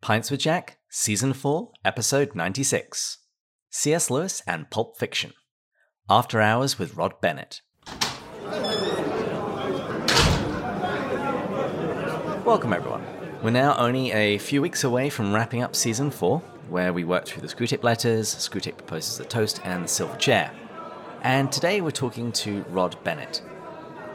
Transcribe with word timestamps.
Pints 0.00 0.30
with 0.30 0.40
Jack, 0.40 0.78
Season 0.88 1.32
4, 1.32 1.72
Episode 1.84 2.34
96 2.34 3.18
C.S. 3.68 4.10
Lewis 4.10 4.42
and 4.46 4.70
Pulp 4.70 4.96
Fiction. 4.96 5.32
After 6.08 6.40
Hours 6.40 6.78
with 6.78 6.94
Rod 6.94 7.20
Bennett. 7.20 7.60
Welcome, 12.44 12.72
everyone. 12.72 13.04
We're 13.42 13.50
now 13.50 13.76
only 13.76 14.12
a 14.12 14.38
few 14.38 14.62
weeks 14.62 14.84
away 14.84 15.10
from 15.10 15.34
wrapping 15.34 15.62
up 15.62 15.74
Season 15.74 16.12
4, 16.12 16.38
where 16.68 16.92
we 16.92 17.02
worked 17.02 17.30
through 17.30 17.42
the 17.42 17.48
Screwtape 17.48 17.82
letters, 17.82 18.32
Screwtape 18.36 18.78
proposes 18.78 19.18
the 19.18 19.24
toast, 19.24 19.60
and 19.64 19.84
the 19.84 19.88
silver 19.88 20.16
chair. 20.16 20.52
And 21.22 21.50
today 21.50 21.80
we're 21.80 21.90
talking 21.90 22.30
to 22.32 22.64
Rod 22.68 22.96
Bennett. 23.02 23.42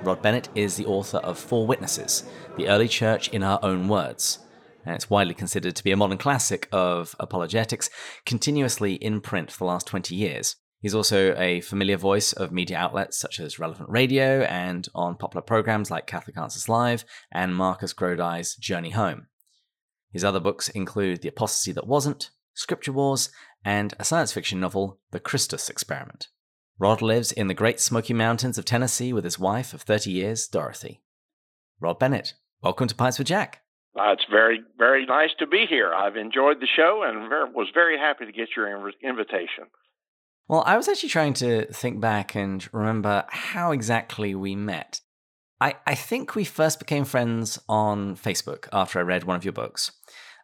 Rod 0.01 0.21
Bennett 0.21 0.47
is 0.55 0.77
the 0.77 0.85
author 0.85 1.17
of 1.17 1.37
Four 1.37 1.67
Witnesses, 1.67 2.23
the 2.55 2.69
early 2.69 2.87
church 2.87 3.27
in 3.29 3.43
our 3.43 3.59
own 3.61 3.89
words 3.89 4.39
and 4.85 4.95
it's 4.95 5.09
widely 5.09 5.33
considered 5.33 5.75
to 5.75 5.83
be 5.83 5.91
a 5.91 5.97
modern 5.97 6.17
classic 6.17 6.67
of 6.71 7.15
apologetics, 7.19 7.89
continuously 8.25 8.95
in 8.95 9.21
print 9.21 9.51
for 9.51 9.59
the 9.59 9.65
last 9.65 9.87
20 9.87 10.15
years. 10.15 10.55
He's 10.83 10.93
also 10.93 11.33
a 11.37 11.61
familiar 11.61 11.95
voice 11.95 12.33
of 12.33 12.51
media 12.51 12.77
outlets 12.77 13.17
such 13.17 13.39
as 13.39 13.57
Relevant 13.57 13.89
Radio 13.89 14.41
and 14.41 14.85
on 14.93 15.15
popular 15.15 15.41
programs 15.41 15.89
like 15.89 16.07
Catholic 16.07 16.37
Answers 16.37 16.67
Live 16.67 17.05
and 17.31 17.55
Marcus 17.55 17.93
Grodi's 17.93 18.55
Journey 18.55 18.89
Home. 18.89 19.27
His 20.11 20.25
other 20.25 20.41
books 20.41 20.67
include 20.67 21.21
The 21.21 21.29
Apostasy 21.29 21.71
That 21.71 21.87
Wasn't, 21.87 22.31
Scripture 22.53 22.91
Wars, 22.91 23.29
and 23.63 23.93
a 23.97 24.03
science 24.03 24.33
fiction 24.33 24.59
novel, 24.59 24.99
The 25.11 25.21
Christus 25.21 25.69
Experiment. 25.69 26.27
Rod 26.77 27.01
lives 27.01 27.31
in 27.31 27.47
the 27.47 27.53
Great 27.53 27.79
Smoky 27.79 28.13
Mountains 28.13 28.57
of 28.57 28.65
Tennessee 28.65 29.13
with 29.13 29.23
his 29.23 29.39
wife 29.39 29.73
of 29.73 29.83
30 29.83 30.11
years, 30.11 30.47
Dorothy. 30.47 31.01
Rod 31.79 31.97
Bennett, 31.97 32.33
welcome 32.61 32.89
to 32.89 32.95
Pints 32.95 33.17
with 33.17 33.27
Jack. 33.27 33.62
Uh, 33.95 34.11
it's 34.11 34.25
very, 34.29 34.61
very 34.77 35.05
nice 35.05 35.29
to 35.39 35.45
be 35.45 35.65
here. 35.69 35.93
I've 35.93 36.15
enjoyed 36.15 36.59
the 36.59 36.67
show 36.75 37.03
and 37.05 37.29
very, 37.29 37.51
was 37.51 37.67
very 37.73 37.97
happy 37.97 38.25
to 38.25 38.31
get 38.31 38.49
your 38.57 38.67
inv- 38.67 38.99
invitation. 39.03 39.65
Well, 40.47 40.63
I 40.65 40.77
was 40.77 40.87
actually 40.87 41.09
trying 41.09 41.33
to 41.35 41.65
think 41.71 42.01
back 42.01 42.35
and 42.35 42.67
remember 42.73 43.25
how 43.29 43.71
exactly 43.71 44.35
we 44.35 44.55
met. 44.55 44.99
I, 45.61 45.75
I 45.85 45.95
think 45.95 46.35
we 46.35 46.43
first 46.43 46.79
became 46.79 47.05
friends 47.05 47.59
on 47.69 48.15
Facebook 48.15 48.67
after 48.73 48.99
I 48.99 49.03
read 49.03 49.23
one 49.23 49.35
of 49.35 49.45
your 49.45 49.53
books. 49.53 49.91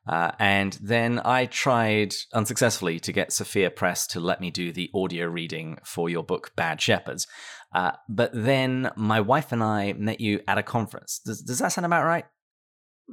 Uh, 0.07 0.31
and 0.39 0.73
then 0.81 1.19
I 1.25 1.45
tried 1.45 2.13
unsuccessfully 2.33 2.99
to 3.01 3.11
get 3.11 3.33
Sophia 3.33 3.69
Press 3.69 4.07
to 4.07 4.19
let 4.19 4.39
me 4.39 4.49
do 4.49 4.71
the 4.71 4.89
audio 4.93 5.25
reading 5.27 5.77
for 5.83 6.09
your 6.09 6.23
book, 6.23 6.51
Bad 6.55 6.81
Shepherds. 6.81 7.27
Uh, 7.75 7.91
but 8.07 8.31
then 8.33 8.91
my 8.95 9.19
wife 9.19 9.51
and 9.51 9.61
I 9.61 9.93
met 9.93 10.21
you 10.21 10.39
at 10.47 10.57
a 10.57 10.63
conference. 10.63 11.19
Does, 11.23 11.41
does 11.41 11.59
that 11.59 11.73
sound 11.73 11.85
about 11.85 12.05
right? 12.05 12.25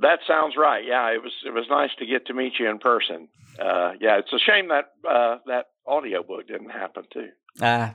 That 0.00 0.20
sounds 0.26 0.54
right. 0.56 0.84
Yeah, 0.86 1.08
it 1.10 1.22
was 1.22 1.32
it 1.44 1.54
was 1.54 1.66
nice 1.70 1.90
to 1.98 2.06
get 2.06 2.26
to 2.26 2.34
meet 2.34 2.54
you 2.58 2.68
in 2.68 2.78
person. 2.78 3.28
Uh, 3.58 3.92
yeah, 4.00 4.18
it's 4.18 4.32
a 4.32 4.38
shame 4.38 4.68
that 4.68 4.92
uh, 5.08 5.38
that 5.46 5.66
audiobook 5.86 6.46
didn't 6.46 6.70
happen 6.70 7.04
too. 7.12 7.28
Ah, 7.62 7.90
uh, 7.90 7.94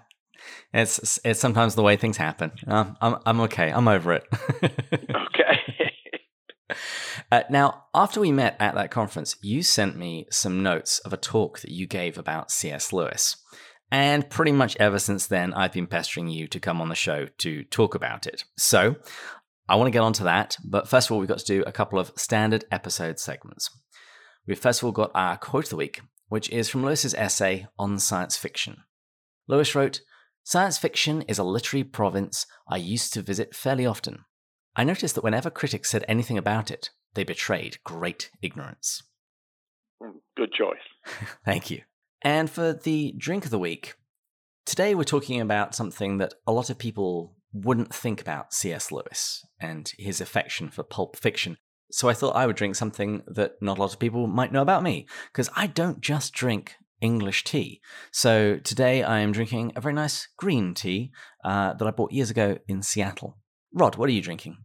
it's 0.73 1.19
it's 1.23 1.39
sometimes 1.39 1.75
the 1.75 1.83
way 1.83 1.97
things 1.97 2.17
happen. 2.17 2.51
Um, 2.67 2.97
I'm 3.01 3.17
I'm 3.25 3.41
okay. 3.41 3.71
I'm 3.71 3.87
over 3.87 4.13
it. 4.13 4.23
okay. 4.63 5.59
uh, 7.31 7.43
now, 7.49 7.85
after 7.93 8.19
we 8.19 8.31
met 8.31 8.57
at 8.59 8.73
that 8.75 8.89
conference, 8.89 9.35
you 9.41 9.61
sent 9.61 9.95
me 9.95 10.25
some 10.31 10.63
notes 10.63 10.99
of 10.99 11.13
a 11.13 11.17
talk 11.17 11.59
that 11.59 11.71
you 11.71 11.85
gave 11.85 12.17
about 12.17 12.51
C.S. 12.51 12.91
Lewis. 12.91 13.37
And 13.93 14.29
pretty 14.29 14.53
much 14.53 14.77
ever 14.79 14.99
since 14.99 15.27
then, 15.27 15.53
I've 15.53 15.73
been 15.73 15.85
pestering 15.85 16.29
you 16.29 16.47
to 16.47 16.61
come 16.61 16.79
on 16.79 16.87
the 16.87 16.95
show 16.95 17.27
to 17.39 17.65
talk 17.65 17.93
about 17.93 18.25
it. 18.25 18.45
So 18.57 18.95
I 19.71 19.75
want 19.75 19.87
to 19.87 19.91
get 19.91 20.01
onto 20.01 20.25
that, 20.25 20.57
but 20.65 20.89
first 20.89 21.07
of 21.07 21.13
all, 21.13 21.19
we've 21.19 21.29
got 21.29 21.37
to 21.37 21.45
do 21.45 21.63
a 21.65 21.71
couple 21.71 21.97
of 21.97 22.11
standard 22.17 22.65
episode 22.73 23.19
segments. 23.19 23.69
We've 24.45 24.59
first 24.59 24.81
of 24.81 24.85
all 24.85 24.91
got 24.91 25.11
our 25.15 25.37
quote 25.37 25.63
of 25.63 25.69
the 25.69 25.77
week, 25.77 26.01
which 26.27 26.49
is 26.49 26.67
from 26.67 26.83
Lewis's 26.83 27.13
essay 27.13 27.67
on 27.79 27.97
science 27.97 28.35
fiction. 28.35 28.79
Lewis 29.47 29.73
wrote, 29.73 30.01
Science 30.43 30.77
fiction 30.77 31.21
is 31.21 31.39
a 31.39 31.45
literary 31.45 31.85
province 31.85 32.45
I 32.67 32.75
used 32.75 33.13
to 33.13 33.21
visit 33.21 33.55
fairly 33.55 33.85
often. 33.85 34.25
I 34.75 34.83
noticed 34.83 35.15
that 35.15 35.23
whenever 35.23 35.49
critics 35.49 35.89
said 35.89 36.03
anything 36.05 36.37
about 36.37 36.69
it, 36.69 36.89
they 37.13 37.23
betrayed 37.23 37.77
great 37.85 38.29
ignorance. 38.41 39.01
Hmm, 40.03 40.17
good 40.35 40.51
choice. 40.51 41.29
Thank 41.45 41.71
you. 41.71 41.83
And 42.21 42.49
for 42.49 42.73
the 42.73 43.15
drink 43.17 43.45
of 43.45 43.51
the 43.51 43.57
week, 43.57 43.93
today 44.65 44.95
we're 44.95 45.05
talking 45.05 45.39
about 45.39 45.75
something 45.75 46.17
that 46.17 46.33
a 46.45 46.51
lot 46.51 46.69
of 46.69 46.77
people 46.77 47.37
wouldn't 47.53 47.93
think 47.93 48.21
about 48.21 48.53
C.S. 48.53 48.91
Lewis 48.91 49.45
and 49.59 49.91
his 49.97 50.21
affection 50.21 50.69
for 50.69 50.83
pulp 50.83 51.15
fiction. 51.15 51.57
So 51.91 52.07
I 52.07 52.13
thought 52.13 52.35
I 52.35 52.47
would 52.47 52.55
drink 52.55 52.75
something 52.75 53.21
that 53.27 53.61
not 53.61 53.77
a 53.77 53.81
lot 53.81 53.93
of 53.93 53.99
people 53.99 54.27
might 54.27 54.53
know 54.53 54.61
about 54.61 54.83
me, 54.83 55.07
because 55.31 55.49
I 55.55 55.67
don't 55.67 55.99
just 55.99 56.33
drink 56.33 56.75
English 57.01 57.43
tea. 57.43 57.81
So 58.11 58.57
today 58.57 59.03
I 59.03 59.19
am 59.19 59.31
drinking 59.33 59.73
a 59.75 59.81
very 59.81 59.93
nice 59.93 60.27
green 60.37 60.73
tea 60.73 61.11
uh, 61.43 61.73
that 61.73 61.87
I 61.87 61.91
bought 61.91 62.13
years 62.13 62.29
ago 62.29 62.59
in 62.67 62.81
Seattle. 62.81 63.37
Rod, 63.73 63.97
what 63.97 64.07
are 64.07 64.13
you 64.13 64.21
drinking? 64.21 64.57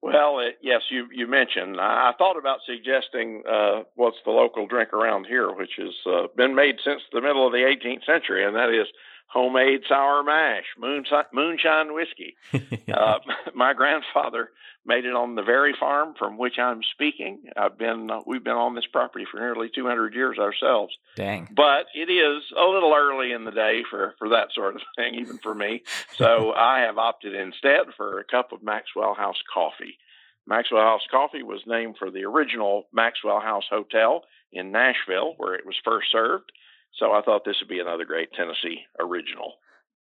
Well, 0.00 0.40
it, 0.40 0.58
yes, 0.62 0.82
you 0.90 1.06
you 1.12 1.28
mentioned. 1.28 1.80
I 1.80 2.10
thought 2.18 2.36
about 2.36 2.58
suggesting 2.66 3.44
uh, 3.48 3.82
what's 3.94 4.16
the 4.24 4.32
local 4.32 4.66
drink 4.66 4.92
around 4.92 5.26
here, 5.26 5.52
which 5.54 5.70
has 5.78 5.94
uh, 6.06 6.26
been 6.36 6.56
made 6.56 6.76
since 6.84 7.02
the 7.12 7.20
middle 7.20 7.46
of 7.46 7.52
the 7.52 7.58
18th 7.58 8.04
century, 8.04 8.44
and 8.44 8.56
that 8.56 8.70
is 8.70 8.88
homemade 9.32 9.80
sour 9.88 10.22
mash, 10.22 10.64
moonshine, 10.78 11.24
moonshine 11.32 11.94
whiskey. 11.94 12.36
uh, 12.92 13.18
my 13.54 13.72
grandfather 13.72 14.50
made 14.84 15.04
it 15.04 15.14
on 15.14 15.36
the 15.36 15.42
very 15.42 15.74
farm 15.78 16.14
from 16.18 16.36
which 16.36 16.58
I'm 16.58 16.80
speaking. 16.92 17.44
I've 17.56 17.78
been 17.78 18.10
uh, 18.10 18.20
we've 18.26 18.44
been 18.44 18.52
on 18.52 18.74
this 18.74 18.86
property 18.92 19.24
for 19.30 19.38
nearly 19.40 19.70
200 19.74 20.14
years 20.14 20.38
ourselves. 20.38 20.94
Dang. 21.16 21.48
But 21.54 21.86
it 21.94 22.10
is 22.10 22.42
a 22.56 22.64
little 22.64 22.94
early 22.94 23.32
in 23.32 23.44
the 23.44 23.50
day 23.50 23.82
for 23.88 24.14
for 24.18 24.30
that 24.30 24.48
sort 24.54 24.76
of 24.76 24.82
thing, 24.96 25.14
even 25.14 25.38
for 25.38 25.54
me. 25.54 25.82
So 26.16 26.52
I 26.56 26.80
have 26.80 26.98
opted 26.98 27.34
instead 27.34 27.86
for 27.96 28.18
a 28.18 28.24
cup 28.24 28.52
of 28.52 28.62
Maxwell 28.62 29.14
House 29.14 29.40
coffee. 29.52 29.98
Maxwell 30.46 30.82
House 30.82 31.06
coffee 31.10 31.42
was 31.42 31.60
named 31.66 31.96
for 31.98 32.10
the 32.10 32.24
original 32.24 32.88
Maxwell 32.92 33.40
House 33.40 33.64
Hotel 33.70 34.24
in 34.52 34.72
Nashville, 34.72 35.34
where 35.36 35.54
it 35.54 35.64
was 35.64 35.76
first 35.84 36.10
served. 36.10 36.50
So 36.98 37.12
I 37.12 37.22
thought 37.22 37.44
this 37.44 37.56
would 37.60 37.68
be 37.68 37.80
another 37.80 38.04
great 38.04 38.32
Tennessee 38.32 38.82
original. 39.00 39.54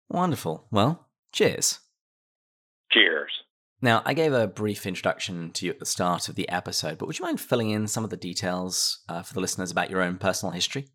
Wonderful. 0.09 0.67
Well, 0.71 1.07
cheers. 1.31 1.79
Cheers. 2.91 3.31
Now, 3.81 4.01
I 4.05 4.13
gave 4.13 4.33
a 4.33 4.47
brief 4.47 4.85
introduction 4.85 5.51
to 5.51 5.65
you 5.65 5.71
at 5.71 5.79
the 5.79 5.85
start 5.85 6.27
of 6.27 6.35
the 6.35 6.49
episode, 6.49 6.97
but 6.97 7.05
would 7.05 7.17
you 7.17 7.23
mind 7.23 7.39
filling 7.39 7.69
in 7.69 7.87
some 7.87 8.03
of 8.03 8.09
the 8.09 8.17
details 8.17 8.99
uh, 9.07 9.21
for 9.21 9.33
the 9.33 9.39
listeners 9.39 9.71
about 9.71 9.89
your 9.89 10.01
own 10.01 10.17
personal 10.17 10.51
history? 10.51 10.87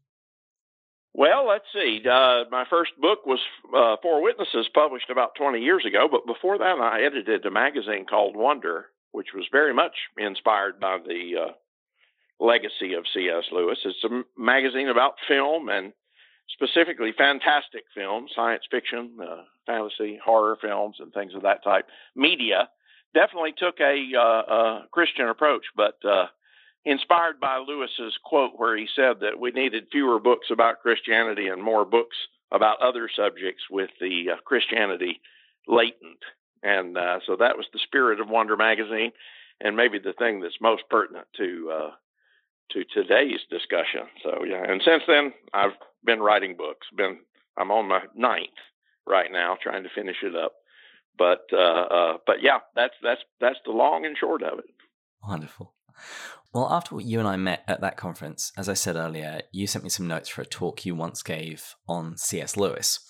Well, 1.14 1.46
let's 1.46 1.64
see. 1.72 2.02
Uh, 2.04 2.44
my 2.50 2.64
first 2.68 2.90
book 3.00 3.24
was 3.24 3.38
uh, 3.74 3.96
Four 4.02 4.20
Witnesses, 4.20 4.68
published 4.74 5.10
about 5.10 5.36
20 5.36 5.60
years 5.60 5.84
ago, 5.86 6.08
but 6.10 6.26
before 6.26 6.58
that, 6.58 6.78
I 6.80 7.04
edited 7.04 7.46
a 7.46 7.50
magazine 7.50 8.04
called 8.04 8.36
Wonder, 8.36 8.86
which 9.12 9.28
was 9.32 9.46
very 9.50 9.72
much 9.72 9.94
inspired 10.18 10.80
by 10.80 10.98
the 10.98 11.32
uh, 11.40 11.52
legacy 12.40 12.94
of 12.94 13.04
C.S. 13.12 13.44
Lewis. 13.52 13.78
It's 13.84 14.04
a 14.04 14.22
magazine 14.36 14.88
about 14.88 15.14
film 15.28 15.68
and 15.68 15.92
specifically 16.48 17.12
fantastic 17.16 17.84
films, 17.94 18.32
science 18.34 18.64
fiction, 18.70 19.16
uh, 19.22 19.42
fantasy, 19.66 20.18
horror 20.22 20.56
films, 20.60 20.96
and 20.98 21.12
things 21.12 21.34
of 21.34 21.42
that 21.42 21.64
type. 21.64 21.86
Media 22.14 22.68
definitely 23.14 23.54
took 23.56 23.80
a, 23.80 24.18
uh, 24.18 24.82
Christian 24.90 25.28
approach, 25.28 25.64
but 25.76 25.96
uh, 26.04 26.26
inspired 26.84 27.40
by 27.40 27.58
Lewis's 27.58 28.18
quote 28.24 28.52
where 28.56 28.76
he 28.76 28.86
said 28.94 29.20
that 29.20 29.38
we 29.40 29.50
needed 29.52 29.86
fewer 29.90 30.18
books 30.18 30.48
about 30.50 30.80
Christianity 30.80 31.48
and 31.48 31.62
more 31.62 31.84
books 31.84 32.16
about 32.52 32.80
other 32.80 33.08
subjects 33.14 33.64
with 33.70 33.90
the 34.00 34.32
uh, 34.32 34.36
Christianity 34.44 35.20
latent. 35.66 36.18
And 36.62 36.96
uh, 36.96 37.20
so 37.26 37.36
that 37.36 37.56
was 37.56 37.66
the 37.72 37.78
spirit 37.78 38.20
of 38.20 38.28
Wonder 38.28 38.56
magazine, 38.56 39.12
and 39.60 39.76
maybe 39.76 39.98
the 39.98 40.14
thing 40.14 40.40
that's 40.40 40.60
most 40.60 40.82
pertinent 40.88 41.26
to 41.36 41.70
uh, 41.72 41.90
to 42.70 42.84
today's 42.92 43.40
discussion. 43.50 44.08
So 44.22 44.44
yeah, 44.44 44.62
and 44.66 44.82
since 44.84 45.02
then 45.06 45.32
I've 45.52 45.76
been 46.04 46.20
writing 46.20 46.56
books. 46.56 46.86
Been 46.96 47.18
I'm 47.56 47.70
on 47.70 47.88
my 47.88 48.00
ninth 48.14 48.60
right 49.06 49.30
now, 49.30 49.56
trying 49.62 49.82
to 49.84 49.88
finish 49.94 50.16
it 50.22 50.34
up. 50.34 50.52
But 51.16 51.46
uh, 51.52 51.56
uh, 51.56 52.16
but 52.26 52.36
yeah, 52.42 52.58
that's 52.74 52.94
that's 53.02 53.20
that's 53.40 53.58
the 53.64 53.72
long 53.72 54.04
and 54.04 54.16
short 54.16 54.42
of 54.42 54.58
it. 54.58 54.74
Wonderful. 55.22 55.74
Well, 56.52 56.68
after 56.70 57.00
you 57.00 57.18
and 57.18 57.26
I 57.26 57.36
met 57.36 57.64
at 57.66 57.80
that 57.80 57.96
conference, 57.96 58.52
as 58.56 58.68
I 58.68 58.74
said 58.74 58.94
earlier, 58.94 59.42
you 59.52 59.66
sent 59.66 59.82
me 59.82 59.90
some 59.90 60.06
notes 60.06 60.28
for 60.28 60.42
a 60.42 60.46
talk 60.46 60.84
you 60.86 60.94
once 60.94 61.22
gave 61.22 61.74
on 61.88 62.16
C.S. 62.16 62.56
Lewis. 62.56 63.00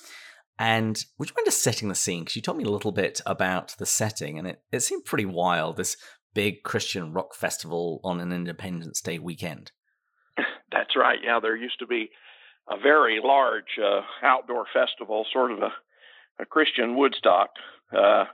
And 0.59 1.03
would 1.19 1.29
you 1.29 1.35
mind 1.37 1.47
just 1.47 1.63
setting 1.63 1.89
the 1.89 1.95
scene? 1.95 2.23
Because 2.23 2.37
you 2.37 2.43
told 2.43 2.57
me 2.57 2.65
a 2.65 2.71
little 2.71 2.93
bit 2.93 3.21
about 3.27 3.75
the 3.79 3.87
setting, 3.87 4.39
and 4.39 4.47
it, 4.47 4.63
it 4.73 4.81
seemed 4.81 5.05
pretty 5.05 5.27
wild. 5.27 5.77
This 5.77 5.97
big 6.35 6.63
Christian 6.63 7.13
rock 7.13 7.35
festival 7.35 8.01
on 8.05 8.21
an 8.21 8.33
Independence 8.33 9.01
Day 9.01 9.19
weekend. 9.19 9.73
That's 10.73 10.97
right. 10.97 11.19
Yeah, 11.23 11.41
there 11.41 11.57
used 11.57 11.79
to 11.79 11.87
be 11.87 12.11
a 12.69 12.79
very 12.79 13.21
large 13.23 13.79
uh, 13.83 14.01
outdoor 14.23 14.67
festival, 14.73 15.27
sort 15.33 15.53
of 15.53 15.59
a, 15.59 15.73
a 16.41 16.47
Christian 16.47 16.97
Woodstock. 16.97 17.51
Uh, 17.97 18.25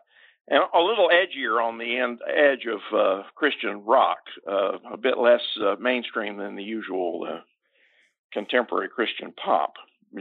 and 0.48 0.64
a 0.74 0.80
little 0.80 1.10
edgier 1.10 1.62
on 1.62 1.78
the 1.78 1.96
end 1.96 2.18
edge 2.26 2.66
of 2.66 2.80
uh, 2.96 3.22
Christian 3.36 3.84
rock, 3.84 4.18
uh, 4.50 4.78
a 4.92 4.96
bit 4.96 5.16
less 5.16 5.42
uh, 5.62 5.76
mainstream 5.78 6.38
than 6.38 6.56
the 6.56 6.62
usual 6.62 7.26
uh, 7.28 7.40
contemporary 8.32 8.88
Christian 8.88 9.32
pop. 9.32 9.74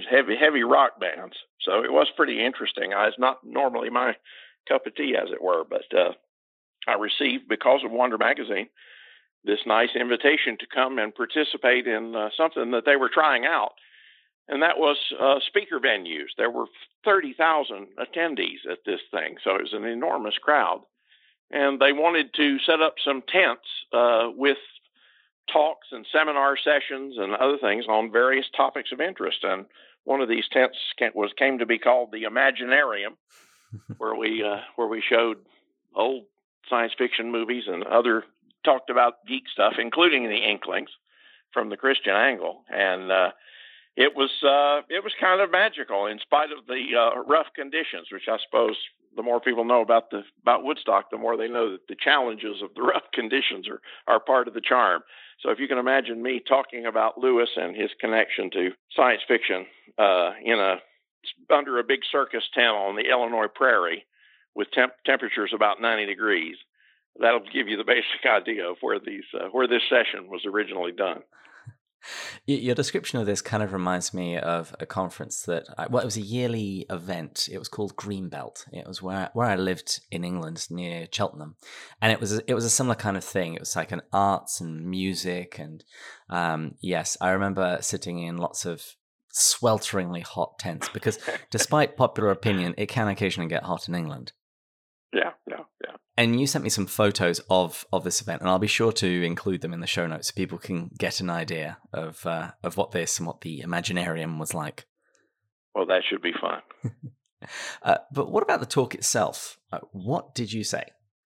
Heavy, 0.10 0.36
heavy 0.40 0.62
rock 0.62 1.00
bands, 1.00 1.36
so 1.62 1.84
it 1.84 1.92
was 1.92 2.06
pretty 2.16 2.46
interesting. 2.46 2.92
It's 2.94 3.18
not 3.18 3.40
normally 3.44 3.90
my 3.90 4.14
cup 4.68 4.86
of 4.86 4.94
tea, 4.94 5.16
as 5.20 5.32
it 5.32 5.42
were, 5.42 5.64
but 5.68 5.82
I 6.90 6.96
received 6.96 7.48
because 7.48 7.82
of 7.86 7.92
Wonder 7.92 8.18
Magazine 8.18 8.68
this 9.46 9.60
nice 9.66 9.96
invitation 9.96 10.58
to 10.60 10.66
come 10.74 11.00
and 11.00 11.16
participate 11.16 11.88
in 11.88 12.14
uh, 12.16 12.30
something 12.36 12.72
that 12.72 12.84
they 12.86 12.98
were 12.98 13.10
trying 13.10 13.46
out 13.46 13.72
and 14.50 14.64
that 14.64 14.80
was 14.80 14.98
uh, 15.20 15.36
speaker 15.46 15.80
venues. 15.80 16.34
There 16.36 16.50
were 16.50 16.66
30,000 17.06 17.88
attendees 18.00 18.70
at 18.70 18.80
this 18.84 19.00
thing, 19.12 19.38
so 19.44 19.56
it 19.56 19.62
was 19.62 19.74
an 19.74 19.86
enormous 19.86 20.38
crowd. 20.42 20.82
And 21.52 21.80
they 21.80 21.94
wanted 21.94 22.34
to 22.34 22.58
set 22.60 22.82
up 22.82 22.96
some 23.04 23.22
tents 23.28 23.68
uh, 23.94 24.30
with 24.36 24.58
talks 25.54 25.88
and 25.92 26.06
seminar 26.12 26.58
sessions 26.58 27.16
and 27.18 27.36
other 27.36 27.58
things 27.62 27.86
on 27.88 28.12
various 28.12 28.48
topics 28.56 28.92
of 28.92 29.00
interest. 29.00 29.40
And 29.44 29.66
one 30.04 30.22
of 30.22 30.30
these 30.30 30.46
tents 30.52 30.78
was 31.14 31.32
came 31.38 31.60
to 31.60 31.66
be 31.68 31.78
called 31.78 32.12
the 32.12 32.24
Imaginarium, 32.24 33.18
where 34.00 34.16
we 34.16 34.44
uh, 34.44 34.62
where 34.76 34.88
we 34.88 35.02
showed 35.08 35.38
old 35.96 36.26
science 36.70 36.94
fiction 36.98 37.32
movies 37.32 37.64
and 37.68 37.84
other 37.84 38.24
talked 38.66 38.90
about 38.90 39.26
geek 39.28 39.44
stuff, 39.52 39.74
including 39.80 40.24
the 40.24 40.50
Inklings 40.50 40.90
from 41.54 41.70
the 41.70 41.78
Christian 41.78 42.14
angle. 42.14 42.64
And 42.70 43.12
uh, 43.12 43.32
it 43.96 44.16
was 44.16 44.32
uh, 44.44 44.86
it 44.90 45.04
was 45.04 45.14
kind 45.20 45.42
of 45.42 45.52
magical 45.52 46.06
in 46.08 46.20
spite 46.20 46.52
of 46.52 46.66
the 46.68 46.96
uh, 46.98 47.22
rough 47.24 47.48
conditions, 47.56 48.08
which 48.12 48.28
I 48.30 48.38
suppose 48.46 48.76
the 49.16 49.24
more 49.24 49.40
people 49.40 49.66
know 49.66 49.82
about 49.82 50.12
the 50.12 50.24
about 50.42 50.64
Woodstock, 50.64 51.10
the 51.12 51.18
more 51.18 51.36
they 51.36 51.48
know 51.48 51.72
that 51.72 51.88
the 51.88 51.96
challenges 52.02 52.62
of 52.64 52.74
the 52.76 52.82
rough 52.82 53.04
conditions 53.14 53.68
are 53.68 53.82
are 54.08 54.20
part 54.20 54.48
of 54.48 54.54
the 54.54 54.62
charm. 54.62 55.02
So 55.42 55.52
if 55.52 55.60
you 55.60 55.68
can 55.68 55.78
imagine 55.78 56.22
me 56.22 56.42
talking 56.46 56.86
about 56.86 57.18
Lewis 57.18 57.50
and 57.56 57.76
his 57.76 57.92
connection 58.00 58.50
to 58.52 58.72
science 58.96 59.22
fiction 59.28 59.66
uh, 59.98 60.32
in 60.44 60.60
a 60.60 60.76
under 61.50 61.80
a 61.80 61.84
big 61.84 62.00
circus 62.10 62.44
tent 62.54 62.76
on 62.76 62.96
the 62.96 63.10
Illinois 63.10 63.48
prairie 63.54 64.06
with 64.56 64.72
temp- 64.72 64.94
temperatures 65.06 65.52
about 65.56 65.82
90 65.82 66.06
degrees, 66.06 66.56
that'll 67.20 67.42
give 67.54 67.68
you 67.68 67.78
the 67.78 67.84
basic 67.88 68.26
idea 68.26 68.70
of 68.70 68.78
where 68.82 69.00
these 69.00 69.26
uh, 69.34 69.48
where 69.52 69.68
this 69.68 69.84
session 69.90 70.30
was 70.30 70.46
originally 70.46 70.92
done. 70.92 71.22
Your 72.46 72.76
description 72.76 73.20
of 73.20 73.26
this 73.26 73.42
kind 73.42 73.62
of 73.62 73.74
reminds 73.74 74.14
me 74.14 74.38
of 74.38 74.74
a 74.80 74.86
conference 74.86 75.42
that, 75.44 75.66
I, 75.78 75.88
well, 75.88 76.02
it 76.02 76.06
was 76.06 76.16
a 76.16 76.22
yearly 76.22 76.86
event. 76.90 77.50
It 77.52 77.60
was 77.60 77.68
called 77.68 77.98
Greenbelt. 77.98 78.66
It 78.72 78.88
was 78.88 79.02
where 79.02 79.30
where 79.34 79.48
I 79.48 79.56
lived 79.56 80.00
in 80.10 80.24
England 80.24 80.66
near 80.70 81.08
Cheltenham, 81.12 81.56
and 82.02 82.12
it 82.12 82.20
was 82.20 82.40
it 82.40 82.54
was 82.54 82.66
a 82.66 82.70
similar 82.70 82.96
kind 82.96 83.18
of 83.18 83.24
thing. 83.24 83.54
It 83.54 83.60
was 83.60 83.76
like 83.76 83.92
an 83.92 84.02
arts 84.14 84.62
and 84.62 84.86
music, 84.86 85.60
and 85.60 85.84
um, 86.30 86.76
yes, 86.80 87.18
I 87.20 87.32
remember 87.32 87.80
sitting 87.82 88.20
in 88.20 88.38
lots 88.38 88.66
of 88.66 88.82
swelteringly 89.34 90.24
hot 90.24 90.58
tents 90.58 90.90
because, 90.90 91.20
despite 91.52 91.98
popular 91.98 92.32
opinion, 92.32 92.76
it 92.78 92.88
can 92.88 93.08
occasionally 93.08 93.50
get 93.50 93.64
hot 93.64 93.88
in 93.88 93.96
England. 93.96 94.32
Yeah, 95.14 95.32
yeah, 95.48 95.64
yeah. 95.84 95.96
And 96.18 96.40
you 96.40 96.46
sent 96.48 96.64
me 96.64 96.70
some 96.70 96.86
photos 96.86 97.40
of 97.50 97.86
of 97.92 98.04
this 98.04 98.22
event, 98.22 98.42
and 98.42 98.50
I'll 98.50 98.60
be 98.60 98.68
sure 98.68 98.92
to 98.94 99.24
include 99.24 99.62
them 99.62 99.74
in 99.74 99.80
the 99.80 99.88
show 99.88 100.06
notes 100.06 100.28
so 100.28 100.34
people 100.36 100.58
can 100.58 100.92
get 100.98 101.20
an 101.20 101.30
idea 101.30 101.78
of 101.94 102.26
uh, 102.26 102.52
of 102.64 102.78
what 102.78 102.92
this 102.92 103.18
and 103.18 103.28
what 103.28 103.42
the 103.42 103.62
Imaginarium 103.66 104.38
was 104.40 104.54
like. 104.54 104.86
Well, 105.74 105.86
that 105.88 106.02
should 106.08 106.22
be 106.22 106.34
fun. 106.34 106.62
uh, 107.84 107.98
but 108.12 108.32
what 108.32 108.44
about 108.44 108.60
the 108.60 108.66
talk 108.66 108.94
itself? 108.94 109.58
Uh, 109.72 109.80
what 109.92 110.36
did 110.36 110.52
you 110.52 110.64
say? 110.64 110.84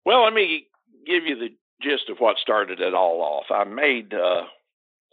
Well, 0.04 0.24
let 0.24 0.32
me 0.32 0.66
give 1.06 1.24
you 1.24 1.36
the 1.36 1.50
gist 1.82 2.08
of 2.08 2.18
what 2.18 2.36
started 2.38 2.80
it 2.80 2.94
all 2.94 3.20
off. 3.20 3.46
I 3.50 3.64
made 3.64 4.14
uh, 4.14 4.44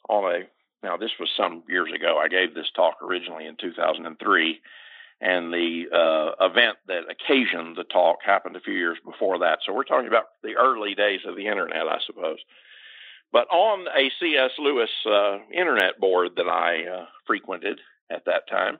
on 0.10 0.34
a 0.34 0.40
now 0.84 0.98
this 0.98 1.12
was 1.20 1.30
some 1.38 1.64
years 1.68 1.90
ago. 1.94 2.18
I 2.18 2.28
gave 2.28 2.56
this 2.56 2.72
talk 2.76 2.96
originally 3.04 3.46
in 3.46 3.58
2003 3.60 4.62
and 5.22 5.54
the 5.54 5.86
uh, 5.94 6.46
event 6.46 6.78
that 6.88 7.04
occasioned 7.10 7.78
the 7.78 7.86
talk 7.86 8.18
happened 8.26 8.56
a 8.56 8.62
few 8.62 8.74
years 8.74 8.98
before 9.06 9.40
that. 9.40 9.60
So 9.66 9.74
we're 9.74 9.84
talking 9.84 10.08
about 10.08 10.26
the 10.44 10.56
early 10.56 10.94
days 10.94 11.22
of 11.26 11.36
the 11.36 11.48
internet, 11.48 11.88
I 11.88 12.00
suppose. 12.06 12.40
But 13.32 13.48
on 13.50 13.88
a 13.88 14.12
C.S. 14.20 14.52
Lewis 14.60 14.90
uh, 15.06 15.38
internet 15.54 16.00
board 16.00 16.32
that 16.38 16.48
I 16.48 16.86
uh, 16.86 17.06
frequented 17.26 17.80
at 18.10 18.26
that 18.26 18.48
time, 18.50 18.78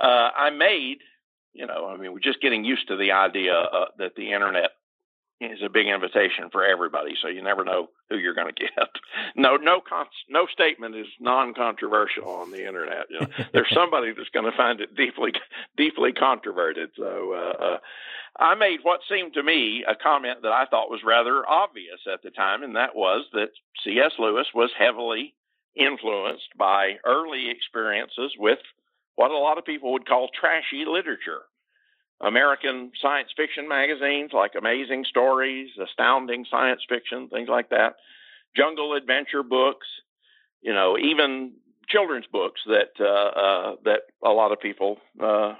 uh, 0.00 0.30
I 0.36 0.50
made, 0.50 0.98
you 1.52 1.66
know, 1.66 1.86
I 1.86 1.96
mean, 1.96 2.12
we're 2.12 2.20
just 2.20 2.40
getting 2.40 2.64
used 2.64 2.88
to 2.88 2.96
the 2.96 3.12
idea 3.12 3.54
uh, 3.54 3.86
that 3.98 4.14
the 4.16 4.32
internet 4.32 4.70
is 5.40 5.58
a 5.62 5.68
big 5.68 5.86
invitation 5.86 6.48
for 6.50 6.64
everybody, 6.64 7.14
so 7.20 7.28
you 7.28 7.42
never 7.42 7.62
know 7.64 7.90
who 8.08 8.16
you're 8.16 8.34
going 8.34 8.52
to 8.54 8.60
get. 8.60 8.72
No, 9.34 9.56
no, 9.56 9.80
con- 9.86 10.06
no 10.30 10.46
statement 10.46 10.94
is 10.94 11.06
non-controversial 11.20 12.26
on 12.28 12.50
the 12.50 12.66
internet. 12.66 13.06
You 13.10 13.20
know, 13.20 13.26
there's 13.52 13.72
somebody 13.72 14.12
that's 14.12 14.30
going 14.30 14.50
to 14.50 14.56
find 14.56 14.80
it 14.80 14.96
deeply, 14.96 15.32
deeply 15.76 16.12
controverted. 16.12 16.90
So 16.96 17.32
uh, 17.34 17.64
uh, 17.64 17.78
I 18.38 18.54
made 18.54 18.80
what 18.82 19.00
seemed 19.10 19.34
to 19.34 19.42
me 19.42 19.84
a 19.86 19.94
comment 19.94 20.40
that 20.42 20.52
I 20.52 20.64
thought 20.66 20.90
was 20.90 21.00
rather 21.04 21.46
obvious 21.46 22.00
at 22.10 22.22
the 22.22 22.30
time, 22.30 22.62
and 22.62 22.76
that 22.76 22.94
was 22.94 23.26
that 23.32 23.50
C.S. 23.84 24.12
Lewis 24.18 24.46
was 24.54 24.70
heavily 24.78 25.34
influenced 25.74 26.56
by 26.58 26.94
early 27.04 27.50
experiences 27.50 28.32
with 28.38 28.58
what 29.16 29.30
a 29.30 29.38
lot 29.38 29.58
of 29.58 29.64
people 29.64 29.92
would 29.92 30.08
call 30.08 30.28
trashy 30.28 30.84
literature. 30.86 31.42
American 32.20 32.92
science 33.00 33.28
fiction 33.36 33.68
magazines 33.68 34.30
like 34.32 34.52
Amazing 34.56 35.04
Stories, 35.08 35.70
Astounding 35.82 36.46
Science 36.50 36.82
Fiction, 36.88 37.28
things 37.28 37.48
like 37.48 37.70
that, 37.70 37.96
jungle 38.56 38.94
adventure 38.94 39.42
books, 39.42 39.86
you 40.62 40.72
know, 40.72 40.96
even 40.98 41.52
children's 41.88 42.26
books 42.26 42.60
that 42.66 42.92
uh, 42.98 43.04
uh, 43.04 43.76
that 43.84 44.00
a 44.24 44.30
lot 44.30 44.52
of 44.52 44.60
people, 44.60 44.98
uh, 45.22 45.54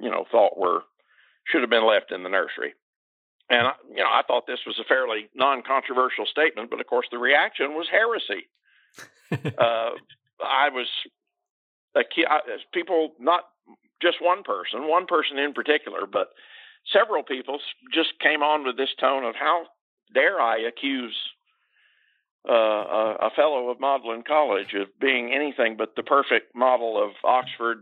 you 0.00 0.10
know, 0.10 0.24
thought 0.30 0.58
were 0.58 0.82
should 1.46 1.60
have 1.60 1.70
been 1.70 1.86
left 1.86 2.10
in 2.12 2.22
the 2.22 2.30
nursery. 2.30 2.74
And 3.50 3.66
I, 3.66 3.72
you 3.90 4.02
know, 4.02 4.08
I 4.10 4.22
thought 4.26 4.46
this 4.46 4.60
was 4.66 4.78
a 4.78 4.84
fairly 4.84 5.28
non-controversial 5.34 6.24
statement, 6.24 6.70
but 6.70 6.80
of 6.80 6.86
course, 6.86 7.06
the 7.10 7.18
reaction 7.18 7.74
was 7.74 7.86
heresy. 7.90 8.48
uh, 9.58 9.90
I 10.42 10.70
was 10.70 10.86
a 11.94 12.02
key, 12.04 12.24
I, 12.28 12.40
people 12.72 13.12
not 13.18 13.44
just 14.04 14.22
one 14.22 14.42
person, 14.42 14.88
one 14.88 15.06
person 15.06 15.38
in 15.38 15.52
particular, 15.52 16.06
but 16.06 16.28
several 16.92 17.22
people 17.22 17.58
just 17.92 18.18
came 18.20 18.42
on 18.42 18.64
with 18.64 18.76
this 18.76 18.94
tone 19.00 19.24
of 19.24 19.34
how 19.34 19.64
dare 20.12 20.40
I 20.40 20.58
accuse 20.58 21.16
uh, 22.48 22.52
a, 22.52 23.16
a 23.22 23.30
fellow 23.34 23.70
of 23.70 23.80
Magdalen 23.80 24.22
College 24.26 24.74
of 24.74 24.88
being 25.00 25.32
anything 25.32 25.76
but 25.78 25.96
the 25.96 26.02
perfect 26.02 26.54
model 26.54 27.02
of 27.02 27.12
Oxford 27.24 27.78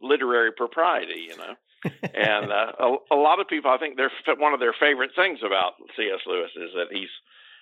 literary 0.00 0.52
propriety, 0.52 1.28
you 1.28 1.36
know. 1.36 1.54
and 2.14 2.50
uh, 2.50 2.72
a, 2.80 3.14
a 3.14 3.16
lot 3.16 3.40
of 3.40 3.48
people, 3.48 3.70
I 3.70 3.78
think, 3.78 3.96
they're 3.96 4.10
one 4.38 4.54
of 4.54 4.60
their 4.60 4.74
favorite 4.78 5.10
things 5.14 5.40
about 5.44 5.74
C.S. 5.96 6.20
Lewis 6.26 6.50
is 6.56 6.70
that 6.74 6.88
he's 6.90 7.12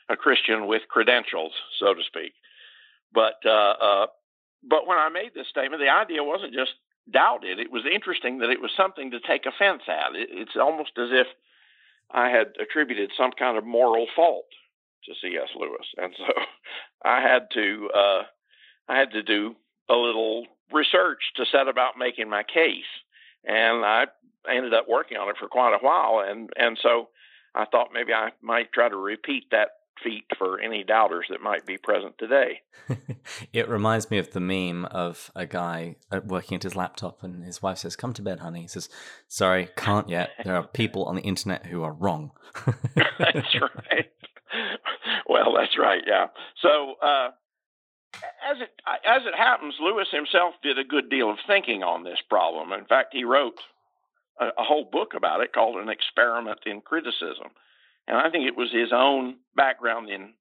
a 0.09 0.17
Christian 0.17 0.67
with 0.67 0.83
credentials, 0.89 1.53
so 1.81 1.93
to 1.93 2.03
speak. 2.07 2.33
But 3.13 3.43
uh, 3.45 3.75
uh, 3.81 4.07
but 4.69 4.87
when 4.87 4.99
I 4.99 5.09
made 5.09 5.33
this 5.35 5.49
statement, 5.49 5.83
the 5.83 5.91
idea 5.91 6.23
wasn't 6.23 6.55
just 6.55 6.73
doubted. 7.11 7.59
It 7.59 7.71
was 7.71 7.85
interesting 7.93 8.39
that 8.39 8.51
it 8.51 8.61
was 8.61 8.71
something 8.77 9.11
to 9.11 9.21
take 9.21 9.47
offense 9.47 9.83
at. 9.89 10.15
It, 10.15 10.29
it's 10.31 10.57
almost 10.61 10.93
as 10.99 11.09
if 11.13 11.27
I 12.11 12.29
had 12.29 12.53
attributed 12.61 13.11
some 13.17 13.33
kind 13.33 13.59
of 13.59 13.65
moral 13.65 14.07
fault 14.15 14.47
to 15.05 15.13
C.S. 15.21 15.49
Lewis, 15.59 15.87
and 15.97 16.15
so 16.17 16.33
I 17.05 17.21
had 17.21 17.49
to 17.55 17.91
uh, 17.95 18.23
I 18.89 18.99
had 18.99 19.11
to 19.13 19.23
do 19.23 19.55
a 19.89 19.95
little 19.95 20.47
research 20.73 21.19
to 21.37 21.45
set 21.51 21.69
about 21.69 21.99
making 21.99 22.31
my 22.31 22.43
case, 22.43 22.89
and 23.45 23.85
I 23.85 24.07
ended 24.49 24.75
up 24.75 24.89
working 24.89 25.19
on 25.19 25.29
it 25.29 25.37
for 25.39 25.49
quite 25.49 25.75
a 25.75 25.85
while, 25.85 26.25
and 26.27 26.51
and 26.57 26.79
so 26.83 27.09
I 27.55 27.67
thought 27.67 27.89
maybe 27.93 28.13
I 28.13 28.31
might 28.43 28.73
try 28.73 28.89
to 28.89 28.97
repeat 28.97 29.51
that 29.51 29.71
feat 30.03 30.25
for 30.39 30.61
any 30.61 30.85
doubters 30.85 31.27
that 31.31 31.41
might 31.41 31.67
be 31.67 31.79
present 31.79 32.17
today. 32.19 32.61
it 33.53 33.69
reminds 33.69 34.11
me 34.11 34.19
of 34.19 34.33
the 34.33 34.41
meme 34.41 34.85
of 34.87 35.31
a 35.35 35.47
guy 35.47 35.97
uh, 36.11 36.21
working 36.25 36.57
at 36.57 36.63
his 36.63 36.77
laptop 36.77 37.23
and 37.23 37.45
his 37.45 37.63
wife 37.63 37.79
says, 37.79 37.97
Come 37.97 38.13
to 38.15 38.23
bed, 38.23 38.41
honey. 38.41 38.63
He 38.63 38.69
says, 38.69 38.89
Sorry, 39.29 39.69
can't 39.77 40.09
yet. 40.09 40.31
There 40.45 40.57
are 40.57 40.67
people 40.67 41.05
on 41.05 41.17
the 41.17 41.23
internet 41.23 41.67
who 41.67 41.83
are 41.83 41.93
wrong. 41.93 42.33
that's 43.19 43.55
right. 43.61 44.11
Well, 45.29 45.55
that's 45.57 45.79
right. 45.79 46.03
Yeah. 46.07 46.27
So, 46.61 46.95
uh, 47.03 47.31
as 48.49 48.61
it 48.61 48.71
as 48.87 49.23
it 49.27 49.35
happens, 49.37 49.75
Lewis 49.81 50.09
himself 50.13 50.55
did 50.63 50.79
a 50.79 50.85
good 50.85 51.11
deal 51.11 51.31
of 51.31 51.39
thinking 51.47 51.83
on 51.83 52.05
this 52.05 52.21
problem. 52.29 52.73
In 52.73 52.85
fact, 52.85 53.09
he 53.13 53.25
wrote 53.25 53.59
a, 54.41 54.47
a 54.47 54.63
whole 54.63 54.89
book 54.91 55.15
about 55.17 55.41
it 55.41 55.53
called 55.53 55.77
"An 55.77 55.89
Experiment 55.89 56.61
in 56.67 56.81
Criticism," 56.81 57.51
And 58.07 58.17
I 58.17 58.31
think 58.31 58.47
it 58.47 58.57
was 58.57 58.71
his 58.73 58.93
own 58.93 59.37
background 59.57 60.11
in 60.11 60.35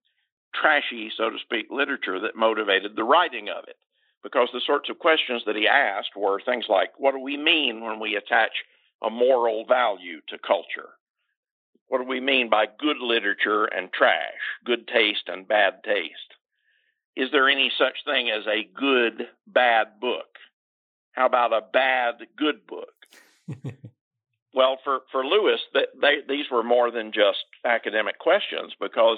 trashy, 0.53 1.11
so 1.15 1.29
to 1.29 1.37
speak, 1.39 1.67
literature 1.69 2.19
that 2.19 2.35
motivated 2.35 2.95
the 2.95 3.03
writing 3.03 3.49
of 3.49 3.65
it. 3.67 3.77
Because 4.21 4.49
the 4.53 4.61
sorts 4.65 4.89
of 4.89 4.99
questions 4.99 5.43
that 5.45 5.55
he 5.55 5.67
asked 5.67 6.15
were 6.15 6.39
things 6.39 6.65
like, 6.69 6.91
what 6.97 7.11
do 7.11 7.19
we 7.19 7.35
mean 7.35 7.81
when 7.81 7.99
we 7.99 8.15
attach 8.15 8.51
a 9.01 9.09
moral 9.09 9.65
value 9.65 10.21
to 10.29 10.37
culture? 10.37 10.91
what 11.93 12.01
do 12.01 12.07
we 12.07 12.19
mean 12.19 12.49
by 12.49 12.65
good 12.65 12.97
literature 12.99 13.65
and 13.65 13.93
trash, 13.93 14.41
good 14.65 14.87
taste 14.87 15.25
and 15.27 15.47
bad 15.47 15.83
taste? 15.83 16.33
Is 17.15 17.29
there 17.31 17.47
any 17.47 17.71
such 17.77 18.03
thing 18.03 18.31
as 18.31 18.47
a 18.47 18.67
good 18.73 19.27
bad 19.45 19.99
book? 20.01 20.25
How 21.11 21.27
about 21.27 21.53
a 21.53 21.61
bad 21.71 22.15
good 22.35 22.65
book? 22.65 22.95
well, 24.53 24.77
for 24.83 24.99
for 25.11 25.25
Lewis, 25.25 25.59
they, 25.73 26.17
these 26.27 26.45
were 26.51 26.63
more 26.63 26.91
than 26.91 27.11
just 27.11 27.45
academic 27.65 28.19
questions 28.19 28.73
because 28.79 29.17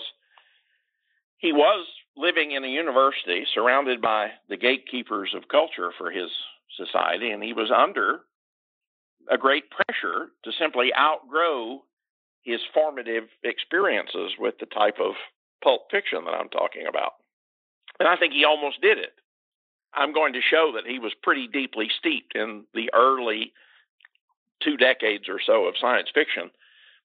he 1.38 1.52
was 1.52 1.86
living 2.18 2.52
in 2.52 2.64
a 2.64 2.68
university 2.68 3.46
surrounded 3.54 4.02
by 4.02 4.30
the 4.50 4.58
gatekeepers 4.58 5.34
of 5.36 5.50
culture 5.50 5.92
for 5.98 6.10
his 6.10 6.30
society, 6.78 7.32
and 7.32 7.44
he 7.44 7.54
was 7.54 7.72
under 7.72 8.22
a 9.30 9.38
great 9.38 9.66
pressure 9.70 10.28
to 10.44 10.52
simply 10.58 10.92
outgrow 10.98 11.84
his 12.44 12.60
formative 12.74 13.24
experiences 13.44 14.34
with 14.38 14.56
the 14.60 14.68
type 14.68 14.98
of 15.00 15.14
pulp 15.64 15.88
fiction 15.90 16.24
that 16.26 16.36
I'm 16.36 16.50
talking 16.50 16.86
about. 16.88 17.14
And 18.00 18.08
I 18.08 18.16
think 18.18 18.34
he 18.34 18.46
almost 18.46 18.82
did 18.82 18.98
it. 18.98 19.14
I'm 19.94 20.14
going 20.14 20.34
to 20.34 20.42
show 20.42 20.74
that 20.76 20.90
he 20.90 21.00
was 21.00 21.14
pretty 21.24 21.48
deeply 21.48 21.88
steeped 21.98 22.36
in 22.36 22.66
the 22.74 22.90
early 22.94 23.54
two 24.66 24.78
decades 24.78 25.30
or 25.30 25.40
so 25.46 25.66
of 25.66 25.76
science 25.80 26.10
fiction. 26.14 26.52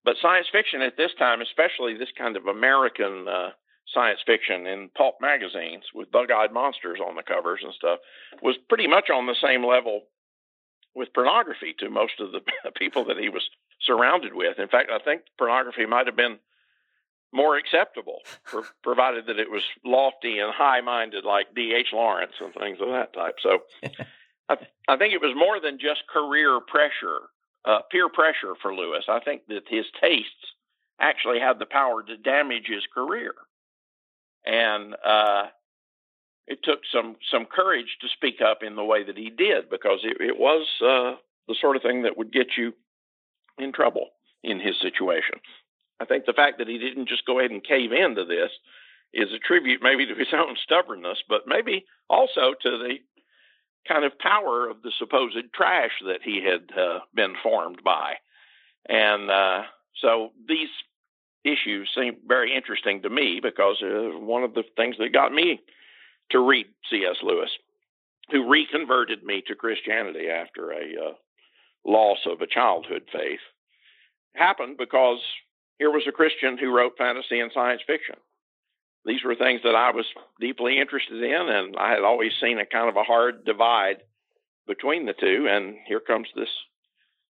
But 0.04 0.16
science 0.20 0.46
fiction 0.50 0.80
at 0.80 0.96
this 0.96 1.12
time, 1.18 1.42
especially 1.42 1.94
this 1.96 2.12
kind 2.16 2.36
of 2.36 2.46
American 2.46 3.28
uh, 3.28 3.50
science 3.92 4.20
fiction 4.24 4.66
in 4.66 4.88
pulp 4.96 5.16
magazines 5.20 5.84
with 5.94 6.10
bug 6.10 6.30
eyed 6.30 6.52
monsters 6.52 7.00
on 7.06 7.16
the 7.16 7.22
covers 7.22 7.60
and 7.62 7.74
stuff, 7.74 7.98
was 8.42 8.56
pretty 8.68 8.86
much 8.86 9.10
on 9.10 9.26
the 9.26 9.36
same 9.42 9.64
level 9.64 10.02
with 10.94 11.12
pornography 11.12 11.74
to 11.78 11.90
most 11.90 12.14
of 12.18 12.32
the 12.32 12.40
people 12.78 13.04
that 13.04 13.18
he 13.18 13.28
was 13.28 13.42
surrounded 13.80 14.34
with. 14.34 14.58
In 14.58 14.68
fact, 14.68 14.90
I 14.90 14.98
think 14.98 15.22
pornography 15.38 15.86
might 15.86 16.06
have 16.06 16.16
been 16.16 16.38
more 17.32 17.56
acceptable, 17.56 18.20
for, 18.44 18.62
provided 18.82 19.26
that 19.26 19.38
it 19.38 19.50
was 19.50 19.62
lofty 19.84 20.38
and 20.38 20.52
high 20.52 20.80
minded 20.80 21.24
like 21.24 21.54
D.H. 21.54 21.88
Lawrence 21.92 22.32
and 22.40 22.54
things 22.54 22.78
of 22.80 22.88
that 22.88 23.12
type. 23.12 23.36
So 23.42 23.60
I, 24.48 24.56
I 24.88 24.96
think 24.96 25.14
it 25.14 25.20
was 25.20 25.34
more 25.36 25.60
than 25.60 25.78
just 25.78 26.06
career 26.08 26.60
pressure, 26.60 27.30
uh, 27.64 27.80
peer 27.90 28.08
pressure 28.08 28.54
for 28.60 28.74
Lewis. 28.74 29.04
I 29.08 29.20
think 29.20 29.46
that 29.48 29.62
his 29.68 29.84
tastes 30.00 30.54
actually 31.00 31.40
had 31.40 31.58
the 31.58 31.66
power 31.66 32.02
to 32.02 32.16
damage 32.16 32.66
his 32.66 32.82
career. 32.92 33.34
And 34.44 34.94
uh, 35.04 35.46
it 36.46 36.60
took 36.62 36.80
some, 36.92 37.16
some 37.30 37.46
courage 37.46 37.96
to 38.00 38.08
speak 38.08 38.40
up 38.40 38.62
in 38.62 38.76
the 38.76 38.84
way 38.84 39.04
that 39.04 39.16
he 39.16 39.30
did 39.30 39.70
because 39.70 40.00
it, 40.02 40.20
it 40.20 40.38
was 40.38 40.66
uh, 40.82 41.16
the 41.48 41.56
sort 41.60 41.76
of 41.76 41.82
thing 41.82 42.02
that 42.02 42.16
would 42.16 42.32
get 42.32 42.56
you 42.56 42.72
in 43.58 43.72
trouble 43.72 44.08
in 44.42 44.58
his 44.60 44.74
situation. 44.80 45.40
I 46.00 46.06
think 46.06 46.24
the 46.24 46.32
fact 46.32 46.58
that 46.58 46.68
he 46.68 46.78
didn't 46.78 47.08
just 47.08 47.26
go 47.26 47.38
ahead 47.38 47.50
and 47.50 47.62
cave 47.62 47.92
into 47.92 48.24
this 48.24 48.50
is 49.12 49.32
a 49.32 49.38
tribute 49.38 49.82
maybe 49.82 50.06
to 50.06 50.14
his 50.14 50.32
own 50.32 50.56
stubbornness, 50.62 51.18
but 51.28 51.42
maybe 51.46 51.84
also 52.08 52.54
to 52.62 52.78
the 52.78 52.96
kind 53.86 54.04
of 54.04 54.18
power 54.18 54.68
of 54.68 54.82
the 54.82 54.92
supposed 54.98 55.52
trash 55.54 55.92
that 56.06 56.22
he 56.22 56.44
had 56.44 56.76
uh, 56.78 57.00
been 57.14 57.34
formed 57.42 57.82
by. 57.84 58.14
And 58.88 59.30
uh, 59.30 59.62
so 60.00 60.30
these 60.48 60.68
issues 61.44 61.90
seem 61.94 62.16
very 62.26 62.54
interesting 62.54 63.02
to 63.02 63.10
me 63.10 63.40
because 63.42 63.82
uh, 63.82 64.18
one 64.18 64.42
of 64.44 64.54
the 64.54 64.64
things 64.76 64.96
that 64.98 65.12
got 65.12 65.32
me 65.32 65.60
to 66.30 66.38
read 66.38 66.66
C.S. 66.90 67.16
Lewis, 67.22 67.50
who 68.30 68.48
reconverted 68.48 69.22
me 69.24 69.42
to 69.46 69.54
Christianity 69.54 70.28
after 70.28 70.70
a 70.70 71.10
uh, 71.10 71.12
loss 71.84 72.18
of 72.26 72.40
a 72.40 72.46
childhood 72.46 73.02
faith, 73.12 73.40
happened 74.34 74.76
because 74.78 75.18
here 75.78 75.90
was 75.90 76.04
a 76.06 76.12
Christian 76.12 76.58
who 76.58 76.74
wrote 76.74 76.98
fantasy 76.98 77.40
and 77.40 77.50
science 77.52 77.82
fiction. 77.86 78.16
These 79.04 79.24
were 79.24 79.34
things 79.34 79.62
that 79.64 79.74
I 79.74 79.90
was 79.92 80.06
deeply 80.40 80.78
interested 80.78 81.22
in, 81.22 81.48
and 81.48 81.76
I 81.76 81.90
had 81.90 82.02
always 82.02 82.32
seen 82.40 82.58
a 82.58 82.66
kind 82.66 82.88
of 82.88 82.96
a 82.96 83.02
hard 83.02 83.44
divide 83.44 84.02
between 84.66 85.06
the 85.06 85.14
two. 85.14 85.46
And 85.48 85.76
here 85.86 86.00
comes 86.00 86.28
this 86.34 86.50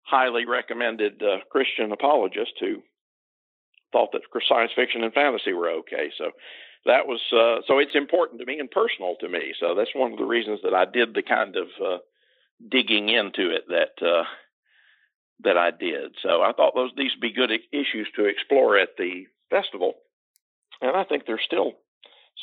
highly 0.01 0.45
recommended 0.45 1.23
uh, 1.23 1.37
Christian 1.49 1.91
apologist 1.91 2.53
who 2.59 2.83
thought 3.91 4.11
that 4.11 4.21
science 4.47 4.71
fiction 4.75 5.03
and 5.03 5.13
fantasy 5.13 5.53
were 5.53 5.69
okay. 5.69 6.11
So 6.17 6.31
that 6.85 7.07
was 7.07 7.21
uh, 7.31 7.61
so 7.65 7.79
it's 7.79 7.95
important 7.95 8.39
to 8.41 8.45
me 8.45 8.59
and 8.59 8.69
personal 8.69 9.15
to 9.21 9.29
me. 9.29 9.53
So 9.59 9.75
that's 9.75 9.95
one 9.95 10.11
of 10.11 10.17
the 10.17 10.25
reasons 10.25 10.59
that 10.63 10.73
I 10.73 10.85
did 10.85 11.13
the 11.13 11.21
kind 11.21 11.55
of 11.55 11.67
uh, 11.81 11.97
digging 12.69 13.09
into 13.09 13.49
it 13.49 13.63
that 13.69 14.05
uh, 14.05 14.23
that 15.43 15.57
I 15.57 15.71
did. 15.71 16.15
So 16.21 16.41
I 16.41 16.51
thought 16.51 16.75
those 16.75 16.91
these 16.97 17.11
would 17.15 17.21
be 17.21 17.31
good 17.31 17.51
issues 17.71 18.07
to 18.15 18.25
explore 18.25 18.77
at 18.77 18.97
the 18.97 19.27
festival, 19.49 19.93
and 20.81 20.95
I 20.95 21.03
think 21.03 21.23
there's 21.25 21.43
still 21.45 21.73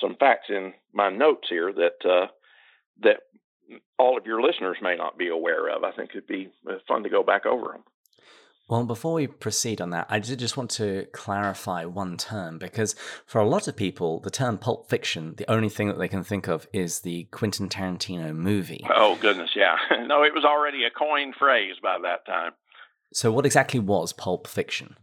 some 0.00 0.16
facts 0.18 0.46
in 0.48 0.72
my 0.92 1.10
notes 1.10 1.48
here 1.48 1.72
that 1.72 2.08
uh, 2.08 2.26
that 3.02 3.20
all 3.98 4.18
of 4.18 4.26
your 4.26 4.42
listeners 4.42 4.76
may 4.82 4.96
not 4.96 5.18
be 5.18 5.28
aware 5.28 5.68
of. 5.68 5.84
I 5.84 5.92
think 5.92 6.10
it'd 6.10 6.26
be 6.26 6.48
uh, 6.68 6.74
fun 6.88 7.02
to 7.04 7.08
go 7.08 7.22
back 7.22 7.46
over 7.46 7.72
them. 7.72 7.84
Well, 8.70 8.84
before 8.84 9.14
we 9.14 9.26
proceed 9.26 9.80
on 9.80 9.90
that, 9.90 10.06
I 10.08 10.20
did 10.20 10.38
just 10.38 10.56
want 10.56 10.70
to 10.72 11.06
clarify 11.12 11.84
one 11.86 12.16
term 12.16 12.56
because 12.56 12.94
for 13.26 13.40
a 13.40 13.48
lot 13.48 13.66
of 13.66 13.74
people, 13.74 14.20
the 14.20 14.30
term 14.30 14.58
pulp 14.58 14.88
fiction, 14.88 15.34
the 15.36 15.50
only 15.50 15.68
thing 15.68 15.88
that 15.88 15.98
they 15.98 16.06
can 16.06 16.22
think 16.22 16.46
of 16.46 16.68
is 16.72 17.00
the 17.00 17.24
Quentin 17.32 17.68
Tarantino 17.68 18.32
movie. 18.32 18.86
Oh, 18.94 19.18
goodness, 19.20 19.50
yeah. 19.56 19.74
no, 20.06 20.22
it 20.22 20.32
was 20.32 20.44
already 20.44 20.84
a 20.84 20.90
coined 20.90 21.34
phrase 21.36 21.74
by 21.82 21.98
that 22.02 22.24
time. 22.26 22.52
So, 23.12 23.32
what 23.32 23.44
exactly 23.44 23.80
was 23.80 24.12
pulp 24.12 24.46
fiction? 24.46 24.94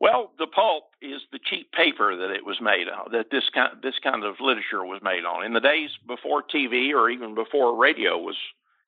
Well, 0.00 0.32
the 0.38 0.46
pulp 0.46 0.84
is 1.00 1.22
the 1.32 1.38
cheap 1.42 1.72
paper 1.72 2.16
that 2.16 2.30
it 2.30 2.44
was 2.44 2.60
made 2.60 2.88
on, 2.88 3.12
that 3.12 3.30
this 3.30 3.44
kind, 3.54 3.72
this 3.82 3.98
kind 4.02 4.24
of 4.24 4.36
literature 4.40 4.84
was 4.84 5.00
made 5.02 5.24
on. 5.24 5.44
In 5.44 5.54
the 5.54 5.60
days 5.60 5.90
before 6.06 6.42
TV 6.42 6.92
or 6.92 7.08
even 7.08 7.34
before 7.34 7.76
radio 7.76 8.18
was 8.18 8.36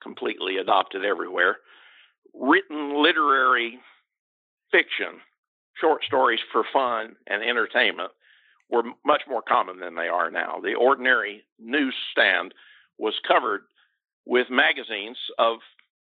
completely 0.03 0.59
adopted 0.59 1.05
everywhere, 1.05 1.57
written 2.35 3.03
literary 3.03 3.79
fiction, 4.71 5.21
short 5.81 6.05
stories 6.05 6.41
for 6.53 6.65
fun 6.73 7.17
and 7.27 7.43
entertainment, 7.43 8.11
were 8.71 8.83
much 9.05 9.23
more 9.27 9.43
common 9.43 9.81
than 9.81 9.95
they 9.95 10.09
are 10.09 10.31
now. 10.31 10.61
The 10.63 10.75
ordinary 10.75 11.45
newsstand 11.59 12.53
was 12.99 13.15
covered 13.27 13.63
with 14.27 14.51
magazines 14.51 15.17
of 15.39 15.59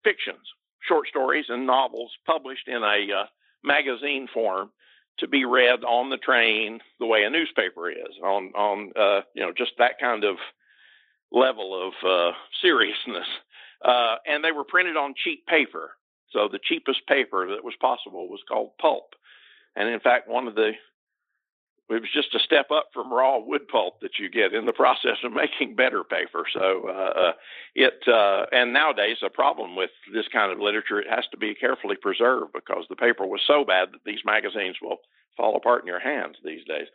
fictions, 0.04 0.46
short 0.86 1.08
stories 1.08 1.46
and 1.48 1.66
novels 1.66 2.12
published 2.26 2.68
in 2.68 2.82
a 2.82 3.06
uh, 3.20 3.24
magazine 3.64 4.28
form 4.32 4.70
to 5.18 5.28
be 5.28 5.44
read 5.44 5.84
on 5.84 6.10
the 6.10 6.16
train 6.16 6.80
the 6.98 7.06
way 7.06 7.22
a 7.24 7.30
newspaper 7.30 7.90
is 7.90 8.16
on 8.22 8.52
on 8.54 8.92
uh, 8.98 9.20
you 9.34 9.42
know 9.42 9.52
just 9.56 9.72
that 9.78 9.98
kind 10.00 10.24
of 10.24 10.36
level 11.30 11.88
of 11.88 11.92
uh, 12.08 12.32
seriousness. 12.60 13.26
Uh, 13.84 14.16
and 14.26 14.44
they 14.44 14.52
were 14.52 14.64
printed 14.64 14.96
on 14.96 15.14
cheap 15.24 15.46
paper. 15.46 15.90
So 16.30 16.48
the 16.50 16.60
cheapest 16.62 17.06
paper 17.06 17.48
that 17.48 17.64
was 17.64 17.74
possible 17.80 18.28
was 18.28 18.40
called 18.48 18.76
pulp. 18.80 19.14
And 19.74 19.88
in 19.88 20.00
fact 20.00 20.28
one 20.28 20.46
of 20.46 20.54
the 20.54 20.72
it 21.90 22.00
was 22.00 22.10
just 22.14 22.34
a 22.34 22.38
step 22.38 22.70
up 22.70 22.88
from 22.94 23.12
raw 23.12 23.38
wood 23.38 23.68
pulp 23.68 24.00
that 24.00 24.18
you 24.18 24.30
get 24.30 24.54
in 24.54 24.66
the 24.66 24.72
process 24.84 25.18
of 25.24 25.32
making 25.32 25.76
better 25.76 26.04
paper. 26.04 26.44
So 26.52 26.88
uh, 26.88 27.20
uh, 27.20 27.32
it 27.74 28.02
uh, 28.06 28.46
and 28.52 28.72
nowadays 28.72 29.18
a 29.24 29.30
problem 29.30 29.76
with 29.76 29.90
this 30.12 30.26
kind 30.32 30.52
of 30.52 30.58
literature 30.58 31.00
it 31.00 31.10
has 31.10 31.24
to 31.32 31.36
be 31.36 31.54
carefully 31.54 31.96
preserved 31.96 32.52
because 32.54 32.84
the 32.88 32.96
paper 32.96 33.26
was 33.26 33.40
so 33.46 33.64
bad 33.64 33.92
that 33.92 34.04
these 34.04 34.20
magazines 34.24 34.76
will 34.80 34.98
fall 35.36 35.56
apart 35.56 35.82
in 35.82 35.86
your 35.86 36.00
hands 36.00 36.36
these 36.44 36.64
days. 36.64 36.86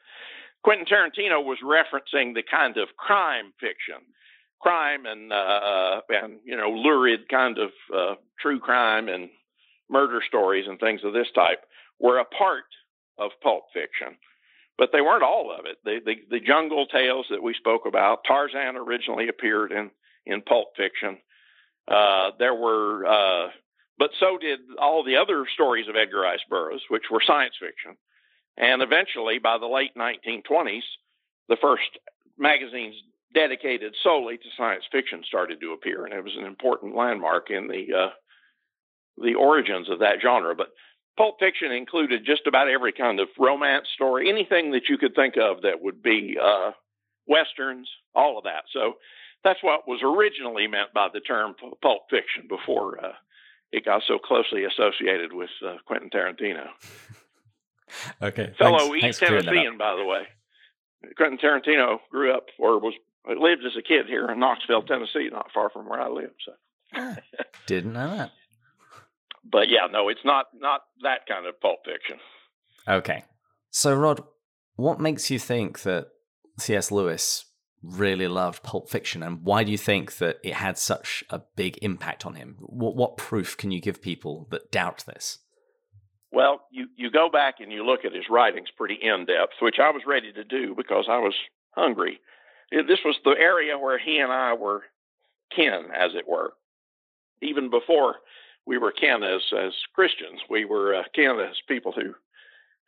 Quentin 0.64 0.86
Tarantino 0.86 1.44
was 1.44 1.60
referencing 1.64 2.34
the 2.34 2.44
kind 2.44 2.78
of 2.78 2.90
crime 2.98 3.54
fiction, 3.60 4.02
crime 4.60 5.06
and 5.06 5.32
uh, 5.32 6.02
and 6.10 6.40
you 6.44 6.58
know 6.58 6.70
lurid 6.70 7.30
kind 7.30 7.58
of 7.58 7.70
uh, 7.96 8.16
true 8.40 8.60
crime 8.60 9.08
and 9.10 9.30
murder 9.90 10.22
stories 10.28 10.66
and 10.68 10.80
things 10.80 11.02
of 11.04 11.14
this 11.14 11.28
type 11.34 11.64
were 12.00 12.18
a 12.18 12.26
part 12.26 12.66
of 13.18 13.32
pulp 13.42 13.64
fiction 13.74 14.18
but 14.78 14.90
they 14.92 15.02
weren't 15.02 15.24
all 15.24 15.52
of 15.52 15.66
it. 15.66 15.78
The, 15.84 16.00
the, 16.06 16.38
the 16.38 16.46
jungle 16.46 16.86
tales 16.86 17.26
that 17.30 17.42
we 17.42 17.54
spoke 17.54 17.86
about, 17.86 18.24
Tarzan 18.28 18.78
originally 18.78 19.28
appeared 19.28 19.72
in 19.72 19.92
in 20.26 20.42
pulp 20.42 20.76
fiction. 20.76 21.18
Uh, 21.88 22.32
there 22.38 22.54
were, 22.54 23.06
uh, 23.06 23.48
but 23.98 24.12
so 24.20 24.38
did 24.38 24.60
all 24.78 25.04
the 25.04 25.16
other 25.16 25.46
stories 25.54 25.88
of 25.88 25.96
Edgar 25.96 26.20
Rice 26.20 26.44
Burroughs, 26.50 26.82
which 26.90 27.04
were 27.10 27.22
science 27.26 27.56
fiction. 27.60 27.96
And 28.58 28.82
eventually, 28.82 29.40
by 29.40 29.58
the 29.58 29.68
late 29.68 29.96
1920s, 29.96 30.84
the 31.48 31.58
first 31.62 31.88
magazines 32.38 32.96
dedicated 33.34 33.96
solely 34.04 34.38
to 34.38 34.44
science 34.58 34.84
fiction 34.92 35.24
started 35.26 35.62
to 35.62 35.74
appear, 35.74 36.06
and 36.06 36.14
it 36.14 36.24
was 36.24 36.36
an 36.38 36.46
important 36.46 36.96
landmark 36.96 37.50
in 37.50 37.68
the 37.68 37.86
uh, 37.96 38.10
the 39.24 39.36
origins 39.36 39.90
of 39.90 40.00
that 40.00 40.18
genre. 40.22 40.56
But 40.56 40.70
Pulp 41.18 41.40
Fiction 41.40 41.72
included 41.72 42.26
just 42.26 42.46
about 42.48 42.70
every 42.70 42.94
kind 42.94 43.20
of 43.20 43.28
romance 43.40 43.88
story, 43.94 44.30
anything 44.30 44.72
that 44.72 44.88
you 44.88 44.98
could 44.98 45.16
think 45.16 45.36
of 45.36 45.64
that 45.64 45.82
would 45.82 46.04
be 46.04 46.38
uh, 46.42 46.72
westerns, 47.26 47.90
all 48.14 48.38
of 48.38 48.44
that. 48.44 48.64
So 48.72 48.94
that's 49.44 49.64
what 49.64 49.88
was 49.88 50.02
originally 50.04 50.68
meant 50.68 50.94
by 50.94 51.08
the 51.12 51.20
term 51.20 51.56
pulp 51.82 52.04
fiction 52.10 52.48
before 52.48 53.04
uh, 53.04 53.14
it 53.72 53.86
got 53.86 54.04
so 54.08 54.18
closely 54.20 54.64
associated 54.64 55.34
with 55.34 55.50
uh, 55.66 55.78
Quentin 55.86 56.10
Tarantino. 56.10 56.68
okay. 58.22 58.54
Fellow 58.58 58.80
thanks, 58.80 58.96
East 59.06 59.20
thanks 59.20 59.46
Tennessean, 59.46 59.78
by 59.78 59.96
the 59.96 60.06
way. 60.06 60.24
Quentin 61.16 61.38
Tarantino 61.38 62.00
grew 62.12 62.34
up 62.34 62.46
or 62.60 62.80
was 62.80 62.94
lived 63.26 63.66
as 63.66 63.76
a 63.78 63.82
kid 63.82 64.08
here 64.08 64.30
in 64.30 64.40
Knoxville, 64.40 64.84
Tennessee, 64.84 65.30
not 65.32 65.52
far 65.54 65.70
from 65.70 65.88
where 65.90 66.02
I 66.02 66.10
live. 66.10 66.32
So 66.46 66.52
ah, 66.96 67.18
didn't 67.66 67.94
know 67.94 68.16
that. 68.16 68.32
But 69.50 69.70
yeah, 69.70 69.88
no, 69.92 70.10
it's 70.10 70.26
not 70.26 70.48
not 70.54 70.82
that 71.04 71.26
kind 71.28 71.46
of 71.46 71.60
pulp 71.62 71.80
fiction. 71.86 72.18
Okay. 72.88 73.24
So 73.70 73.94
Rod, 73.94 74.24
what 74.76 75.00
makes 75.00 75.30
you 75.30 75.40
think 75.40 75.82
that 75.82 76.08
C.S. 76.60 76.92
Lewis 76.92 77.46
really 77.84 78.28
loved 78.28 78.64
Pulp 78.64 78.90
Fiction, 78.90 79.24
and 79.24 79.44
why 79.44 79.64
do 79.64 79.72
you 79.72 79.78
think 79.78 80.18
that 80.18 80.38
it 80.44 80.54
had 80.54 80.78
such 80.78 81.24
a 81.30 81.42
big 81.56 81.78
impact 81.82 82.26
on 82.26 82.36
him? 82.36 82.58
What, 82.60 82.96
what 82.96 83.18
proof 83.18 83.56
can 83.56 83.72
you 83.72 83.80
give 83.80 84.02
people 84.02 84.48
that 84.52 84.72
doubt 84.72 85.04
this? 85.06 85.40
Well, 86.32 86.62
you, 86.72 86.88
you 86.96 87.10
go 87.10 87.30
back 87.32 87.56
and 87.60 87.72
you 87.72 87.86
look 87.86 88.04
at 88.04 88.14
his 88.14 88.26
writings 88.30 88.70
pretty 88.76 88.98
in 89.02 89.26
depth, 89.26 89.54
which 89.62 89.78
I 89.82 89.92
was 89.92 90.02
ready 90.06 90.34
to 90.34 90.44
do 90.44 90.74
because 90.76 91.06
I 91.10 91.20
was 91.20 91.34
hungry. 91.72 92.20
This 92.72 93.00
was 93.06 93.16
the 93.24 93.36
area 93.40 93.78
where 93.78 93.98
he 93.98 94.18
and 94.18 94.32
I 94.32 94.54
were 94.54 94.84
kin, 95.56 95.86
as 95.96 96.12
it 96.16 96.28
were. 96.28 96.54
Even 97.42 97.70
before 97.70 98.16
we 98.68 98.78
were 98.78 98.92
kin 98.92 99.24
as 99.24 99.42
as 99.58 99.74
Christians, 99.96 100.42
we 100.50 100.66
were 100.66 100.96
uh, 100.96 101.04
kin 101.16 101.40
as 101.40 101.56
people 101.68 101.94
who 101.94 102.14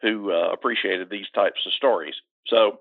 who 0.02 0.32
uh, 0.32 0.52
appreciated 0.52 1.10
these 1.10 1.30
types 1.34 1.60
of 1.66 1.74
stories. 1.74 2.16
So 2.48 2.80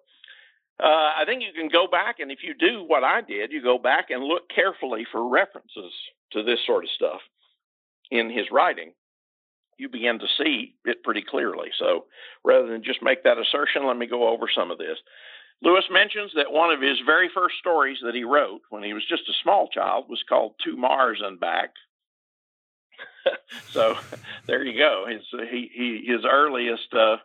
uh, 0.83 1.11
I 1.19 1.25
think 1.27 1.43
you 1.43 1.53
can 1.53 1.69
go 1.69 1.87
back, 1.89 2.21
and 2.21 2.31
if 2.31 2.41
you 2.43 2.55
do 2.55 2.85
what 2.87 3.05
I 3.05 3.21
did, 3.21 3.53
you 3.53 3.63
go 3.63 3.79
back 3.79 4.11
and 4.11 4.23
look 4.23 4.49
carefully 4.49 5.07
for 5.11 5.29
references 5.29 5.93
to 6.33 6.43
this 6.43 6.61
sort 6.67 6.85
of 6.85 6.91
stuff 6.91 7.21
in 8.11 8.31
his 8.31 8.47
writing. 8.53 8.93
You 9.79 9.89
begin 9.89 10.19
to 10.19 10.27
see 10.37 10.75
it 10.85 11.03
pretty 11.03 11.23
clearly. 11.23 11.69
So 11.79 12.07
rather 12.45 12.69
than 12.69 12.85
just 12.85 13.03
make 13.03 13.25
that 13.25 13.39
assertion, 13.39 13.87
let 13.87 13.97
me 13.97 14.07
go 14.07 14.29
over 14.29 14.47
some 14.53 14.71
of 14.71 14.79
this. 14.79 14.99
Lewis 15.63 15.85
mentions 15.91 16.33
that 16.37 16.53
one 16.53 16.71
of 16.73 16.81
his 16.81 16.99
very 17.05 17.29
first 17.35 17.57
stories 17.59 17.99
that 18.05 18.15
he 18.15 18.23
wrote 18.23 18.61
when 18.71 18.85
he 18.85 18.93
was 18.93 19.05
just 19.09 19.29
a 19.29 19.43
small 19.43 19.69
child 19.69 20.05
was 20.09 20.23
called 20.29 20.55
To 20.65 20.77
Mars 20.77 21.21
and 21.23 21.41
Back. 21.41 21.71
so 23.71 23.97
there 24.47 24.65
you 24.65 24.79
go. 24.79 25.07
His 25.09 25.23
he, 25.51 25.71
he 25.73 26.05
his 26.07 26.25
earliest 26.25 26.93
uh, 26.93 27.17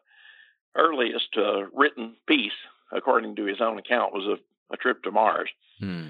earliest 0.75 1.35
uh, 1.37 1.65
written 1.73 2.15
piece 2.27 2.51
according 2.93 3.35
to 3.35 3.45
his 3.45 3.59
own 3.59 3.77
account, 3.77 4.13
was 4.13 4.25
a, 4.25 4.73
a 4.73 4.77
trip 4.77 5.03
to 5.03 5.11
Mars. 5.11 5.49
Hmm. 5.79 6.07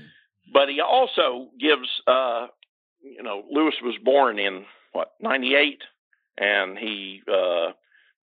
But 0.51 0.69
he 0.69 0.81
also 0.81 1.49
gives, 1.59 1.87
uh, 2.07 2.47
you 3.01 3.23
know, 3.23 3.43
Lewis 3.49 3.75
was 3.81 3.95
born 4.03 4.37
in 4.39 4.65
what 4.91 5.13
'98, 5.21 5.81
and 6.37 6.77
he 6.77 7.21
uh, 7.31 7.71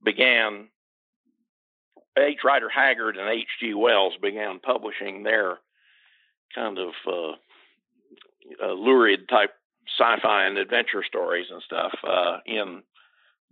began. 0.05 0.69
H. 2.19 2.39
Rider 2.45 2.69
Haggard 2.69 3.17
and 3.17 3.31
H. 3.31 3.47
G. 3.61 3.73
Wells 3.73 4.15
began 4.21 4.59
publishing 4.59 5.23
their 5.23 5.59
kind 6.55 6.77
of 6.77 6.89
uh, 7.07 7.33
uh, 8.63 8.73
lurid 8.73 9.29
type 9.29 9.55
sci-fi 9.99 10.47
and 10.47 10.59
adventure 10.59 11.03
stories 11.07 11.47
and 11.51 11.63
stuff 11.63 11.93
uh, 12.05 12.39
in 12.47 12.83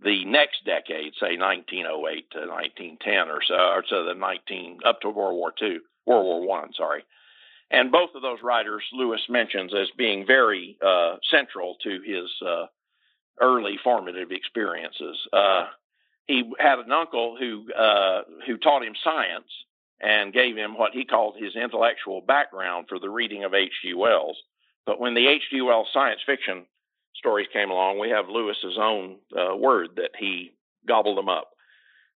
the 0.03 0.25
next 0.25 0.63
decade, 0.65 1.13
say 1.19 1.37
1908 1.37 2.31
to 2.31 2.39
1910 2.39 3.29
or 3.29 3.41
so, 3.45 3.53
or 3.53 3.83
so 3.87 4.05
the 4.05 4.13
19 4.13 4.79
up 4.85 5.01
to 5.01 5.09
World 5.09 5.35
War 5.35 5.53
II, 5.61 5.79
World 6.05 6.25
War 6.25 6.47
One, 6.47 6.73
sorry. 6.73 7.03
And 7.71 7.91
both 7.91 8.11
of 8.15 8.21
those 8.21 8.39
writers, 8.41 8.83
Lewis 8.93 9.21
mentions 9.29 9.73
as 9.73 9.89
being 9.97 10.25
very 10.25 10.77
uh, 10.85 11.17
central 11.29 11.75
to 11.83 12.01
his 12.01 12.29
uh, 12.45 12.65
early 13.39 13.77
formative 13.83 14.31
experiences. 14.31 15.17
Uh, 15.31 15.67
he 16.27 16.51
had 16.59 16.79
an 16.79 16.91
uncle 16.91 17.35
who 17.39 17.71
uh, 17.73 18.21
who 18.45 18.57
taught 18.57 18.83
him 18.83 18.93
science 19.03 19.49
and 20.01 20.33
gave 20.33 20.55
him 20.55 20.77
what 20.77 20.93
he 20.93 21.05
called 21.05 21.35
his 21.37 21.55
intellectual 21.55 22.21
background 22.21 22.85
for 22.87 22.99
the 22.99 23.09
reading 23.09 23.43
of 23.43 23.53
H.G. 23.53 23.93
Wells. 23.93 24.37
But 24.89 24.99
when 24.99 25.13
the 25.13 25.27
H.G. 25.27 25.61
Wells 25.61 25.89
science 25.93 26.19
fiction 26.25 26.65
stories 27.13 27.45
came 27.53 27.69
along, 27.69 27.99
we 27.99 28.09
have 28.09 28.27
Lewis's 28.27 28.75
own 28.81 29.17
uh, 29.37 29.55
word 29.55 29.89
that 29.97 30.13
he 30.17 30.53
gobbled 30.87 31.15
them 31.15 31.29
up. 31.29 31.51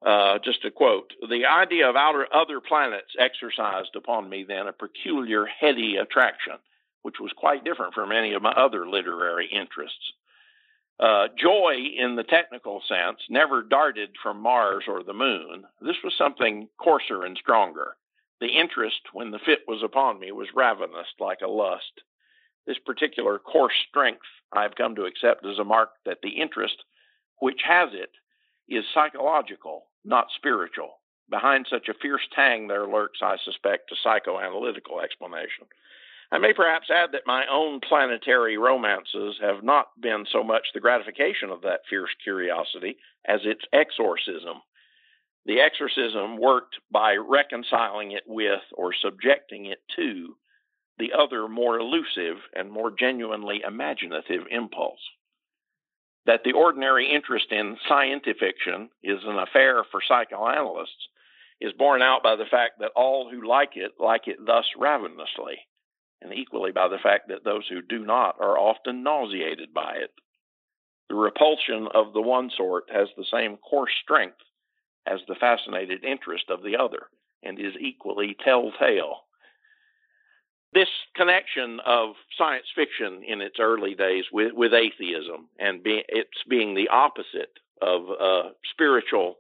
Uh, 0.01 0.39
just 0.39 0.61
to 0.61 0.71
quote, 0.71 1.11
the 1.29 1.47
idea 1.47 1.89
of 1.89 1.97
outer 1.97 2.25
other 2.33 2.61
planets 2.61 3.11
exercised 3.19 3.93
upon 3.97 4.29
me 4.29 4.45
then 4.47 4.67
a 4.67 4.71
peculiar 4.71 5.45
heady 5.45 5.97
attraction, 5.97 6.53
which 7.01 7.19
was 7.19 7.33
quite 7.35 7.65
different 7.65 7.93
from 7.93 8.13
any 8.13 8.35
of 8.35 8.41
my 8.41 8.53
other 8.53 8.87
literary 8.87 9.49
interests. 9.51 10.13
Uh, 10.97 11.27
joy, 11.37 11.75
in 11.97 12.15
the 12.15 12.23
technical 12.23 12.81
sense, 12.87 13.19
never 13.29 13.63
darted 13.63 14.11
from 14.23 14.39
Mars 14.39 14.85
or 14.87 15.03
the 15.03 15.11
moon. 15.11 15.65
This 15.81 15.97
was 16.05 16.13
something 16.17 16.69
coarser 16.77 17.25
and 17.25 17.35
stronger. 17.35 17.97
The 18.39 18.47
interest, 18.47 19.01
when 19.11 19.31
the 19.31 19.39
fit 19.45 19.65
was 19.67 19.83
upon 19.83 20.21
me, 20.21 20.31
was 20.31 20.47
ravenous 20.55 21.07
like 21.19 21.41
a 21.43 21.49
lust. 21.49 22.01
This 22.65 22.77
particular 22.85 23.39
coarse 23.39 23.73
strength 23.89 24.25
I've 24.53 24.75
come 24.75 24.95
to 24.95 25.05
accept 25.05 25.45
as 25.45 25.59
a 25.59 25.63
mark 25.63 25.91
that 26.05 26.19
the 26.21 26.41
interest 26.41 26.83
which 27.39 27.61
has 27.65 27.89
it 27.93 28.11
is 28.69 28.85
psychological, 28.93 29.87
not 30.05 30.27
spiritual. 30.35 30.99
Behind 31.29 31.65
such 31.69 31.87
a 31.89 31.93
fierce 31.93 32.27
tang 32.35 32.67
there 32.67 32.87
lurks, 32.87 33.19
I 33.21 33.37
suspect, 33.43 33.91
a 33.91 34.07
psychoanalytical 34.07 35.03
explanation. 35.03 35.65
I 36.31 36.37
may 36.37 36.53
perhaps 36.53 36.89
add 36.89 37.11
that 37.11 37.27
my 37.27 37.45
own 37.47 37.81
planetary 37.81 38.57
romances 38.57 39.37
have 39.41 39.63
not 39.63 39.87
been 39.99 40.25
so 40.31 40.43
much 40.43 40.67
the 40.73 40.79
gratification 40.79 41.49
of 41.49 41.61
that 41.63 41.81
fierce 41.89 42.11
curiosity 42.23 42.97
as 43.25 43.41
its 43.43 43.63
exorcism. 43.73 44.61
The 45.45 45.59
exorcism 45.59 46.37
worked 46.37 46.75
by 46.91 47.15
reconciling 47.15 48.11
it 48.11 48.23
with 48.27 48.61
or 48.73 48.93
subjecting 48.93 49.65
it 49.65 49.81
to 49.95 50.35
the 51.01 51.13
other 51.17 51.47
more 51.47 51.79
elusive 51.79 52.37
and 52.55 52.71
more 52.71 52.91
genuinely 52.91 53.63
imaginative 53.67 54.43
impulse. 54.51 55.01
That 56.27 56.41
the 56.45 56.53
ordinary 56.53 57.11
interest 57.11 57.47
in 57.49 57.77
scientific 57.89 58.37
fiction 58.39 58.89
is 59.01 59.17
an 59.25 59.39
affair 59.39 59.83
for 59.89 59.99
psychoanalysts 60.07 61.07
is 61.59 61.73
borne 61.73 62.03
out 62.03 62.21
by 62.21 62.35
the 62.35 62.45
fact 62.45 62.79
that 62.79 62.91
all 62.95 63.29
who 63.29 63.47
like 63.47 63.71
it 63.75 63.93
like 63.99 64.27
it 64.27 64.37
thus 64.45 64.65
ravenously, 64.77 65.57
and 66.21 66.31
equally 66.31 66.71
by 66.71 66.87
the 66.87 67.01
fact 67.01 67.29
that 67.29 67.43
those 67.43 67.67
who 67.67 67.81
do 67.81 68.05
not 68.05 68.35
are 68.39 68.59
often 68.59 69.01
nauseated 69.01 69.73
by 69.73 69.95
it. 69.95 70.11
The 71.09 71.15
repulsion 71.15 71.87
of 71.95 72.13
the 72.13 72.21
one 72.21 72.51
sort 72.55 72.85
has 72.93 73.07
the 73.17 73.25
same 73.31 73.57
coarse 73.57 73.91
strength 74.03 74.37
as 75.07 75.19
the 75.27 75.35
fascinated 75.35 76.03
interest 76.03 76.45
of 76.49 76.61
the 76.61 76.77
other, 76.77 77.07
and 77.41 77.59
is 77.59 77.73
equally 77.79 78.35
telltale 78.45 79.23
this 80.73 80.87
connection 81.15 81.79
of 81.85 82.15
science 82.37 82.67
fiction 82.75 83.23
in 83.27 83.41
its 83.41 83.57
early 83.59 83.93
days 83.93 84.25
with, 84.31 84.53
with 84.53 84.73
atheism 84.73 85.49
and 85.59 85.83
be, 85.83 86.03
it's 86.07 86.43
being 86.49 86.75
the 86.75 86.87
opposite 86.87 87.59
of 87.81 88.03
uh, 88.09 88.49
spiritual 88.71 89.35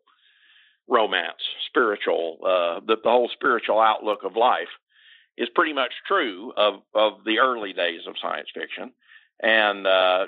romance, 0.87 1.41
spiritual, 1.67 2.37
uh, 2.43 2.79
the, 2.85 2.97
the, 3.01 3.09
whole 3.09 3.29
spiritual 3.33 3.79
outlook 3.79 4.23
of 4.23 4.35
life 4.35 4.67
is 5.37 5.47
pretty 5.55 5.73
much 5.73 5.93
true 6.05 6.51
of, 6.57 6.81
of 6.93 7.23
the 7.25 7.39
early 7.39 7.71
days 7.71 8.01
of 8.07 8.15
science 8.21 8.49
fiction. 8.53 8.91
And 9.41 9.87
uh, 9.87 10.25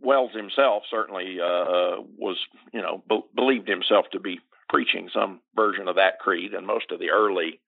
Wells 0.00 0.30
himself 0.34 0.84
certainly 0.88 1.40
uh, 1.40 1.96
was, 2.16 2.36
you 2.72 2.80
know, 2.80 3.02
be- 3.08 3.24
believed 3.34 3.68
himself 3.68 4.06
to 4.12 4.20
be 4.20 4.38
preaching 4.68 5.10
some 5.12 5.40
version 5.56 5.88
of 5.88 5.96
that 5.96 6.18
creed, 6.18 6.54
and 6.54 6.66
most 6.66 6.92
of 6.92 7.00
the 7.00 7.10
early, 7.10 7.60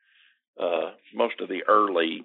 uh, 0.61 0.93
most 1.15 1.41
of 1.41 1.49
the 1.49 1.63
early 1.69 2.25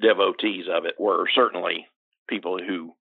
devotees 0.00 0.66
of 0.70 0.84
it 0.84 0.94
were 0.98 1.26
certainly 1.34 1.86
people 2.28 2.58
who 2.58 2.94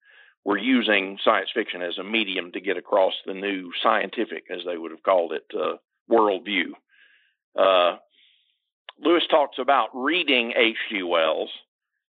were 0.46 0.58
using 0.58 1.18
science 1.24 1.50
fiction 1.54 1.82
as 1.82 1.98
a 1.98 2.04
medium 2.04 2.52
to 2.52 2.62
get 2.62 2.78
across 2.78 3.14
the 3.26 3.34
new 3.34 3.72
scientific, 3.84 4.46
as 4.50 4.62
they 4.66 4.78
would 4.78 4.92
have 4.92 5.04
called 5.04 5.34
it, 5.34 5.46
uh, 5.58 5.76
worldview. 6.10 6.72
Uh, 7.58 7.98
Lewis 9.02 9.24
talks 9.30 9.58
about 9.60 9.90
reading 9.94 10.54
H.G. 10.56 11.04
Wells, 11.04 11.50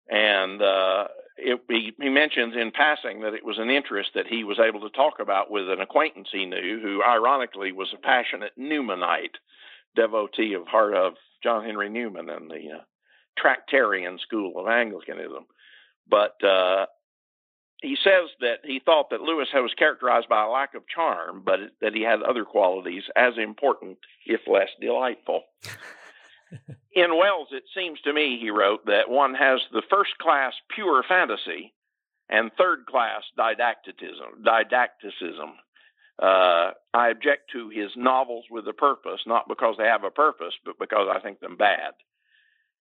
and 0.09 0.61
uh, 0.61 1.09
it, 1.37 1.61
he, 1.69 1.93
he, 1.99 2.09
mentions 2.09 2.55
in 2.57 2.71
passing 2.71 3.23
that 3.23 3.35
it 3.35 3.45
was 3.45 3.59
an 3.59 3.71
interest 3.71 4.11
that 4.15 4.27
he 4.27 4.45
was 4.45 4.59
able 4.59 4.81
to 4.81 4.91
talk 4.91 5.15
about 5.21 5.51
with 5.51 5.69
an 5.71 5.81
acquaintance 5.81 6.29
he 6.31 6.47
knew, 6.47 6.81
who 6.83 7.03
ironically 7.03 7.73
was 7.73 7.93
a 7.95 8.01
passionate 8.01 8.53
Newmanite 8.59 9.37
devotee 9.97 10.55
of 10.55 10.67
heart 10.67 10.95
of 10.95 11.15
John 11.43 11.65
Henry 11.65 11.89
Newman 11.89 12.29
and 12.29 12.51
the 12.51 12.79
uh, 12.79 12.83
Tractarian 13.39 14.19
school 14.21 14.59
of 14.59 14.69
Anglicanism. 14.69 15.47
But 16.09 16.43
uh, 16.45 16.87
he 17.83 17.97
says 18.03 18.31
that 18.41 18.59
he 18.65 18.81
thought 18.85 19.11
that 19.11 19.21
Lewis 19.21 19.49
was 19.53 19.75
characterized 19.79 20.29
by 20.29 20.45
a 20.45 20.49
lack 20.49 20.75
of 20.75 20.89
charm, 20.89 21.43
but 21.45 21.61
that 21.81 21.95
he 21.95 22.03
had 22.03 22.23
other 22.23 22.45
qualities 22.45 23.05
as 23.17 23.35
important, 23.37 23.99
if 24.27 24.41
less 24.47 24.69
delightful. 24.81 25.43
In 26.95 27.19
Wells, 27.19 27.49
it 27.51 27.65
seems 27.75 28.01
to 28.03 28.13
me, 28.13 28.39
he 28.41 28.51
wrote, 28.51 28.87
that 28.87 29.11
one 29.11 29.35
has 29.35 29.61
the 29.73 29.83
first 29.91 30.17
class 30.19 30.55
pure 30.75 31.03
fantasy 31.09 31.75
and 32.29 32.51
third 32.57 32.87
class 32.87 33.23
didacticism. 33.37 34.45
Didacticism. 34.45 35.55
Uh, 36.23 36.71
I 36.95 37.09
object 37.09 37.51
to 37.53 37.71
his 37.71 37.91
novels 37.97 38.45
with 38.49 38.69
a 38.69 38.73
purpose, 38.73 39.21
not 39.27 39.49
because 39.49 39.75
they 39.77 39.85
have 39.85 40.05
a 40.05 40.11
purpose, 40.11 40.55
but 40.65 40.79
because 40.79 41.09
I 41.13 41.19
think 41.19 41.41
them 41.41 41.57
bad 41.57 41.95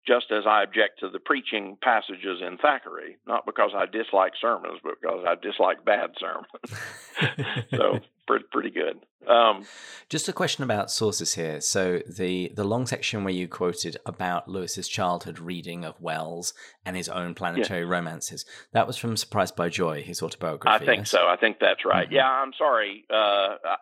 just 0.06 0.26
as 0.30 0.44
I 0.46 0.62
object 0.62 1.00
to 1.00 1.10
the 1.10 1.18
preaching 1.18 1.76
passages 1.82 2.40
in 2.46 2.56
Thackeray, 2.58 3.18
not 3.26 3.46
because 3.46 3.70
I 3.74 3.86
dislike 3.86 4.32
sermons, 4.40 4.80
but 4.82 4.94
because 5.00 5.24
I 5.26 5.34
dislike 5.34 5.84
bad 5.84 6.10
sermons. 6.18 7.66
so 7.70 8.00
pretty, 8.26 8.44
pretty 8.50 8.70
good. 8.70 9.00
Um, 9.30 9.64
just 10.08 10.28
a 10.28 10.32
question 10.32 10.64
about 10.64 10.90
sources 10.90 11.34
here. 11.34 11.60
So 11.60 12.00
the 12.08 12.50
the 12.54 12.64
long 12.64 12.86
section 12.86 13.24
where 13.24 13.34
you 13.34 13.48
quoted 13.48 13.98
about 14.06 14.48
Lewis's 14.48 14.88
childhood 14.88 15.38
reading 15.38 15.84
of 15.84 16.00
Wells 16.00 16.54
and 16.86 16.96
his 16.96 17.08
own 17.08 17.34
planetary 17.34 17.82
yeah. 17.82 17.90
romances, 17.90 18.46
that 18.72 18.86
was 18.86 18.96
from 18.96 19.16
Surprised 19.16 19.56
by 19.56 19.68
Joy, 19.68 20.02
his 20.02 20.22
autobiography. 20.22 20.74
I 20.74 20.78
think 20.78 21.00
yes? 21.00 21.10
so. 21.10 21.26
I 21.26 21.36
think 21.36 21.58
that's 21.60 21.84
right. 21.84 22.06
Mm-hmm. 22.06 22.14
Yeah, 22.14 22.28
I'm 22.28 22.52
sorry. 22.56 23.04
Uh, 23.10 23.56
I, 23.64 23.76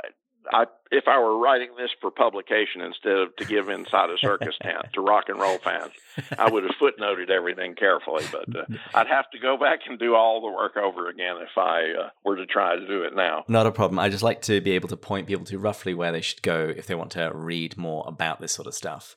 if 0.90 1.04
I 1.06 1.18
were 1.18 1.38
writing 1.38 1.70
this 1.76 1.90
for 2.00 2.10
publication 2.10 2.80
instead 2.80 3.12
of 3.12 3.36
to 3.36 3.44
give 3.44 3.68
inside 3.68 4.10
a 4.10 4.18
circus 4.18 4.54
tent 4.62 4.86
to 4.94 5.00
rock 5.00 5.24
and 5.28 5.38
roll 5.38 5.58
fans, 5.58 5.92
I 6.38 6.50
would 6.50 6.64
have 6.64 6.72
footnoted 6.80 7.30
everything 7.30 7.74
carefully. 7.74 8.24
But 8.30 8.56
uh, 8.56 8.64
I'd 8.94 9.06
have 9.06 9.30
to 9.30 9.38
go 9.38 9.56
back 9.56 9.80
and 9.88 9.98
do 9.98 10.14
all 10.14 10.40
the 10.40 10.50
work 10.50 10.76
over 10.76 11.08
again 11.08 11.36
if 11.40 11.56
I 11.56 11.92
uh, 11.92 12.08
were 12.24 12.36
to 12.36 12.46
try 12.46 12.76
to 12.76 12.86
do 12.86 13.02
it 13.02 13.14
now. 13.14 13.44
Not 13.48 13.66
a 13.66 13.72
problem. 13.72 13.98
I 13.98 14.08
just 14.08 14.22
like 14.22 14.42
to 14.42 14.60
be 14.60 14.72
able 14.72 14.88
to 14.88 14.96
point 14.96 15.26
people 15.26 15.44
to 15.46 15.58
roughly 15.58 15.94
where 15.94 16.12
they 16.12 16.22
should 16.22 16.42
go 16.42 16.72
if 16.74 16.86
they 16.86 16.94
want 16.94 17.12
to 17.12 17.30
read 17.34 17.76
more 17.76 18.04
about 18.06 18.40
this 18.40 18.52
sort 18.52 18.66
of 18.66 18.74
stuff. 18.74 19.16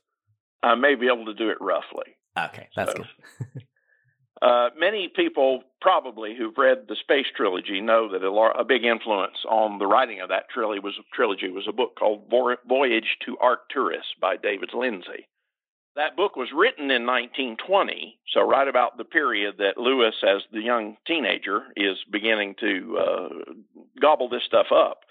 I 0.63 0.75
may 0.75 0.95
be 0.95 1.07
able 1.07 1.25
to 1.25 1.33
do 1.33 1.49
it 1.49 1.57
roughly. 1.59 2.17
Okay, 2.37 2.67
that's 2.75 2.91
so. 2.91 2.97
good. 2.97 3.63
Uh, 4.41 4.69
many 4.75 5.08
people 5.08 5.63
probably 5.82 6.36
who've 6.36 6.58
read 6.58 6.86
the 6.88 6.95
Space 6.95 7.27
Trilogy 7.36 7.80
know 7.80 8.12
that 8.12 8.23
a, 8.23 8.60
a, 8.60 8.63
big 8.63 8.84
influence 8.84 9.38
on 9.47 9.77
the 9.77 9.86
writing 9.86 10.19
of 10.19 10.30
that 10.30 10.49
trilogy 10.49 10.80
was, 10.80 10.95
trilogy 11.13 11.49
was 11.49 11.67
a 11.69 11.71
book 11.71 11.95
called 11.97 12.23
Voyage 12.30 13.17
to 13.25 13.38
Arcturus 13.38 14.06
by 14.19 14.38
David 14.38 14.71
Lindsay. 14.73 15.27
That 15.95 16.15
book 16.15 16.36
was 16.36 16.49
written 16.56 16.86
in 16.89 17.06
1920, 17.06 18.17
so 18.34 18.41
right 18.41 18.67
about 18.67 18.97
the 18.97 19.04
period 19.04 19.56
that 19.60 19.77
Lewis, 19.77 20.15
as 20.23 20.41
the 20.51 20.62
young 20.62 20.97
teenager, 21.06 21.63
is 21.75 21.97
beginning 22.10 22.56
to 22.62 22.97
uh, 22.97 23.30
gobble 24.01 24.30
this 24.30 24.43
stuff 24.47 24.67
up. 24.73 25.01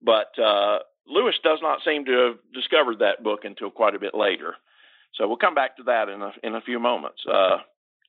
But 0.00 0.38
uh, 0.40 0.78
Lewis 1.06 1.34
does 1.42 1.58
not 1.60 1.80
seem 1.84 2.04
to 2.06 2.12
have 2.12 2.38
discovered 2.54 3.00
that 3.00 3.22
book 3.22 3.40
until 3.44 3.70
quite 3.70 3.96
a 3.96 3.98
bit 3.98 4.14
later. 4.14 4.54
So 5.14 5.26
we'll 5.26 5.36
come 5.36 5.56
back 5.56 5.76
to 5.78 5.82
that 5.84 6.08
in 6.08 6.22
a, 6.22 6.32
in 6.42 6.54
a 6.54 6.60
few 6.60 6.78
moments. 6.78 7.20
Uh, 7.30 7.58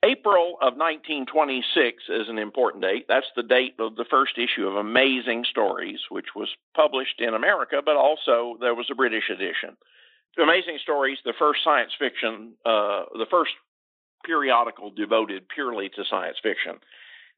April 0.04 0.56
of 0.62 0.78
1926 0.78 2.04
is 2.08 2.30
an 2.30 2.38
important 2.38 2.84
date. 2.84 3.06
That's 3.10 3.28
the 3.36 3.44
date 3.44 3.76
of 3.80 3.96
the 3.96 4.06
first 4.10 4.38
issue 4.38 4.66
of 4.66 4.76
Amazing 4.76 5.44
Stories, 5.50 6.00
which 6.10 6.28
was 6.36 6.50
published 6.74 7.20
in 7.20 7.34
America, 7.34 7.82
but 7.84 7.98
also 7.98 8.58
there 8.62 8.76
was 8.76 8.88
a 8.90 8.96
British 8.96 9.30
edition. 9.30 9.76
Amazing 10.42 10.80
Stories, 10.82 11.18
the 11.26 11.34
first 11.38 11.60
science 11.66 11.92
fiction, 12.00 12.54
uh, 12.66 13.04
the 13.14 13.26
first 13.30 13.52
periodical 14.26 14.90
devoted 14.90 15.50
purely 15.50 15.90
to 15.90 16.04
science 16.10 16.38
fiction. 16.42 16.76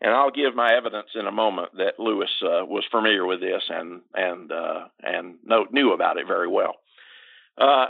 And 0.02 0.12
I'll 0.12 0.32
give 0.32 0.56
my 0.56 0.72
evidence 0.76 1.10
in 1.16 1.26
a 1.26 1.32
moment 1.32 1.70
that 1.78 2.00
Lewis 2.00 2.30
uh, 2.44 2.66
was 2.66 2.84
familiar 2.92 3.26
with 3.26 3.40
this 3.40 3.62
and 3.70 4.02
and 4.14 4.52
uh, 4.52 4.88
and 5.02 5.36
know, 5.44 5.66
knew 5.72 5.94
about 5.94 6.18
it 6.18 6.28
very 6.28 6.48
well. 6.48 6.76
Uh, 7.58 7.88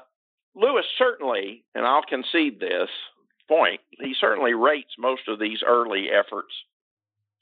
Lewis 0.56 0.86
certainly, 0.98 1.64
and 1.74 1.86
I'll 1.86 2.04
concede 2.04 2.60
this, 2.60 2.90
point, 3.52 3.82
he 4.00 4.16
certainly 4.20 4.54
rates 4.54 4.92
most 4.98 5.24
of 5.28 5.40
these 5.40 5.60
early 5.68 6.08
efforts 6.10 6.54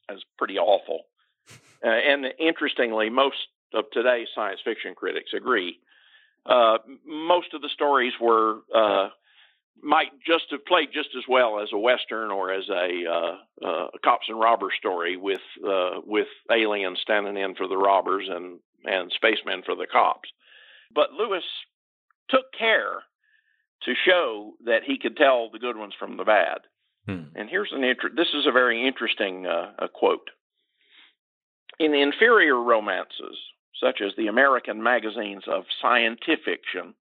as 0.09 0.17
pretty 0.37 0.57
awful. 0.57 1.01
Uh, 1.81 1.87
and 1.87 2.25
interestingly, 2.37 3.09
most 3.09 3.37
of 3.73 3.85
today's 3.93 4.27
science 4.35 4.59
fiction 4.65 4.93
critics 4.95 5.31
agree. 5.33 5.79
Uh, 6.45 6.77
most 7.05 7.53
of 7.53 7.61
the 7.61 7.69
stories 7.69 8.11
were 8.19 8.57
uh, 8.75 9.07
might 9.81 10.11
just 10.27 10.43
have 10.51 10.65
played 10.65 10.89
just 10.93 11.07
as 11.17 11.23
well 11.29 11.61
as 11.61 11.69
a 11.71 11.77
western 11.77 12.31
or 12.31 12.51
as 12.51 12.67
a, 12.67 13.05
uh, 13.09 13.65
uh, 13.65 13.87
cops 14.03 14.25
and 14.27 14.37
robbers 14.37 14.73
story 14.77 15.15
with 15.15 15.39
uh, 15.65 16.01
with 16.05 16.27
aliens 16.51 16.99
standing 17.01 17.37
in 17.37 17.55
for 17.55 17.69
the 17.69 17.77
robbers 17.77 18.27
and 18.29 18.59
and 18.83 19.09
spacemen 19.15 19.63
for 19.65 19.75
the 19.75 19.87
cops. 19.87 20.29
But 20.93 21.13
Lewis 21.13 21.45
took 22.29 22.51
care 22.51 23.03
to 23.83 23.93
show 24.05 24.53
that 24.65 24.83
he 24.85 24.97
could 24.97 25.15
tell 25.15 25.49
the 25.49 25.59
good 25.59 25.77
ones 25.77 25.93
from 25.97 26.17
the 26.17 26.23
bad. 26.23 26.59
Hmm. 27.05 27.23
And 27.35 27.49
here's 27.49 27.71
an 27.71 27.83
inter- 27.83 28.11
this 28.15 28.33
is 28.33 28.45
a 28.45 28.51
very 28.51 28.87
interesting 28.87 29.45
uh, 29.45 29.87
quote. 29.93 30.29
In 31.79 31.93
inferior 31.93 32.61
romances, 32.61 33.37
such 33.81 34.01
as 34.01 34.11
the 34.17 34.27
American 34.27 34.83
magazines 34.83 35.43
of 35.47 35.63
scientific 35.81 36.39
fiction, 36.43 36.93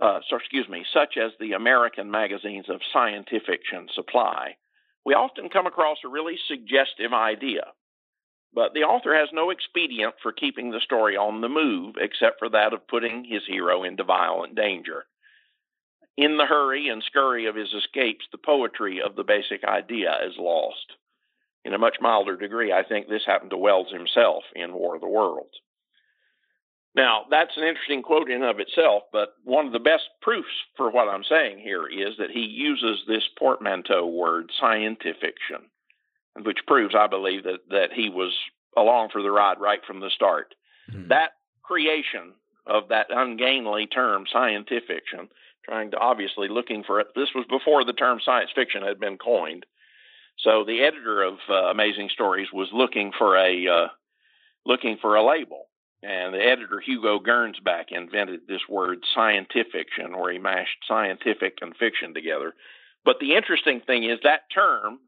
uh, 0.00 0.20
so 0.28 0.36
excuse 0.36 0.68
me, 0.68 0.84
such 0.92 1.16
as 1.16 1.32
the 1.38 1.52
American 1.52 2.10
magazines 2.10 2.66
of 2.68 2.80
scientific 2.92 3.46
fiction 3.46 3.88
supply, 3.94 4.56
we 5.04 5.14
often 5.14 5.48
come 5.48 5.66
across 5.66 5.98
a 6.04 6.08
really 6.08 6.36
suggestive 6.48 7.12
idea. 7.12 7.64
But 8.52 8.72
the 8.74 8.84
author 8.84 9.14
has 9.14 9.28
no 9.32 9.50
expedient 9.50 10.14
for 10.22 10.32
keeping 10.32 10.70
the 10.70 10.80
story 10.80 11.16
on 11.16 11.40
the 11.40 11.48
move 11.48 11.96
except 12.00 12.38
for 12.38 12.48
that 12.48 12.72
of 12.72 12.88
putting 12.88 13.24
his 13.24 13.42
hero 13.46 13.84
into 13.84 14.04
violent 14.04 14.54
danger. 14.54 15.04
In 16.16 16.38
the 16.38 16.46
hurry 16.46 16.88
and 16.88 17.02
scurry 17.02 17.46
of 17.46 17.54
his 17.54 17.72
escapes, 17.74 18.24
the 18.32 18.38
poetry 18.38 19.00
of 19.02 19.16
the 19.16 19.24
basic 19.24 19.64
idea 19.64 20.16
is 20.26 20.34
lost. 20.38 20.94
In 21.64 21.74
a 21.74 21.78
much 21.78 21.96
milder 22.00 22.36
degree, 22.36 22.72
I 22.72 22.84
think 22.84 23.08
this 23.08 23.26
happened 23.26 23.50
to 23.50 23.56
Wells 23.56 23.92
himself 23.92 24.44
in 24.54 24.72
War 24.72 24.94
of 24.94 25.00
the 25.00 25.08
Worlds. 25.08 25.60
Now, 26.94 27.26
that's 27.28 27.56
an 27.58 27.64
interesting 27.64 28.02
quote 28.02 28.30
in 28.30 28.42
of 28.42 28.58
itself, 28.58 29.02
but 29.12 29.34
one 29.44 29.66
of 29.66 29.72
the 29.72 29.78
best 29.78 30.04
proofs 30.22 30.48
for 30.76 30.90
what 30.90 31.08
I'm 31.08 31.24
saying 31.24 31.58
here 31.58 31.86
is 31.86 32.16
that 32.18 32.30
he 32.30 32.40
uses 32.40 33.04
this 33.06 33.24
portmanteau 33.38 34.06
word, 34.06 34.50
scientifiction, 34.58 35.68
which 36.42 36.64
proves, 36.66 36.94
I 36.94 37.06
believe, 37.06 37.44
that, 37.44 37.68
that 37.68 37.92
he 37.92 38.08
was 38.08 38.34
along 38.76 39.10
for 39.10 39.22
the 39.22 39.30
ride 39.30 39.60
right 39.60 39.80
from 39.86 40.00
the 40.00 40.08
start. 40.08 40.54
Mm-hmm. 40.90 41.08
That 41.08 41.32
creation 41.62 42.32
of 42.66 42.88
that 42.88 43.08
ungainly 43.10 43.86
term, 43.86 44.24
scientifiction, 44.32 45.28
trying 45.66 45.90
to 45.90 45.98
obviously 45.98 46.48
looking 46.48 46.84
for 46.84 47.00
it. 47.00 47.08
This 47.14 47.28
was 47.34 47.44
before 47.48 47.84
the 47.84 47.92
term 47.92 48.20
science 48.24 48.50
fiction 48.54 48.82
had 48.82 49.00
been 49.00 49.18
coined. 49.18 49.66
So 50.38 50.64
the 50.64 50.82
editor 50.82 51.22
of 51.22 51.34
uh, 51.48 51.70
Amazing 51.70 52.10
Stories 52.12 52.48
was 52.52 52.68
looking 52.72 53.12
for 53.16 53.36
a 53.36 53.66
uh, 53.66 53.88
looking 54.64 54.98
for 55.00 55.16
a 55.16 55.26
label, 55.26 55.66
and 56.02 56.34
the 56.34 56.44
editor 56.44 56.80
Hugo 56.80 57.18
Gernsback 57.18 57.86
invented 57.90 58.40
this 58.46 58.60
word 58.68 58.98
scientifiction, 59.16 60.16
where 60.16 60.32
he 60.32 60.38
mashed 60.38 60.84
scientific 60.86 61.58
and 61.62 61.74
fiction 61.76 62.14
together. 62.14 62.54
But 63.04 63.16
the 63.20 63.34
interesting 63.34 63.80
thing 63.80 64.04
is 64.04 64.18
that 64.24 64.50
term, 64.52 64.98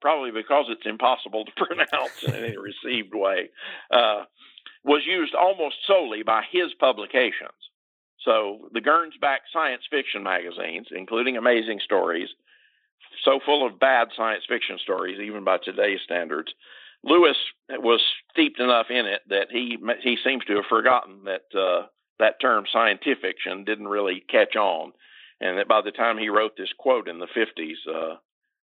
probably 0.00 0.32
because 0.32 0.66
it's 0.68 0.86
impossible 0.86 1.44
to 1.46 1.52
pronounce 1.56 2.22
in 2.22 2.34
any 2.34 2.56
received 2.56 3.14
way, 3.14 3.50
uh, 3.90 4.24
was 4.84 5.02
used 5.06 5.34
almost 5.34 5.76
solely 5.86 6.22
by 6.22 6.42
his 6.50 6.74
publications. 6.78 7.52
So 8.24 8.68
the 8.72 8.80
Gernsback 8.80 9.38
science 9.52 9.82
fiction 9.90 10.22
magazines, 10.22 10.86
including 10.90 11.36
Amazing 11.36 11.80
Stories, 11.84 12.28
so 13.24 13.38
full 13.44 13.66
of 13.66 13.78
bad 13.78 14.08
science 14.16 14.44
fiction 14.48 14.78
stories, 14.82 15.20
even 15.20 15.44
by 15.44 15.58
today's 15.58 16.00
standards. 16.04 16.52
Lewis 17.02 17.36
was 17.70 18.00
steeped 18.32 18.60
enough 18.60 18.86
in 18.90 19.06
it 19.06 19.20
that 19.28 19.48
he 19.50 19.76
he 20.02 20.16
seems 20.24 20.44
to 20.46 20.56
have 20.56 20.64
forgotten 20.68 21.24
that 21.24 21.58
uh, 21.58 21.86
that 22.18 22.40
term 22.40 22.64
scientifiction 22.74 23.64
didn't 23.64 23.88
really 23.88 24.24
catch 24.28 24.56
on, 24.56 24.92
and 25.40 25.58
that 25.58 25.68
by 25.68 25.82
the 25.82 25.90
time 25.90 26.16
he 26.16 26.30
wrote 26.30 26.56
this 26.56 26.72
quote 26.78 27.08
in 27.08 27.18
the 27.18 27.26
50s, 27.26 27.76
uh, 27.92 28.16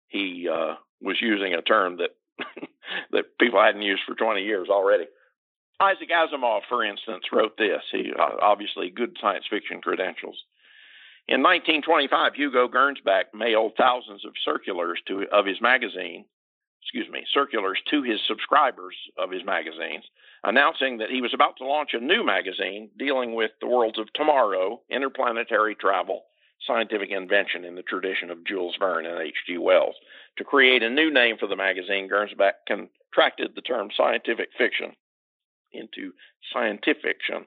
he 0.08 0.48
uh, 0.52 0.76
was 1.02 1.18
using 1.22 1.54
a 1.54 1.62
term 1.62 1.98
that 1.98 2.12
that 3.12 3.38
people 3.40 3.62
hadn't 3.62 3.82
used 3.82 4.04
for 4.08 4.16
20 4.16 4.42
years 4.42 4.70
already. 4.70 5.06
Isaac 5.82 6.10
Asimov, 6.10 6.62
for 6.68 6.84
instance, 6.84 7.24
wrote 7.32 7.58
this. 7.58 7.82
He 7.92 8.12
uh, 8.18 8.36
obviously 8.42 8.90
good 8.90 9.18
science 9.22 9.46
fiction 9.50 9.80
credentials. 9.82 10.44
In 11.30 11.42
1925, 11.42 12.34
Hugo 12.36 12.68
Gernsback 12.68 13.26
mailed 13.34 13.74
thousands 13.78 14.26
of 14.26 14.34
circulars 14.44 15.00
to 15.08 15.26
of 15.32 15.46
his 15.46 15.62
magazine, 15.62 16.26
excuse 16.82 17.08
me, 17.10 17.24
circulars 17.34 17.80
to 17.92 18.04
his 18.04 18.20
subscribers 18.28 18.96
of 19.18 19.32
his 19.32 19.46
magazines, 19.46 20.04
announcing 20.44 20.98
that 20.98 21.12
he 21.12 21.22
was 21.22 21.34
about 21.34 21.56
to 21.58 21.66
launch 21.66 21.92
a 21.94 22.00
new 22.00 22.26
magazine 22.26 22.90
dealing 22.98 23.34
with 23.34 23.52
the 23.62 23.68
worlds 23.68 24.00
of 24.00 24.12
tomorrow, 24.14 24.82
interplanetary 24.90 25.76
travel, 25.76 26.24
scientific 26.68 27.10
invention 27.10 27.64
in 27.64 27.76
the 27.76 27.84
tradition 27.84 28.30
of 28.32 28.44
Jules 28.44 28.76
Verne 28.78 29.06
and 29.06 29.22
H.G. 29.22 29.58
Wells. 29.60 29.96
To 30.40 30.44
create 30.44 30.84
a 30.84 30.90
new 30.90 31.10
name 31.10 31.38
for 31.38 31.48
the 31.48 31.56
magazine, 31.56 32.10
Gernsback 32.10 32.66
contracted 32.68 33.52
the 33.56 33.62
term 33.62 33.90
scientific 33.96 34.50
fiction 34.58 34.92
into 35.72 36.14
science 36.52 36.82
fiction 36.86 37.46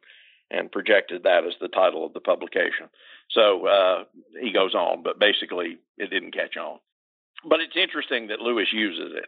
and 0.51 0.71
projected 0.71 1.23
that 1.23 1.45
as 1.45 1.55
the 1.61 1.69
title 1.69 2.05
of 2.05 2.13
the 2.13 2.21
publication. 2.21 2.89
So 3.31 3.67
uh, 3.67 4.05
he 4.41 4.53
goes 4.53 4.75
on, 4.75 5.03
but 5.03 5.19
basically 5.19 5.79
it 5.97 6.11
didn't 6.11 6.35
catch 6.35 6.57
on. 6.57 6.79
But 7.49 7.61
it's 7.61 7.77
interesting 7.77 8.29
that 8.29 8.41
Lewis 8.41 8.69
uses 8.73 9.13
it. 9.17 9.27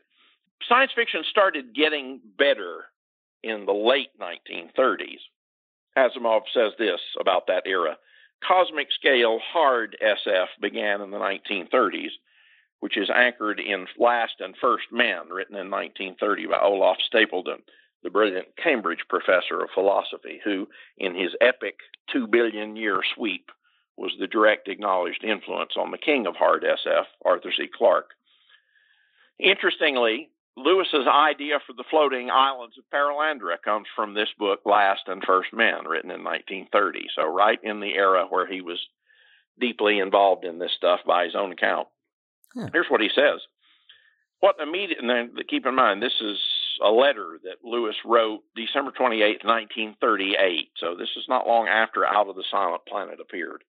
Science 0.68 0.92
fiction 0.94 1.24
started 1.28 1.74
getting 1.74 2.20
better 2.38 2.84
in 3.42 3.66
the 3.66 3.72
late 3.72 4.10
1930s. 4.20 5.20
Asimov 5.96 6.42
says 6.52 6.72
this 6.78 7.00
about 7.20 7.46
that 7.46 7.64
era. 7.66 7.96
Cosmic 8.46 8.88
scale 8.92 9.38
hard 9.52 9.96
SF 10.02 10.48
began 10.60 11.00
in 11.00 11.10
the 11.10 11.18
1930s, 11.18 12.10
which 12.80 12.96
is 12.96 13.08
anchored 13.14 13.60
in 13.60 13.86
Last 13.98 14.34
and 14.40 14.54
First 14.60 14.86
Men, 14.92 15.28
written 15.30 15.56
in 15.56 15.70
1930 15.70 16.46
by 16.46 16.60
Olaf 16.60 16.98
Stapledon, 17.12 17.62
the 18.04 18.10
brilliant 18.10 18.46
Cambridge 18.62 19.04
professor 19.08 19.60
of 19.62 19.70
philosophy, 19.74 20.40
who, 20.44 20.68
in 20.98 21.14
his 21.14 21.30
epic 21.40 21.78
two 22.12 22.28
billion 22.28 22.76
year 22.76 23.00
sweep, 23.14 23.50
was 23.96 24.12
the 24.20 24.26
direct 24.26 24.68
acknowledged 24.68 25.24
influence 25.24 25.72
on 25.76 25.90
the 25.90 25.98
king 25.98 26.26
of 26.26 26.36
hard 26.36 26.62
SF, 26.62 27.04
Arthur 27.24 27.50
C. 27.56 27.66
Clarke. 27.74 28.10
Interestingly, 29.38 30.28
Lewis's 30.56 31.08
idea 31.08 31.58
for 31.66 31.72
the 31.72 31.84
floating 31.90 32.30
islands 32.30 32.76
of 32.78 32.84
Perelandra 32.92 33.56
comes 33.64 33.86
from 33.96 34.14
this 34.14 34.28
book, 34.38 34.60
Last 34.64 35.02
and 35.06 35.22
First 35.24 35.52
Men, 35.52 35.86
written 35.88 36.10
in 36.10 36.22
1930. 36.22 37.06
So, 37.16 37.26
right 37.26 37.58
in 37.62 37.80
the 37.80 37.94
era 37.94 38.26
where 38.28 38.46
he 38.46 38.60
was 38.60 38.78
deeply 39.58 39.98
involved 39.98 40.44
in 40.44 40.58
this 40.58 40.72
stuff 40.76 41.00
by 41.06 41.24
his 41.24 41.34
own 41.34 41.52
account. 41.52 41.88
Huh. 42.54 42.68
Here's 42.72 42.88
what 42.88 43.00
he 43.00 43.10
says. 43.14 43.40
What 44.40 44.56
immediate, 44.60 45.02
and 45.02 45.30
keep 45.48 45.64
in 45.64 45.74
mind, 45.74 46.02
this 46.02 46.20
is 46.20 46.38
a 46.82 46.90
letter 46.90 47.38
that 47.44 47.64
Lewis 47.64 47.96
wrote 48.04 48.42
December 48.56 48.90
28, 48.92 49.44
1938. 49.44 50.70
So, 50.76 50.94
this 50.94 51.10
is 51.16 51.24
not 51.28 51.46
long 51.46 51.68
after 51.68 52.06
Out 52.06 52.28
of 52.28 52.36
the 52.36 52.44
Silent 52.50 52.82
Planet 52.86 53.20
appeared. 53.20 53.64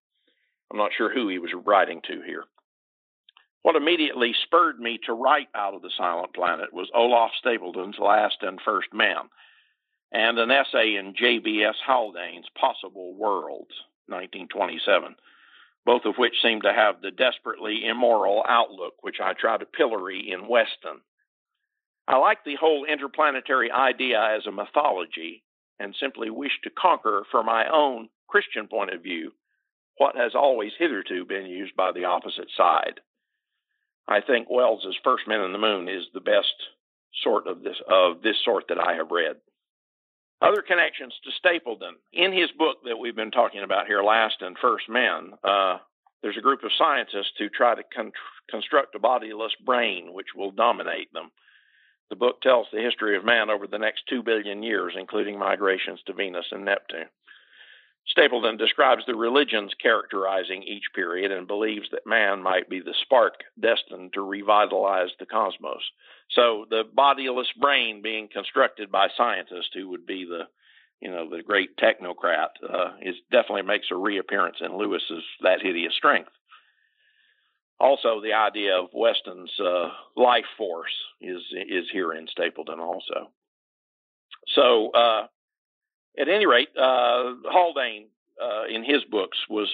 I'm 0.72 0.78
not 0.78 0.92
sure 0.98 1.14
who 1.14 1.28
he 1.28 1.40
was 1.40 1.52
writing 1.66 2.02
to 2.08 2.22
here. 2.26 2.46
What 3.62 3.76
immediately 3.76 4.36
spurred 4.44 4.80
me 4.80 5.00
to 5.06 5.14
write 5.14 5.50
Out 5.56 5.74
of 5.74 5.82
the 5.82 5.90
Silent 5.98 6.34
Planet 6.34 6.72
was 6.72 6.92
Olaf 6.94 7.32
Stapledon's 7.44 7.98
Last 7.98 8.38
and 8.42 8.62
First 8.62 8.94
Men, 8.94 9.30
and 10.12 10.38
an 10.38 10.52
essay 10.52 10.96
in 10.96 11.16
J.B.S. 11.16 11.76
Haldane's 11.86 12.48
Possible 12.56 13.16
Worlds, 13.16 13.74
1927, 14.08 15.16
both 15.84 16.06
of 16.06 16.18
which 16.18 16.42
seem 16.42 16.62
to 16.62 16.74
have 16.74 17.02
the 17.02 17.10
desperately 17.10 17.88
immoral 17.88 18.46
outlook 18.48 18.96
which 19.02 19.20
I 19.20 19.34
try 19.34 19.58
to 19.58 19.66
pillory 19.66 20.32
in 20.32 20.48
Weston. 20.48 21.02
I 22.08 22.18
like 22.18 22.44
the 22.44 22.56
whole 22.56 22.86
interplanetary 22.86 23.72
idea 23.72 24.22
as 24.22 24.46
a 24.46 24.52
mythology 24.52 25.44
and 25.80 25.96
simply 26.00 26.30
wish 26.30 26.52
to 26.64 26.70
conquer, 26.70 27.24
for 27.32 27.44
my 27.44 27.68
own 27.68 28.10
Christian 28.28 28.68
point 28.68 28.94
of 28.94 29.04
view, 29.04 29.34
what 29.98 30.16
has 30.16 30.36
always 30.36 30.72
hitherto 30.78 31.26
been 31.26 31.46
used 31.46 31.76
by 31.76 31.92
the 31.92 32.06
opposite 32.06 32.50
side. 32.56 33.00
I 34.08 34.22
think 34.22 34.50
Wells's 34.50 34.96
First 35.04 35.28
Men 35.28 35.40
on 35.40 35.52
the 35.52 35.58
Moon 35.58 35.90
is 35.90 36.06
the 36.14 36.22
best 36.22 36.54
sort 37.24 37.48
of 37.48 37.64
this 37.64 37.78
of 37.90 38.22
this 38.22 38.38
sort 38.44 38.66
that 38.70 38.80
I 38.80 38.96
have 38.96 39.10
read. 39.10 39.38
Other 40.42 40.62
connections 40.62 41.14
to 41.24 41.32
Stapledon 41.32 41.94
in 42.14 42.34
his 42.34 42.52
book 42.52 42.78
that 42.86 43.00
we've 43.00 43.16
been 43.16 43.32
talking 43.32 43.64
about 43.64 43.88
here, 43.88 44.04
Last 44.04 44.42
and 44.42 44.58
First 44.62 44.90
Men. 44.90 45.34
Uh, 45.44 45.78
there's 46.22 46.38
a 46.38 46.42
group 46.42 46.64
of 46.64 46.72
scientists 46.78 47.34
who 47.40 47.50
try 47.50 47.74
to 47.74 47.84
con- 47.96 48.12
construct 48.50 48.96
a 48.96 49.00
bodiless 49.00 49.54
brain 49.66 50.14
which 50.14 50.36
will 50.36 50.52
dominate 50.52 51.12
them. 51.14 51.32
The 52.10 52.16
book 52.16 52.42
tells 52.42 52.68
the 52.72 52.82
history 52.82 53.18
of 53.18 53.26
man 53.26 53.50
over 53.50 53.68
the 53.68 53.80
next 53.80 54.04
two 54.08 54.22
billion 54.22 54.62
years, 54.62 54.94
including 54.98 55.40
migrations 55.40 56.02
to 56.06 56.14
Venus 56.14 56.46
and 56.52 56.66
Neptune. 56.66 57.10
Stapledon 58.16 58.58
describes 58.58 59.04
the 59.06 59.16
religions 59.16 59.74
characterizing 59.82 60.62
each 60.62 60.84
period 60.94 61.32
and 61.32 61.48
believes 61.48 61.90
that 61.90 62.06
man 62.06 62.42
might 62.42 62.70
be 62.70 62.80
the 62.80 62.94
spark 63.02 63.44
destined 63.60 64.14
to 64.14 64.22
revitalize 64.22 65.10
the 65.18 65.26
cosmos. 65.26 65.82
So 66.30 66.66
the 66.70 66.84
bodiless 66.94 67.52
brain 67.60 68.02
being 68.04 68.28
constructed 68.32 68.92
by 68.92 69.08
scientists 69.18 69.72
who 69.74 69.90
would 69.90 70.06
be 70.06 70.26
the 70.26 70.48
you 71.02 71.12
know 71.12 71.30
the 71.30 71.44
great 71.44 71.76
technocrat 71.78 72.50
uh, 72.68 72.94
is 73.02 73.16
definitely 73.32 73.64
makes 73.64 73.88
a 73.92 73.96
reappearance 73.96 74.58
in 74.62 74.78
Lewis's 74.78 75.24
that 75.42 75.62
hideous 75.62 75.94
strength. 75.96 76.32
Also, 77.80 78.22
the 78.22 78.34
idea 78.34 78.78
of 78.78 78.90
Weston's 78.94 79.52
uh, 79.60 79.90
life 80.16 80.46
force 80.58 80.94
is 81.20 81.42
is 81.52 81.86
here 81.92 82.14
in 82.14 82.28
Stapledon 82.28 82.80
also. 82.80 83.32
So 84.54 84.92
uh, 84.92 85.28
at 86.18 86.30
any 86.30 86.46
rate, 86.46 86.70
uh, 86.78 87.34
Haldane, 87.46 88.08
uh, 88.42 88.66
in 88.70 88.84
his 88.84 89.04
books, 89.10 89.38
was 89.50 89.70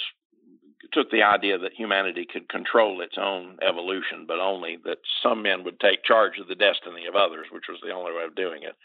took 0.92 1.12
the 1.12 1.24
idea 1.24 1.58
that 1.58 1.74
humanity 1.74 2.26
could 2.26 2.50
control 2.50 3.02
its 3.02 3.18
own 3.18 3.58
evolution, 3.62 4.26
but 4.28 4.40
only 4.40 4.78
that 4.84 4.98
some 5.24 5.42
men 5.42 5.64
would 5.64 5.80
take 5.80 6.04
charge 6.04 6.38
of 6.40 6.48
the 6.48 6.56
destiny 6.56 7.06
of 7.06 7.16
others, 7.16 7.48
which 7.52 7.66
was 7.70 7.80
the 7.82 7.94
only 7.94 8.12
way 8.12 8.24
of 8.24 8.36
doing 8.36 8.64
it. 8.64 8.76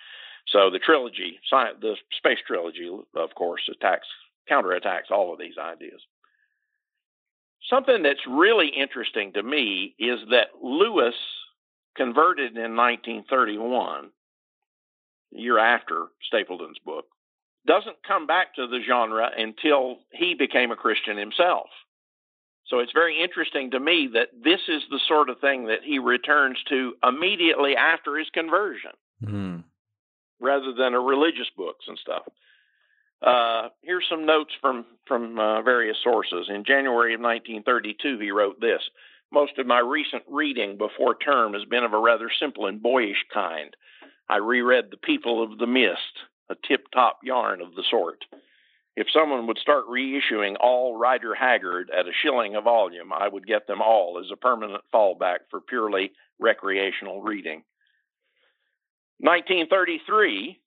So 0.48 0.70
the 0.70 0.78
trilogy, 0.78 1.40
the 1.50 1.96
space 2.16 2.38
trilogy, 2.46 2.88
of 3.14 3.34
course, 3.34 3.62
attacks 3.68 4.06
counterattacks 4.48 5.10
all 5.10 5.32
of 5.32 5.38
these 5.38 5.58
ideas. 5.58 6.00
Something 7.70 8.02
that's 8.02 8.26
really 8.28 8.68
interesting 8.68 9.32
to 9.32 9.42
me 9.42 9.94
is 9.98 10.20
that 10.30 10.62
Lewis 10.62 11.14
converted 11.96 12.56
in 12.56 12.76
1931, 12.76 14.10
year 15.32 15.58
after 15.58 16.06
Stapledon's 16.32 16.78
book, 16.84 17.06
doesn't 17.66 17.96
come 18.06 18.26
back 18.26 18.54
to 18.54 18.68
the 18.68 18.80
genre 18.86 19.28
until 19.36 19.96
he 20.12 20.34
became 20.34 20.70
a 20.70 20.76
Christian 20.76 21.16
himself. 21.16 21.66
So 22.68 22.80
it's 22.80 22.92
very 22.92 23.22
interesting 23.22 23.72
to 23.72 23.80
me 23.80 24.10
that 24.14 24.28
this 24.42 24.60
is 24.68 24.82
the 24.90 25.00
sort 25.06 25.30
of 25.30 25.40
thing 25.40 25.66
that 25.66 25.82
he 25.84 25.98
returns 25.98 26.58
to 26.68 26.94
immediately 27.02 27.76
after 27.76 28.16
his 28.16 28.28
conversion, 28.32 28.90
mm-hmm. 29.22 29.58
rather 30.40 30.72
than 30.72 30.94
a 30.94 31.00
religious 31.00 31.48
books 31.56 31.84
and 31.88 31.98
stuff. 31.98 32.22
Uh, 33.22 33.68
here's 33.82 34.06
some 34.08 34.26
notes 34.26 34.52
from 34.60 34.84
from 35.06 35.38
uh, 35.38 35.62
various 35.62 35.96
sources. 36.02 36.48
In 36.48 36.64
January 36.64 37.14
of 37.14 37.20
1932, 37.20 38.18
he 38.18 38.30
wrote 38.30 38.60
this: 38.60 38.82
"Most 39.32 39.58
of 39.58 39.66
my 39.66 39.78
recent 39.78 40.22
reading 40.28 40.76
before 40.76 41.16
term 41.16 41.54
has 41.54 41.64
been 41.64 41.84
of 41.84 41.92
a 41.92 41.98
rather 41.98 42.30
simple 42.38 42.66
and 42.66 42.82
boyish 42.82 43.24
kind. 43.32 43.74
I 44.28 44.36
reread 44.36 44.90
*The 44.90 44.98
People 44.98 45.42
of 45.42 45.58
the 45.58 45.66
Mist* 45.66 46.26
a 46.48 46.56
tip 46.66 46.90
top 46.92 47.20
yarn 47.22 47.60
of 47.60 47.74
the 47.74 47.84
sort. 47.90 48.24
If 48.96 49.08
someone 49.12 49.46
would 49.46 49.58
start 49.58 49.88
reissuing 49.88 50.56
all 50.58 50.96
Rider 50.96 51.34
Haggard 51.34 51.90
at 51.90 52.06
a 52.06 52.12
shilling 52.22 52.54
a 52.56 52.60
volume, 52.60 53.12
I 53.12 53.28
would 53.28 53.46
get 53.46 53.66
them 53.66 53.82
all 53.82 54.18
as 54.18 54.30
a 54.32 54.36
permanent 54.36 54.82
fallback 54.92 55.40
for 55.50 55.60
purely 55.60 56.12
recreational 56.38 57.22
reading. 57.22 57.62
1933. 59.18 60.60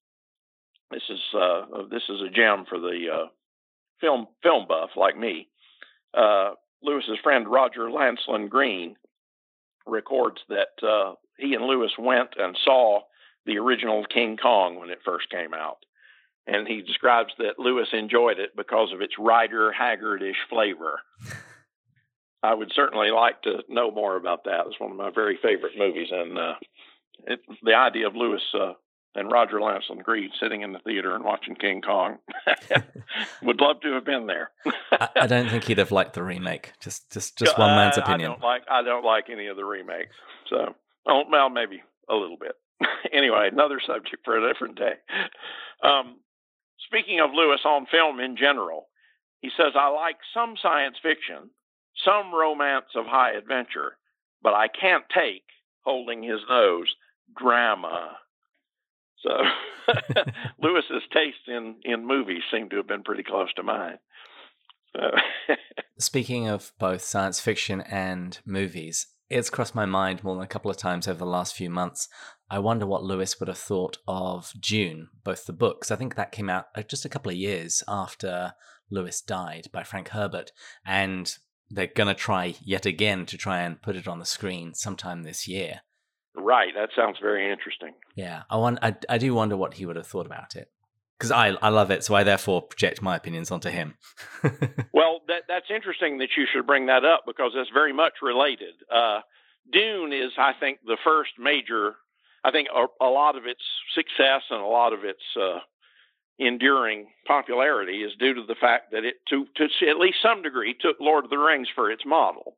This 0.91 1.04
is 1.10 1.19
uh, 1.38 1.65
this 1.89 2.04
is 2.10 2.21
a 2.21 2.30
gem 2.30 2.65
for 2.67 2.80
the 2.80 3.06
uh, 3.13 3.28
film 4.02 4.28
film 4.41 4.65
buff 4.67 4.91
like 4.95 5.17
me. 5.17 5.47
Uh, 6.13 6.52
Lewis's 6.82 7.19
friend 7.21 7.47
Roger 7.47 7.89
Lancelyn 7.89 8.49
Green 8.49 8.95
records 9.86 10.38
that 10.49 10.88
uh, 10.88 11.15
he 11.38 11.54
and 11.54 11.65
Lewis 11.65 11.91
went 11.97 12.30
and 12.38 12.58
saw 12.63 13.02
the 13.45 13.58
original 13.58 14.06
King 14.06 14.38
Kong 14.38 14.80
when 14.80 14.89
it 14.89 14.99
first 15.04 15.30
came 15.30 15.54
out. 15.54 15.78
And 16.47 16.67
he 16.67 16.82
describes 16.82 17.34
that 17.38 17.60
Lewis 17.60 17.89
enjoyed 17.93 18.39
it 18.39 18.56
because 18.56 18.91
of 18.91 19.02
its 19.02 19.13
Rider 19.19 19.71
Haggardish 19.78 20.47
flavor. 20.49 20.99
I 22.43 22.54
would 22.54 22.71
certainly 22.73 23.12
like 23.12 23.41
to 23.43 23.63
know 23.67 23.91
more 23.91 24.15
about 24.15 24.45
that. 24.45 24.65
It's 24.67 24.80
one 24.80 24.91
of 24.91 24.97
my 24.97 25.12
very 25.12 25.38
favorite 25.41 25.78
movies, 25.78 26.08
and 26.12 26.38
uh, 26.38 26.54
it, 27.28 27.41
the 27.63 27.75
idea 27.75 28.08
of 28.08 28.15
Lewis 28.15 28.41
uh, 28.54 28.73
and 29.15 29.31
Roger 29.31 29.59
Lancelyn 29.59 30.03
Green 30.03 30.29
sitting 30.39 30.61
in 30.61 30.71
the 30.71 30.79
theater 30.79 31.15
and 31.15 31.23
watching 31.23 31.55
King 31.55 31.81
Kong. 31.81 32.17
Would 33.41 33.59
love 33.59 33.81
to 33.81 33.93
have 33.93 34.05
been 34.05 34.27
there. 34.27 34.51
I, 34.91 35.09
I, 35.21 35.27
don't 35.27 35.49
think 35.49 35.63
he'd 35.63 35.79
have 35.79 35.91
liked 35.91 36.13
the 36.13 36.23
remake. 36.23 36.73
Just, 36.79 37.11
just, 37.11 37.37
just 37.37 37.57
one 37.57 37.75
man's 37.75 37.97
opinion. 37.97 38.31
I 38.31 38.33
don't 38.33 38.43
like. 38.43 38.61
I 38.69 38.81
don't 38.83 39.05
like 39.05 39.25
any 39.31 39.47
of 39.47 39.57
the 39.57 39.65
remakes. 39.65 40.15
So, 40.49 40.75
oh, 41.07 41.23
well, 41.29 41.49
maybe 41.49 41.81
a 42.09 42.15
little 42.15 42.37
bit. 42.37 42.53
anyway, 43.13 43.49
another 43.51 43.81
subject 43.85 44.23
for 44.23 44.37
a 44.37 44.53
different 44.53 44.77
day. 44.77 44.93
Um, 45.83 46.17
speaking 46.85 47.19
of 47.19 47.31
Lewis 47.33 47.61
on 47.65 47.87
film 47.91 48.19
in 48.19 48.37
general, 48.37 48.87
he 49.41 49.49
says, 49.55 49.73
I 49.75 49.89
like 49.89 50.17
some 50.33 50.55
science 50.61 50.97
fiction, 51.01 51.49
some 52.05 52.33
romance 52.33 52.91
of 52.95 53.05
high 53.05 53.31
adventure, 53.33 53.97
but 54.41 54.53
I 54.53 54.67
can't 54.67 55.05
take, 55.13 55.43
holding 55.83 56.23
his 56.23 56.39
nose, 56.49 56.93
drama. 57.37 58.17
So 59.23 59.32
Lewis's 60.62 61.03
taste 61.13 61.47
in, 61.47 61.75
in 61.84 62.05
movies 62.05 62.43
seem 62.51 62.69
to 62.69 62.77
have 62.77 62.88
been 62.88 63.03
pretty 63.03 63.23
close 63.23 63.51
to 63.55 63.63
mine. 63.63 63.97
So. 64.95 65.12
Speaking 65.99 66.47
of 66.47 66.71
both 66.79 67.01
science 67.01 67.39
fiction 67.39 67.82
and 67.82 68.39
movies, 68.45 69.08
it's 69.29 69.49
crossed 69.49 69.75
my 69.75 69.86
mind 69.86 70.23
more 70.23 70.36
than 70.36 70.43
a 70.43 70.47
couple 70.47 70.71
of 70.71 70.77
times 70.77 71.08
over 71.08 71.19
the 71.19 71.25
last 71.25 71.55
few 71.55 71.69
months. 71.69 72.08
I 72.49 72.60
wonder 72.60 72.88
what 72.88 73.03
Lewis 73.03 73.39
would 73.39 73.47
have 73.47 73.58
thought 73.58 73.97
of 74.08 74.53
Dune, 74.60 75.10
both 75.23 75.45
the 75.45 75.53
books. 75.53 75.91
I 75.91 75.95
think 75.95 76.15
that 76.15 76.32
came 76.32 76.49
out 76.49 76.67
uh, 76.75 76.82
just 76.82 77.05
a 77.05 77.10
couple 77.10 77.29
of 77.29 77.38
years 77.38 77.84
after 77.88 78.53
Lewis 78.89 79.21
died 79.21 79.67
by 79.71 79.84
Frank 79.84 80.10
Herbert. 80.10 80.51
And 80.84 81.32
they're 81.69 81.88
going 81.88 82.08
to 82.08 82.15
try 82.15 82.55
yet 82.63 82.88
again 82.88 83.27
to 83.27 83.38
try 83.38 83.60
and 83.60 83.82
put 83.82 83.95
it 83.95 84.08
on 84.08 84.17
the 84.17 84.25
screen 84.25 84.73
sometime 84.73 85.21
this 85.21 85.47
year. 85.47 85.82
Right. 86.35 86.73
That 86.75 86.89
sounds 86.95 87.17
very 87.21 87.51
interesting. 87.51 87.93
Yeah, 88.15 88.43
I 88.49 88.57
want. 88.57 88.79
I, 88.81 88.95
I 89.07 89.17
do 89.17 89.33
wonder 89.33 89.57
what 89.57 89.73
he 89.73 89.85
would 89.85 89.95
have 89.95 90.07
thought 90.07 90.25
about 90.25 90.55
it 90.55 90.69
because 91.17 91.31
I 91.31 91.49
I 91.61 91.69
love 91.69 91.91
it, 91.91 92.03
so 92.03 92.15
I 92.15 92.23
therefore 92.23 92.61
project 92.61 93.01
my 93.01 93.15
opinions 93.15 93.51
onto 93.51 93.69
him. 93.69 93.95
well, 94.93 95.21
that 95.27 95.43
that's 95.47 95.69
interesting 95.73 96.19
that 96.19 96.29
you 96.37 96.45
should 96.51 96.65
bring 96.65 96.85
that 96.85 97.03
up 97.03 97.23
because 97.25 97.51
that's 97.55 97.69
very 97.73 97.93
much 97.93 98.13
related. 98.21 98.75
Uh, 98.93 99.21
Dune 99.71 100.13
is, 100.13 100.31
I 100.37 100.53
think, 100.59 100.79
the 100.85 100.97
first 101.03 101.31
major. 101.37 101.95
I 102.43 102.51
think 102.51 102.69
a, 102.73 102.85
a 103.03 103.09
lot 103.09 103.37
of 103.37 103.45
its 103.45 103.61
success 103.93 104.43
and 104.49 104.61
a 104.61 104.65
lot 104.65 104.93
of 104.93 105.03
its 105.03 105.21
uh, 105.39 105.59
enduring 106.39 107.07
popularity 107.27 108.01
is 108.01 108.13
due 108.17 108.33
to 108.33 108.43
the 108.47 108.55
fact 108.55 108.91
that 108.91 109.03
it, 109.03 109.15
to, 109.27 109.45
to 109.57 109.89
at 109.89 109.97
least 109.97 110.17
some 110.23 110.41
degree, 110.41 110.73
took 110.79 110.97
Lord 110.99 111.25
of 111.25 111.29
the 111.29 111.37
Rings 111.37 111.67
for 111.75 111.91
its 111.91 112.05
model. 112.05 112.55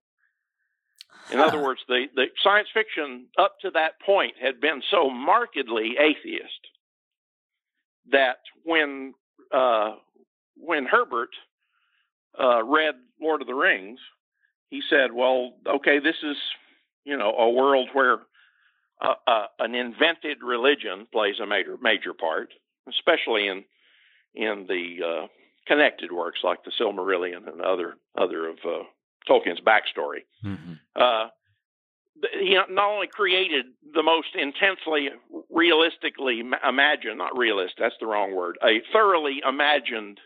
In 1.32 1.40
other 1.40 1.62
words, 1.62 1.80
the, 1.88 2.08
the 2.14 2.26
science 2.44 2.68
fiction 2.74 3.28
up 3.38 3.56
to 3.62 3.72
that 3.72 4.02
point 4.06 4.34
had 4.42 4.60
been 4.60 4.82
so 4.92 5.10
markedly 5.10 5.96
atheist 5.98 6.60
that 8.12 8.38
when 8.64 9.14
uh, 9.52 9.96
when 10.58 10.86
Herbert 10.86 11.30
uh, 12.40 12.64
read 12.64 12.96
Lord 13.22 13.42
of 13.42 13.48
the 13.48 13.54
Rings, 13.54 14.00
he 14.70 14.82
said, 14.90 15.12
"Well, 15.14 15.54
okay, 15.68 16.00
this 16.00 16.16
is 16.24 16.38
you 17.06 17.18
know 17.18 17.32
a 17.32 17.50
world 17.50 17.90
where 17.94 18.20
uh, 19.02 19.14
uh 19.26 19.46
an 19.60 19.76
invented 19.76 20.38
religion 20.44 21.08
plays 21.12 21.36
a 21.42 21.46
major 21.46 21.78
major 21.82 22.14
part, 22.14 22.54
especially 22.90 23.48
in 23.48 23.64
in 24.34 24.66
the 24.68 24.98
uh, 25.06 25.28
connected 25.68 26.12
works 26.12 26.40
like 26.44 26.64
the 26.64 26.72
Silmarillion 26.80 27.48
and 27.48 27.62
other 27.62 27.96
other 28.18 28.48
of 28.48 28.58
Tolkien's 29.30 29.62
backstory. 29.62 30.26
Mm-hmm. 30.44 30.74
Uh, 30.96 31.28
he 32.40 32.54
not 32.70 32.92
only 32.92 33.08
created 33.08 33.66
the 33.94 34.04
most 34.04 34.36
intensely 34.36 35.10
realistically 35.50 36.44
imagined, 36.68 37.18
not 37.18 37.38
realist, 37.38 37.76
that's 37.80 37.96
the 38.00 38.06
wrong 38.06 38.36
word, 38.36 38.58
a 38.64 38.82
thoroughly 38.94 39.42
imagined 39.48 40.20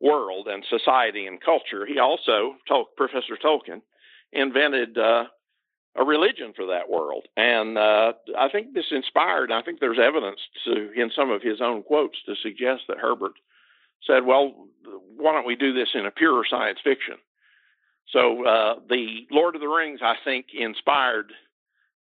world 0.00 0.46
and 0.48 0.64
society 0.68 1.26
and 1.26 1.40
culture, 1.40 1.86
he 1.86 1.98
also, 1.98 2.56
Tol- 2.68 2.88
Professor 2.96 3.36
Tolkien, 3.42 3.82
invented 4.32 4.98
uh, 4.98 5.24
a 5.96 6.04
religion 6.04 6.52
for 6.54 6.66
that 6.66 6.90
world. 6.90 7.26
And 7.36 7.78
uh, 7.78 8.12
I 8.38 8.48
think 8.50 8.74
this 8.74 8.86
inspired, 8.90 9.50
I 9.50 9.62
think 9.62 9.80
there's 9.80 9.98
evidence 9.98 10.40
to, 10.64 10.92
in 10.92 11.10
some 11.14 11.30
of 11.30 11.42
his 11.42 11.60
own 11.60 11.82
quotes 11.82 12.18
to 12.26 12.34
suggest 12.42 12.82
that 12.88 12.98
Herbert 12.98 13.32
said, 14.06 14.26
well, 14.26 14.68
why 15.16 15.32
don't 15.32 15.46
we 15.46 15.56
do 15.56 15.72
this 15.72 15.88
in 15.94 16.06
a 16.06 16.10
pure 16.10 16.44
science 16.48 16.78
fiction? 16.84 17.16
So 18.12 18.44
uh, 18.44 18.74
the 18.88 19.26
Lord 19.30 19.54
of 19.54 19.60
the 19.60 19.68
Rings, 19.68 20.00
I 20.02 20.14
think, 20.24 20.46
inspired 20.54 21.32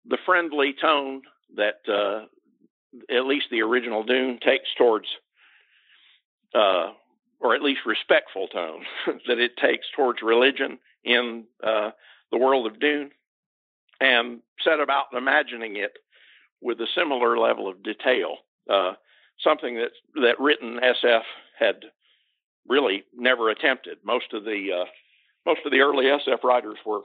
the 0.06 0.18
friendly 0.26 0.74
tone 0.78 1.22
that 1.56 1.80
uh, 1.88 2.26
at 3.14 3.26
least 3.26 3.46
the 3.50 3.62
original 3.62 4.04
Dune 4.04 4.38
takes 4.44 4.68
towards, 4.76 5.06
uh, 6.54 6.92
or 7.40 7.54
at 7.54 7.62
least 7.62 7.80
respectful 7.86 8.48
tone 8.48 8.84
that 9.26 9.38
it 9.38 9.56
takes 9.56 9.86
towards 9.96 10.20
religion 10.22 10.78
in 11.04 11.44
uh, 11.62 11.90
the 12.30 12.38
world 12.38 12.66
of 12.66 12.80
Dune, 12.80 13.10
and 14.00 14.40
set 14.62 14.80
about 14.80 15.06
imagining 15.16 15.76
it 15.76 15.92
with 16.60 16.80
a 16.80 16.86
similar 16.94 17.38
level 17.38 17.68
of 17.68 17.82
detail. 17.82 18.38
Uh, 18.68 18.92
something 19.42 19.76
that 19.76 19.90
that 20.14 20.40
written 20.40 20.80
SF 20.80 21.22
had 21.58 21.76
really 22.68 23.04
never 23.14 23.50
attempted. 23.50 23.98
Most 24.04 24.32
of 24.32 24.44
the 24.44 24.68
uh, 24.82 24.84
most 25.46 25.60
of 25.64 25.72
the 25.72 25.80
early 25.80 26.06
SF 26.06 26.42
writers 26.42 26.78
were 26.84 27.02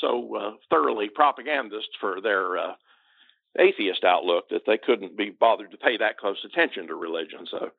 so 0.00 0.36
uh, 0.36 0.50
thoroughly 0.70 1.08
propagandist 1.08 1.88
for 2.00 2.20
their 2.20 2.58
uh, 2.58 2.72
atheist 3.58 4.04
outlook 4.04 4.48
that 4.50 4.62
they 4.66 4.78
couldn't 4.78 5.16
be 5.16 5.30
bothered 5.30 5.70
to 5.70 5.76
pay 5.76 5.96
that 5.96 6.18
close 6.18 6.38
attention 6.44 6.86
to 6.86 6.94
religion. 6.94 7.46
So, 7.50 7.70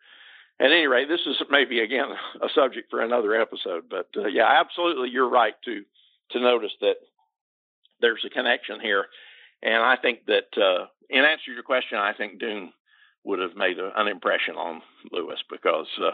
at 0.62 0.72
any 0.72 0.88
rate, 0.88 1.08
this 1.08 1.22
is 1.26 1.41
maybe 1.50 1.80
again 1.80 2.10
a 2.41 2.48
subject 2.54 2.89
for 2.89 3.02
another 3.02 3.39
episode. 3.39 3.84
But 3.89 4.10
uh, 4.17 4.28
yeah, 4.28 4.60
absolutely, 4.60 5.10
you're 5.10 5.30
right 5.30 5.56
to 5.65 5.84
to 6.32 6.39
notice 6.39 6.74
that 6.82 6.95
there's 8.02 8.24
a 8.26 8.30
connection 8.30 8.80
here, 8.80 9.06
and 9.62 9.82
I 9.82 9.95
think 9.95 10.26
that 10.28 10.58
uh, 10.58 10.88
in 11.10 11.24
answer 11.24 11.45
to 11.48 11.54
your 11.54 11.63
question, 11.63 11.98
I 11.98 12.13
think 12.13 12.39
Dune 12.39 12.72
would 13.24 13.39
have 13.39 13.56
made 13.56 13.80
a, 13.80 13.91
an 14.00 14.08
impression 14.08 14.56
on 14.56 14.82
Lewis 15.12 15.39
because 15.50 15.88
uh, 16.02 16.12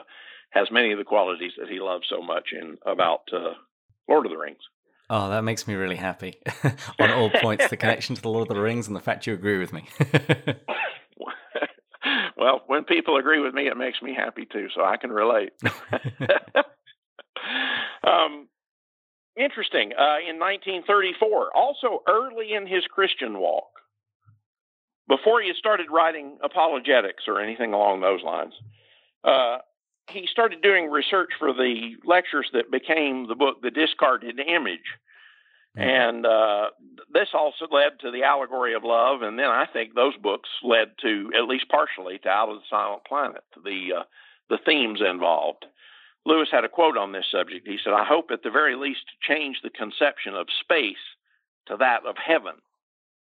has 0.56 0.72
many 0.72 0.92
of 0.94 0.98
the 0.98 1.04
qualities 1.04 1.52
that 1.60 1.70
he 1.70 1.80
loves 1.80 2.08
so 2.10 2.22
much 2.22 2.50
in 2.54 2.78
about 2.86 3.24
uh, 3.32 3.54
Lord 4.08 4.26
of 4.26 4.32
the 4.32 4.38
Rings. 4.38 4.58
Oh, 5.10 5.30
that 5.30 5.44
makes 5.44 5.68
me 5.68 5.76
really 5.76 5.98
happy. 5.98 6.36
On 7.00 7.12
all 7.12 7.30
points, 7.30 7.70
the 7.70 7.78
connection 7.78 8.16
to 8.16 8.22
the 8.22 8.30
Lord 8.30 8.50
of 8.50 8.56
the 8.56 8.62
Rings 8.62 8.88
and 8.88 8.96
the 8.96 9.02
fact 9.02 9.28
you 9.28 9.34
agree 9.34 9.60
with 9.60 9.72
me. 9.74 9.88
well, 12.38 12.64
when 12.68 12.86
people 12.86 13.18
agree 13.18 13.40
with 13.40 13.54
me, 13.54 13.68
it 13.68 13.78
makes 13.78 14.02
me 14.02 14.16
happy 14.16 14.48
too, 14.52 14.70
so 14.74 14.84
I 14.84 14.98
can 14.98 15.12
relate. 15.12 15.52
um, 18.04 18.48
interesting. 19.38 19.92
Uh, 19.94 20.18
in 20.28 20.40
1934, 20.40 21.56
also 21.56 22.02
early 22.08 22.54
in 22.54 22.66
his 22.66 22.86
Christian 22.90 23.38
walk, 23.38 23.70
before 25.08 25.40
he 25.40 25.52
started 25.60 25.88
writing 25.92 26.40
apologetics 26.44 27.26
or 27.28 27.40
anything 27.42 27.74
along 27.74 28.02
those 28.02 28.24
lines, 28.24 28.54
uh, 29.24 29.58
he 30.10 30.28
started 30.32 30.62
doing 30.62 30.90
research 30.90 31.32
for 31.40 31.54
the 31.54 31.96
lectures 32.06 32.50
that 32.54 32.72
became 32.72 33.28
the 33.28 33.36
book, 33.36 33.62
The 33.62 33.72
Discarded 33.72 34.40
Image. 34.40 34.80
Mm-hmm. 35.78 35.90
And 35.90 36.26
uh, 36.26 36.70
this 37.12 37.30
also 37.34 37.68
led 37.70 38.00
to 38.02 38.12
the 38.12 38.24
allegory 38.24 38.74
of 38.74 38.84
love, 38.84 39.22
and 39.22 39.38
then 39.38 39.50
I 39.50 39.66
think 39.66 39.94
those 39.94 40.16
books 40.18 40.50
led 40.64 40.92
to, 41.02 41.32
at 41.38 41.50
least 41.50 41.70
partially, 41.70 42.18
to 42.20 42.30
Out 42.30 42.50
of 42.50 42.58
the 42.58 42.62
Silent 42.70 43.04
Planet, 43.06 43.44
the 43.64 44.00
uh, 44.00 44.04
the 44.48 44.60
themes 44.64 45.02
involved. 45.02 45.66
Lewis 46.26 46.50
had 46.52 46.64
a 46.64 46.70
quote 46.70 46.98
on 46.98 47.12
this 47.12 47.26
subject. 47.30 47.68
He 47.68 47.78
said, 47.84 47.94
"I 47.94 48.06
hope 48.06 48.32
at 48.32 48.44
the 48.44 48.52
very 48.52 48.76
least 48.76 49.02
to 49.08 49.34
change 49.34 49.58
the 49.62 49.70
conception 49.70 50.34
of 50.36 50.48
space 50.62 50.96
to 51.66 51.78
that 51.78 52.06
of 52.06 52.16
heaven 52.18 52.56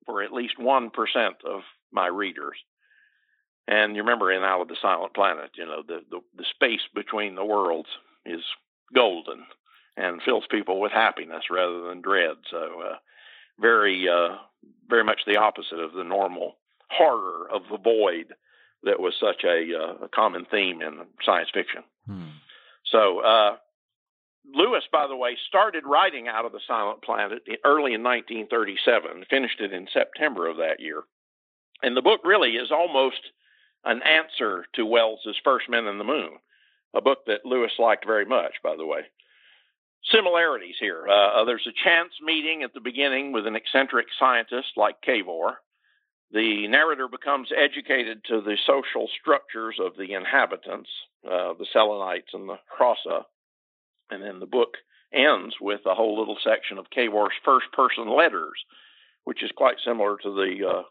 for 0.07 0.23
at 0.23 0.33
least 0.33 0.59
one 0.59 0.89
percent 0.89 1.37
of 1.45 1.61
my 1.93 2.07
readers." 2.07 2.57
And 3.71 3.95
you 3.95 4.03
remember 4.03 4.33
in 4.33 4.43
Out 4.43 4.63
of 4.63 4.69
the 4.69 4.77
Silent 4.83 5.15
Planet, 5.15 5.53
you 5.55 5.65
know, 5.65 5.83
the, 5.87 6.01
the, 6.11 6.19
the 6.37 6.45
space 6.55 6.81
between 6.93 7.37
the 7.37 7.45
worlds 7.45 7.89
is 8.27 8.41
golden 8.93 9.45
and 9.97 10.21
fills 10.23 10.43
people 10.51 10.81
with 10.81 10.91
happiness 10.91 11.45
rather 11.53 11.89
than 11.89 12.03
dread. 12.03 12.35
So, 12.51 12.83
uh, 12.85 12.97
very, 13.61 14.09
uh, 14.09 14.39
very 14.89 15.05
much 15.05 15.21
the 15.25 15.37
opposite 15.37 15.79
of 15.79 15.93
the 15.93 16.03
normal 16.03 16.57
horror 16.91 17.49
of 17.49 17.63
the 17.71 17.79
void 17.79 18.35
that 18.83 18.99
was 18.99 19.15
such 19.21 19.45
a, 19.45 19.73
uh, 19.73 20.05
a 20.07 20.09
common 20.09 20.47
theme 20.51 20.83
in 20.83 21.07
science 21.25 21.51
fiction. 21.55 21.85
Hmm. 22.07 22.31
So, 22.87 23.21
uh, 23.21 23.57
Lewis, 24.53 24.83
by 24.91 25.07
the 25.07 25.15
way, 25.15 25.37
started 25.47 25.85
writing 25.87 26.27
Out 26.27 26.45
of 26.45 26.51
the 26.51 26.61
Silent 26.67 27.03
Planet 27.03 27.43
early 27.65 27.95
in 27.95 28.03
1937, 28.03 29.27
finished 29.31 29.61
it 29.61 29.73
in 29.73 29.87
September 29.93 30.49
of 30.49 30.57
that 30.57 30.81
year. 30.81 31.05
And 31.85 31.97
the 31.97 32.03
book 32.03 32.23
really 32.25 32.57
is 32.57 32.73
almost 32.73 33.21
an 33.85 34.01
answer 34.03 34.67
to 34.75 34.87
Wells's 34.87 35.37
First 35.43 35.69
Men 35.69 35.87
in 35.87 35.99
the 35.99 36.05
Moon, 36.05 36.39
a 36.95 37.01
book 37.01 37.21
that 37.27 37.45
Lewis 37.45 37.73
liked 37.79 38.07
very 38.07 38.25
much, 38.25 38.55
by 38.63 38.77
the 38.77 38.87
way. 38.87 39.01
Similarities 40.11 40.77
here. 40.81 41.07
Uh, 41.09 41.43
uh, 41.43 41.45
there's 41.45 41.67
a 41.69 41.85
chance 41.85 42.13
meeting 42.23 42.63
at 42.63 42.73
the 42.73 42.81
beginning 42.81 43.33
with 43.33 43.47
an 43.47 43.57
eccentric 43.57 44.07
scientist 44.19 44.69
like 44.77 45.03
Cavor. 45.03 45.59
The 46.33 46.69
narrator 46.69 47.09
becomes 47.09 47.49
educated 47.57 48.25
to 48.25 48.41
the 48.41 48.57
social 48.67 49.09
structures 49.21 49.77
of 49.81 49.97
the 49.97 50.15
inhabitants, 50.15 50.89
uh, 51.27 51.55
the 51.59 51.67
Selenites 51.73 52.33
and 52.33 52.49
the 52.49 52.59
hrossa, 52.79 53.25
and 54.11 54.23
then 54.23 54.41
the 54.41 54.47
book 54.47 54.77
ends 55.13 55.57
with 55.61 55.81
a 55.87 55.95
whole 55.95 56.19
little 56.19 56.39
section 56.43 56.79
of 56.79 56.91
Cavor's 56.91 57.35
first 57.45 57.67
person 57.73 58.09
letters, 58.09 58.65
which 59.25 59.43
is 59.43 59.51
quite 59.57 59.77
similar 59.85 60.17
to 60.19 60.35
the 60.35 60.69
uh, 60.69 60.83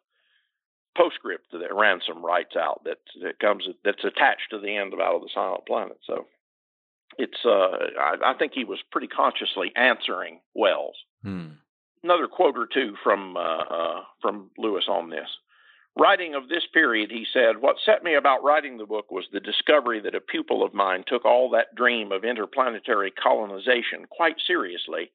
postscript 0.99 1.51
that 1.51 1.73
Ransom 1.73 2.25
writes 2.25 2.55
out 2.57 2.83
that 2.83 2.97
that 3.21 3.39
comes 3.39 3.67
that's 3.85 4.03
attached 4.03 4.49
to 4.51 4.59
the 4.59 4.75
end 4.75 4.93
of 4.93 4.99
Out 4.99 5.15
of 5.15 5.21
the 5.21 5.29
Silent 5.33 5.65
Planet. 5.65 5.97
So 6.05 6.25
it's 7.17 7.37
uh, 7.45 7.99
I, 7.99 8.15
I 8.25 8.33
think 8.37 8.51
he 8.53 8.65
was 8.65 8.79
pretty 8.91 9.07
consciously 9.07 9.71
answering 9.75 10.41
Wells. 10.53 10.95
Hmm. 11.23 11.51
Another 12.03 12.27
quote 12.27 12.57
or 12.57 12.67
two 12.71 12.95
from 13.03 13.37
uh, 13.37 13.39
uh, 13.39 14.01
from 14.21 14.51
Lewis 14.57 14.85
on 14.89 15.09
this. 15.09 15.29
Writing 15.97 16.35
of 16.35 16.47
this 16.47 16.63
period, 16.71 17.11
he 17.11 17.25
said, 17.33 17.59
What 17.59 17.75
set 17.83 18.03
me 18.03 18.13
about 18.13 18.43
writing 18.43 18.77
the 18.77 18.85
book 18.85 19.11
was 19.11 19.25
the 19.31 19.41
discovery 19.41 19.99
that 20.01 20.15
a 20.15 20.21
pupil 20.21 20.63
of 20.63 20.73
mine 20.73 21.03
took 21.05 21.25
all 21.25 21.49
that 21.49 21.75
dream 21.75 22.11
of 22.11 22.23
interplanetary 22.23 23.11
colonization 23.11 24.05
quite 24.09 24.35
seriously, 24.45 25.11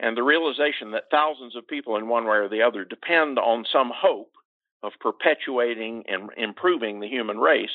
and 0.00 0.16
the 0.16 0.22
realization 0.22 0.92
that 0.92 1.10
thousands 1.10 1.54
of 1.54 1.68
people 1.68 1.96
in 1.96 2.08
one 2.08 2.24
way 2.24 2.36
or 2.36 2.48
the 2.48 2.62
other 2.62 2.84
depend 2.84 3.38
on 3.38 3.66
some 3.70 3.90
hope 3.94 4.30
of 4.86 4.92
perpetuating 5.00 6.04
and 6.08 6.30
improving 6.36 7.00
the 7.00 7.08
human 7.08 7.38
race 7.38 7.70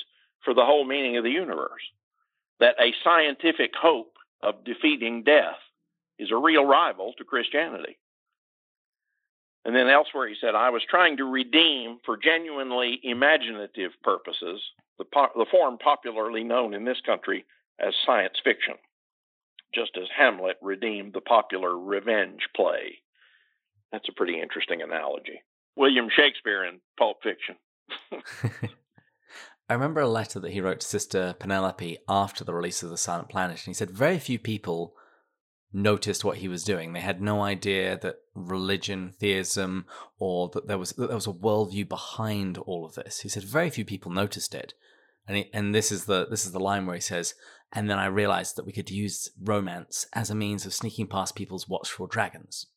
for 0.46 0.54
the 0.54 0.66
whole 0.66 0.86
meaning 0.86 1.18
of 1.18 1.24
the 1.24 1.30
universe. 1.30 1.82
That 2.60 2.76
a 2.80 2.94
scientific 3.04 3.72
hope 3.80 4.14
of 4.42 4.64
defeating 4.64 5.24
death 5.24 5.60
is 6.18 6.32
a 6.32 6.38
real 6.38 6.66
rival 6.66 7.14
to 7.18 7.24
Christianity. 7.24 7.98
And 9.66 9.76
then 9.76 9.90
elsewhere 9.90 10.28
he 10.28 10.36
said, 10.40 10.56
I 10.56 10.70
was 10.70 10.84
trying 10.90 11.18
to 11.18 11.26
redeem 11.26 12.00
for 12.06 12.18
genuinely 12.18 13.00
imaginative 13.04 13.92
purposes 14.04 14.62
the, 14.98 15.06
po- 15.06 15.30
the 15.36 15.46
form 15.52 15.78
popularly 15.78 16.44
known 16.44 16.74
in 16.74 16.86
this 16.86 17.02
country 17.06 17.46
as 17.80 17.94
science 18.06 18.36
fiction, 18.44 18.76
just 19.74 19.98
as 19.98 20.08
Hamlet 20.16 20.58
redeemed 20.62 21.14
the 21.14 21.22
popular 21.22 21.78
revenge 21.78 22.48
play. 22.56 23.00
That's 23.92 24.10
a 24.10 24.14
pretty 24.14 24.40
interesting 24.40 24.82
analogy. 24.82 25.42
William 25.76 26.08
Shakespeare 26.16 26.66
in 26.66 26.80
Pulp 26.98 27.18
Fiction. 27.24 27.56
I 29.70 29.74
remember 29.74 30.02
a 30.02 30.08
letter 30.08 30.40
that 30.40 30.52
he 30.52 30.60
wrote 30.60 30.82
to 30.82 30.88
Sister 30.88 31.36
Penelope 31.40 31.98
after 32.10 32.44
the 32.44 32.54
release 32.54 32.84
of 32.84 32.90
The 32.90 32.98
Silent 32.98 33.30
Planet, 33.30 33.60
and 33.60 33.68
he 33.68 33.74
said 33.74 33.90
very 33.90 34.20
few 34.20 34.38
people 34.38 34.96
noticed 35.74 36.26
what 36.26 36.38
he 36.38 36.48
was 36.48 36.64
doing. 36.64 36.92
They 36.92 37.00
had 37.00 37.22
no 37.22 37.42
idea 37.42 37.98
that 38.02 38.18
religion, 38.36 39.14
theism, 39.18 39.86
or 40.20 40.50
that 40.50 40.68
there 40.68 40.78
was 40.78 40.92
that 40.94 41.08
there 41.08 41.16
was 41.16 41.28
a 41.28 41.32
worldview 41.32 41.88
behind 41.88 42.58
all 42.58 42.86
of 42.86 42.96
this. 42.96 43.22
He 43.22 43.30
said 43.30 43.44
very 43.44 43.70
few 43.70 43.86
people 43.86 44.12
noticed 44.12 44.54
it, 44.54 44.74
and 45.28 45.38
he, 45.38 45.50
and 45.54 45.74
this 45.74 45.92
is 45.92 46.06
the 46.06 46.28
this 46.28 46.46
is 46.46 46.52
the 46.52 46.60
line 46.60 46.86
where 46.86 46.96
he 46.96 47.02
says, 47.02 47.34
"And 47.72 47.90
then 47.90 48.00
I 48.00 48.08
realized 48.08 48.58
that 48.58 48.66
we 48.66 48.74
could 48.74 48.90
use 48.90 49.30
romance 49.42 50.06
as 50.14 50.30
a 50.30 50.36
means 50.36 50.66
of 50.66 50.74
sneaking 50.74 51.08
past 51.08 51.36
people's 51.36 51.70
watchful 51.70 52.08
dragons." 52.08 52.68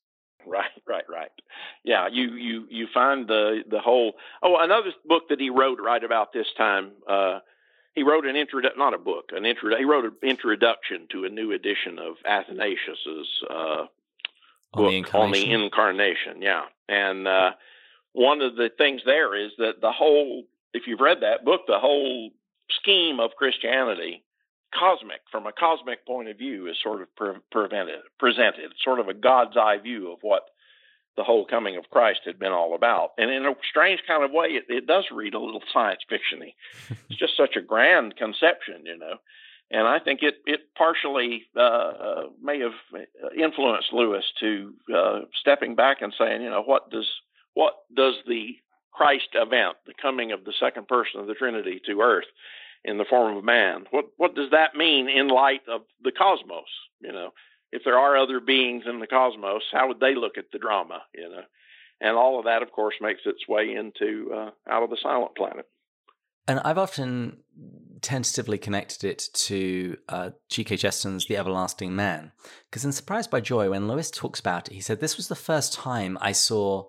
Yeah, 1.85 2.09
you 2.11 2.35
you 2.35 2.67
you 2.71 2.87
find 2.93 3.29
the 3.29 3.63
the 3.71 3.79
whole. 3.79 4.15
Oh, 4.43 4.57
another 4.59 4.91
book 5.05 5.29
that 5.29 5.39
he 5.39 5.51
wrote 5.51 5.79
right 5.81 6.03
about 6.03 6.33
this 6.33 6.47
time. 6.57 6.93
Uh, 7.07 7.41
he 7.95 8.03
wrote 8.03 8.25
an 8.25 8.37
intro, 8.37 8.61
not 8.77 8.95
a 8.95 8.99
book, 8.99 9.31
an 9.33 9.45
intro. 9.45 9.77
He 9.77 9.85
wrote 9.85 10.07
an 10.07 10.15
introduction 10.23 11.07
to 11.11 11.25
a 11.25 11.29
new 11.29 11.53
edition 11.53 11.99
of 11.99 12.17
Athanasius's 12.27 13.29
uh, 13.49 13.85
book 14.73 14.93
on 14.93 15.03
the, 15.03 15.13
on 15.13 15.31
the 15.33 15.53
incarnation. 15.53 16.41
Yeah, 16.41 16.63
and 16.89 17.29
uh, 17.29 17.51
one 18.15 18.41
of 18.41 18.57
the 18.57 18.71
things 18.77 19.03
there 19.05 19.37
is 19.37 19.53
that 19.59 19.83
the 19.83 19.93
whole, 19.93 20.45
if 20.73 20.87
you've 20.87 21.01
read 21.01 21.19
that 21.21 21.45
book, 21.45 21.63
the 21.67 21.79
whole 21.79 22.31
scheme 22.81 23.21
of 23.21 23.33
Christianity, 23.37 24.25
cosmic 24.73 25.21
from 25.31 25.47
a 25.47 25.53
cosmic 25.53 26.07
point 26.07 26.29
of 26.29 26.39
view, 26.39 26.67
is 26.67 26.77
sort 26.83 27.03
of 27.03 27.15
pre- 27.15 27.41
prevented, 27.53 28.01
presented, 28.19 28.73
sort 28.83 29.01
of 29.01 29.09
a 29.09 29.15
God's 29.15 29.57
eye 29.59 29.77
view 29.77 30.11
of 30.11 30.21
what 30.23 30.49
the 31.17 31.25
whole 31.25 31.45
coming 31.45 31.77
of 31.77 31.91
Christ 31.91 32.21
had 32.25 32.39
been 32.39 32.53
all 32.53 32.75
about. 32.75 33.11
And 33.19 33.31
in 33.31 33.47
a 33.47 33.55
strange 33.69 34.01
kind 34.07 34.25
of 34.25 34.33
way, 34.33 34.49
it, 34.49 34.65
it 34.69 34.87
does 34.87 35.05
read 35.13 35.35
a 35.35 35.41
little 35.41 35.63
science 35.73 36.01
fictiony. 36.11 36.55
it's 37.09 37.19
just 37.19 37.37
such 37.37 37.57
a 37.57 37.63
grand 37.63 38.17
conception, 38.17 38.83
you 38.85 38.99
know. 38.99 39.17
And 39.71 39.89
I 39.89 39.99
think 39.99 40.21
it 40.23 40.37
it 40.47 40.75
partially 40.77 41.45
uh, 41.59 42.25
may 42.43 42.61
have 42.61 42.75
influenced 43.37 43.93
Lewis 43.93 44.25
to 44.41 44.75
uh, 44.95 45.21
stepping 45.41 45.75
back 45.75 46.03
and 46.03 46.15
saying, 46.19 46.43
you 46.43 46.51
know, 46.51 46.63
what 46.63 46.91
does 46.91 47.11
what 47.55 47.75
does 47.95 48.15
the 48.27 48.57
Christ 48.93 49.29
event, 49.35 49.77
the 49.87 49.95
coming 50.01 50.33
of 50.33 50.45
the 50.45 50.53
second 50.61 50.87
person 50.87 51.21
of 51.21 51.27
the 51.27 51.35
Trinity 51.35 51.81
to 51.87 52.01
Earth 52.01 52.27
in 52.85 52.99
the 52.99 53.05
form 53.05 53.37
of 53.37 53.45
man, 53.45 53.87
what 53.91 54.07
what 54.17 54.35
does 54.35 54.51
that 54.51 54.77
mean 54.77 55.09
in 55.09 55.29
light 55.29 55.63
of 55.69 55.83
the 56.03 56.13
cosmos? 56.13 56.69
You 57.01 57.13
know, 57.13 57.31
if 57.75 57.83
there 57.85 57.99
are 57.99 58.17
other 58.17 58.39
beings 58.39 58.85
in 58.87 59.01
the 59.01 59.07
cosmos, 59.07 59.63
how 59.73 59.89
would 59.89 59.99
they 59.99 60.15
look 60.15 60.39
at 60.39 60.53
the 60.53 60.59
drama? 60.59 61.03
You 61.13 61.29
know, 61.29 61.43
and 62.01 62.17
all 62.17 62.39
of 62.39 62.45
that, 62.45 62.63
of 62.63 62.71
course, 62.71 62.95
makes 63.01 63.23
its 63.27 63.49
way 63.49 63.75
into 63.75 64.33
uh, 64.33 64.51
out 64.71 64.85
of 64.85 64.91
the 64.91 64.97
silent 65.03 65.35
planet. 65.37 65.67
And 66.47 66.61
I've 66.61 66.79
often 66.79 67.39
tentatively 68.01 68.59
connected 68.59 69.05
it 69.05 69.29
to 69.33 69.97
uh, 70.09 70.31
G.K. 70.51 70.77
Chesterton's 70.77 71.27
The 71.27 71.37
Everlasting 71.37 71.97
Man. 71.97 72.33
Because 72.71 72.85
in 72.85 72.93
Surprised 72.93 73.31
by 73.31 73.41
Joy, 73.41 73.71
when 73.71 73.89
Lewis 73.89 74.11
talks 74.11 74.39
about 74.39 74.69
it, 74.69 74.75
he 74.75 74.81
said, 74.81 75.01
This 75.01 75.17
was 75.17 75.29
the 75.29 75.35
first 75.35 75.73
time 75.73 76.17
I 76.21 76.33
saw 76.33 76.85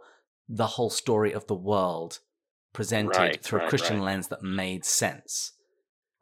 the 0.48 0.68
whole 0.68 0.90
story 0.92 1.32
of 1.32 1.48
the 1.48 1.56
world 1.56 2.20
presented 2.74 3.18
right, 3.18 3.42
through 3.42 3.60
right, 3.60 3.66
a 3.66 3.70
Christian 3.70 3.98
right. 3.98 4.06
lens 4.06 4.28
that 4.28 4.44
made 4.44 4.86
sense. 4.86 5.54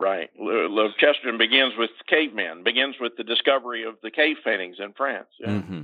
Right. 0.04 0.30
Chesterton 1.00 1.38
begins 1.38 1.74
with 1.78 1.92
cavemen, 2.10 2.64
begins 2.64 2.96
with 3.00 3.14
the 3.16 3.24
discovery 3.24 3.86
of 3.86 3.96
the 4.04 4.12
cave 4.12 4.36
paintings 4.44 4.78
in 4.80 4.92
France. 4.94 5.30
Yeah. 5.40 5.52
Mm-hmm. 5.52 5.84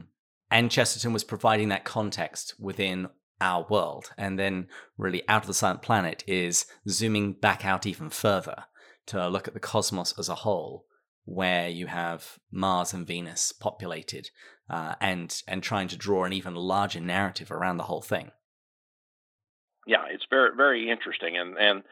And 0.51 0.69
Chesterton 0.69 1.13
was 1.13 1.23
providing 1.23 1.69
that 1.69 1.85
context 1.85 2.55
within 2.59 3.07
our 3.39 3.65
world. 3.69 4.11
And 4.17 4.37
then, 4.37 4.67
really, 4.97 5.23
Out 5.29 5.43
of 5.43 5.47
the 5.47 5.53
Silent 5.53 5.81
Planet 5.81 6.23
is 6.27 6.65
zooming 6.87 7.33
back 7.33 7.65
out 7.65 7.85
even 7.85 8.09
further 8.09 8.65
to 9.05 9.29
look 9.29 9.47
at 9.47 9.53
the 9.53 9.59
cosmos 9.59 10.13
as 10.19 10.27
a 10.27 10.35
whole, 10.35 10.85
where 11.23 11.69
you 11.69 11.87
have 11.87 12.39
Mars 12.51 12.93
and 12.93 13.07
Venus 13.07 13.53
populated, 13.53 14.29
uh, 14.69 14.95
and 14.99 15.41
and 15.47 15.63
trying 15.63 15.87
to 15.87 15.97
draw 15.97 16.25
an 16.25 16.33
even 16.33 16.55
larger 16.55 16.99
narrative 16.99 17.51
around 17.51 17.77
the 17.77 17.83
whole 17.83 18.01
thing. 18.01 18.31
Yeah, 19.87 20.03
it's 20.11 20.25
very 20.29 20.55
very 20.57 20.89
interesting, 20.89 21.37
and 21.37 21.57
and 21.57 21.83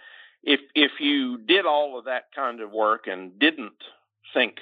if 0.47 0.61
if 0.73 0.91
you 0.99 1.37
did 1.37 1.65
all 1.65 1.99
of 1.99 2.05
that 2.05 2.31
kind 2.33 2.61
of 2.61 2.71
work 2.71 3.05
and 3.05 3.37
didn't 3.37 3.83
think 4.33 4.55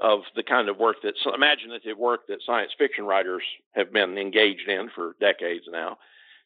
of 0.00 0.20
the 0.36 0.42
kind 0.44 0.68
of 0.68 0.78
work 0.78 0.96
that 1.02 1.14
imaginative 1.34 1.98
work 1.98 2.26
that 2.28 2.38
science 2.46 2.70
fiction 2.78 3.04
writers 3.04 3.42
have 3.72 3.92
been 3.92 4.16
engaged 4.16 4.68
in 4.68 4.88
for 4.94 5.16
decades 5.20 5.64
now, 5.70 5.98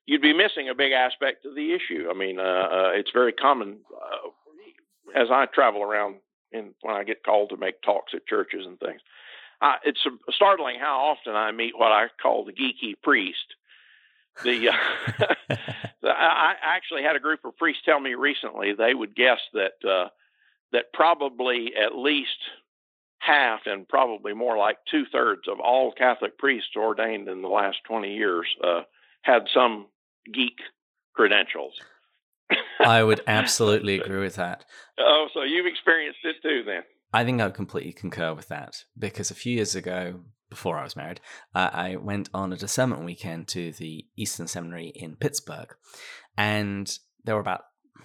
you'd 0.07 0.23
be 0.23 0.33
missing 0.33 0.69
a 0.69 0.75
big 0.75 0.93
aspect 0.93 1.45
of 1.45 1.55
the 1.55 1.73
issue. 1.73 2.09
I 2.11 2.15
mean, 2.15 2.39
uh, 2.41 2.43
uh, 2.43 2.91
it's 2.95 3.11
very 3.13 3.33
common 3.33 3.79
uh, 3.95 5.21
as 5.21 5.29
I 5.31 5.47
travel 5.47 5.83
around 5.83 6.17
and 6.53 6.75
when 6.81 6.97
I 6.97 7.05
get 7.05 7.23
called 7.23 7.51
to 7.51 7.57
make 7.57 7.83
talks 7.83 8.15
at 8.15 8.27
churches 8.27 8.65
and 8.67 8.81
things. 8.81 9.01
It's 9.85 10.01
startling 10.31 10.77
how 10.81 10.99
often 10.99 11.35
I 11.35 11.51
meet 11.53 11.79
what 11.79 11.93
I 11.93 12.07
call 12.23 12.45
the 12.45 12.53
geeky 12.53 12.95
priest. 13.03 13.57
The, 14.45 14.69
uh, 14.69 15.55
I 16.05 16.55
actually 16.63 17.03
had 17.03 17.17
a 17.17 17.21
group 17.21 17.41
of 17.45 17.57
priests 17.57 17.83
tell 17.85 18.01
me 18.01 18.15
recently 18.15 18.75
they 18.75 18.95
would 18.95 19.15
guess 19.17 19.41
that 19.53 19.89
uh, 19.89 20.09
that 20.73 20.93
probably 20.93 21.73
at 21.75 21.97
least 21.97 22.39
half 23.19 23.61
and 23.67 23.89
probably 23.89 24.35
more 24.35 24.57
like 24.57 24.79
two 24.91 25.05
thirds 25.11 25.43
of 25.49 25.59
all 25.61 25.93
Catholic 25.93 26.39
priests 26.39 26.71
ordained 26.77 27.29
in 27.29 27.43
the 27.43 27.49
last 27.49 27.79
20 27.89 28.15
years 28.15 28.47
uh, 28.63 28.83
had 29.23 29.43
some 29.53 29.87
geek 30.33 30.59
credentials. 31.15 31.75
I 32.81 33.03
would 33.03 33.23
absolutely 33.27 33.99
agree 34.01 34.21
with 34.21 34.37
that. 34.37 34.65
Oh, 34.99 35.29
so 35.35 35.43
you've 35.43 35.67
experienced 35.67 36.21
it 36.25 36.37
too 36.43 36.63
then? 36.65 36.83
I 37.13 37.25
think 37.25 37.41
I 37.41 37.47
would 37.47 37.55
completely 37.55 37.93
concur 37.93 38.35
with 38.35 38.49
that 38.49 38.85
because 38.99 39.31
a 39.31 39.35
few 39.35 39.55
years 39.57 39.75
ago, 39.75 40.21
before 40.49 40.79
I 40.79 40.85
was 40.85 40.97
married, 40.97 41.21
uh, 41.55 41.71
I 41.73 41.97
went 41.97 42.29
on 42.33 42.53
a 42.53 42.57
discernment 42.57 43.05
weekend 43.05 43.49
to 43.49 43.73
the 43.73 44.07
Eastern 44.17 44.47
Seminary 44.47 44.93
in 44.95 45.17
Pittsburgh. 45.17 45.75
And 46.37 46.99
there 47.25 47.35
were 47.35 47.41
about 47.41 47.63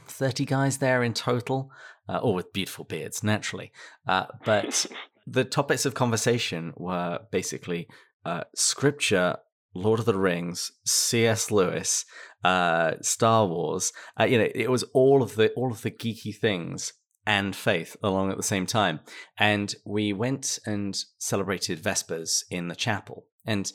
30 0.07 0.45
guys 0.45 0.77
there 0.77 1.03
in 1.03 1.13
total, 1.13 1.71
uh, 2.09 2.17
all 2.17 2.33
with 2.33 2.53
beautiful 2.53 2.85
beards, 2.85 3.23
naturally. 3.23 3.71
Uh, 4.07 4.25
but 4.45 4.85
the 5.27 5.43
topics 5.43 5.85
of 5.85 5.93
conversation 5.93 6.73
were 6.75 7.19
basically 7.31 7.87
uh, 8.25 8.43
scripture, 8.55 9.37
Lord 9.73 9.99
of 9.99 10.05
the 10.05 10.17
Rings, 10.17 10.71
C.S. 10.85 11.51
Lewis, 11.51 12.05
uh, 12.43 12.93
Star 13.01 13.45
Wars. 13.45 13.93
Uh, 14.19 14.25
you 14.25 14.37
know, 14.37 14.49
it 14.53 14.69
was 14.69 14.83
all 14.93 15.23
of 15.23 15.35
the 15.35 15.51
all 15.53 15.71
of 15.71 15.81
the 15.81 15.91
geeky 15.91 16.35
things 16.35 16.93
and 17.25 17.55
faith 17.55 17.95
along 18.01 18.31
at 18.31 18.37
the 18.37 18.43
same 18.43 18.65
time. 18.65 18.99
And 19.37 19.73
we 19.85 20.13
went 20.13 20.59
and 20.65 20.97
celebrated 21.17 21.79
Vespers 21.79 22.43
in 22.49 22.67
the 22.67 22.75
chapel. 22.75 23.25
And 23.45 23.71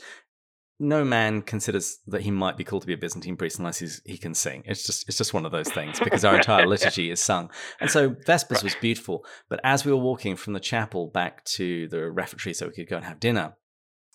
no 0.78 1.04
man 1.04 1.42
considers 1.42 1.98
that 2.06 2.22
he 2.22 2.30
might 2.30 2.56
be 2.56 2.64
called 2.64 2.82
to 2.82 2.86
be 2.86 2.92
a 2.92 2.98
Byzantine 2.98 3.36
priest 3.36 3.58
unless 3.58 3.78
he's, 3.78 4.02
he 4.04 4.18
can 4.18 4.34
sing. 4.34 4.62
It's 4.66 4.84
just 4.84 5.08
it's 5.08 5.16
just 5.16 5.32
one 5.32 5.46
of 5.46 5.52
those 5.52 5.70
things 5.70 5.98
because 5.98 6.24
our 6.24 6.36
entire 6.36 6.66
liturgy 6.66 7.10
is 7.10 7.20
sung. 7.20 7.50
And 7.80 7.90
so 7.90 8.10
Vespers 8.26 8.62
was 8.62 8.74
beautiful. 8.74 9.24
But 9.48 9.60
as 9.64 9.84
we 9.84 9.92
were 9.92 9.98
walking 9.98 10.36
from 10.36 10.52
the 10.52 10.60
chapel 10.60 11.06
back 11.08 11.44
to 11.44 11.88
the 11.88 12.10
refectory 12.10 12.52
so 12.52 12.66
we 12.66 12.74
could 12.74 12.88
go 12.88 12.96
and 12.96 13.06
have 13.06 13.20
dinner, 13.20 13.54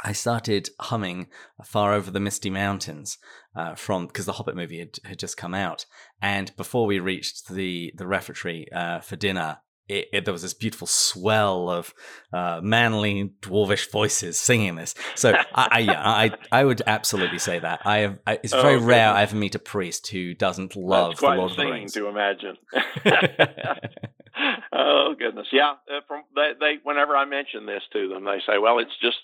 I 0.03 0.13
started 0.13 0.69
humming 0.79 1.27
Far 1.63 1.93
Over 1.93 2.09
the 2.11 2.19
Misty 2.19 2.49
Mountains 2.49 3.17
uh, 3.55 3.75
from 3.75 4.07
because 4.07 4.25
the 4.25 4.33
Hobbit 4.33 4.55
movie 4.55 4.79
had, 4.79 4.97
had 5.05 5.19
just 5.19 5.37
come 5.37 5.53
out, 5.53 5.85
and 6.21 6.55
before 6.57 6.85
we 6.85 6.99
reached 6.99 7.49
the 7.49 7.93
the 7.95 8.07
refectory 8.07 8.71
uh, 8.71 8.99
for 9.01 9.15
dinner, 9.15 9.59
it, 9.87 10.07
it, 10.13 10.25
there 10.25 10.31
was 10.31 10.41
this 10.41 10.53
beautiful 10.53 10.87
swell 10.87 11.69
of 11.69 11.93
uh, 12.33 12.61
manly 12.63 13.33
dwarvish 13.41 13.91
voices 13.91 14.37
singing 14.37 14.75
this. 14.75 14.95
So 15.15 15.33
I, 15.33 15.67
I, 15.71 15.79
yeah, 15.79 16.01
I 16.03 16.31
I 16.51 16.63
would 16.63 16.81
absolutely 16.87 17.39
say 17.39 17.59
that. 17.59 17.81
I 17.85 17.97
have. 17.99 18.19
I, 18.25 18.39
it's 18.41 18.53
very 18.53 18.75
Oh, 18.75 18.83
rare. 18.83 19.09
I 19.09 19.21
ever 19.23 19.35
meet 19.35 19.55
a 19.55 19.59
priest 19.59 20.07
who 20.07 20.33
doesn't 20.33 20.75
love 20.75 21.17
the 21.17 21.25
Lord 21.27 21.51
of 21.51 21.57
the 21.57 21.65
Rings. 21.65 21.93
to 21.93 22.07
imagine. 22.07 22.57
oh 24.73 25.13
goodness, 25.17 25.47
yeah. 25.51 25.73
Uh, 25.89 26.01
from 26.07 26.23
they, 26.35 26.51
they, 26.59 26.73
whenever 26.83 27.15
I 27.15 27.25
mention 27.25 27.65
this 27.65 27.83
to 27.93 28.07
them, 28.09 28.23
they 28.25 28.39
say, 28.47 28.57
"Well, 28.57 28.79
it's 28.79 28.97
just 29.01 29.17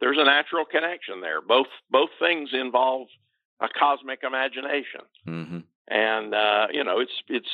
there's 0.00 0.18
a 0.18 0.24
natural 0.24 0.64
connection 0.64 1.20
there. 1.20 1.40
Both 1.40 1.68
both 1.90 2.10
things 2.18 2.50
involve 2.52 3.08
a 3.60 3.68
cosmic 3.68 4.20
imagination, 4.22 5.02
hmm 5.24 5.58
and 5.88 6.34
uh, 6.34 6.66
you 6.72 6.82
know, 6.84 6.98
it's 7.00 7.12
it's 7.28 7.48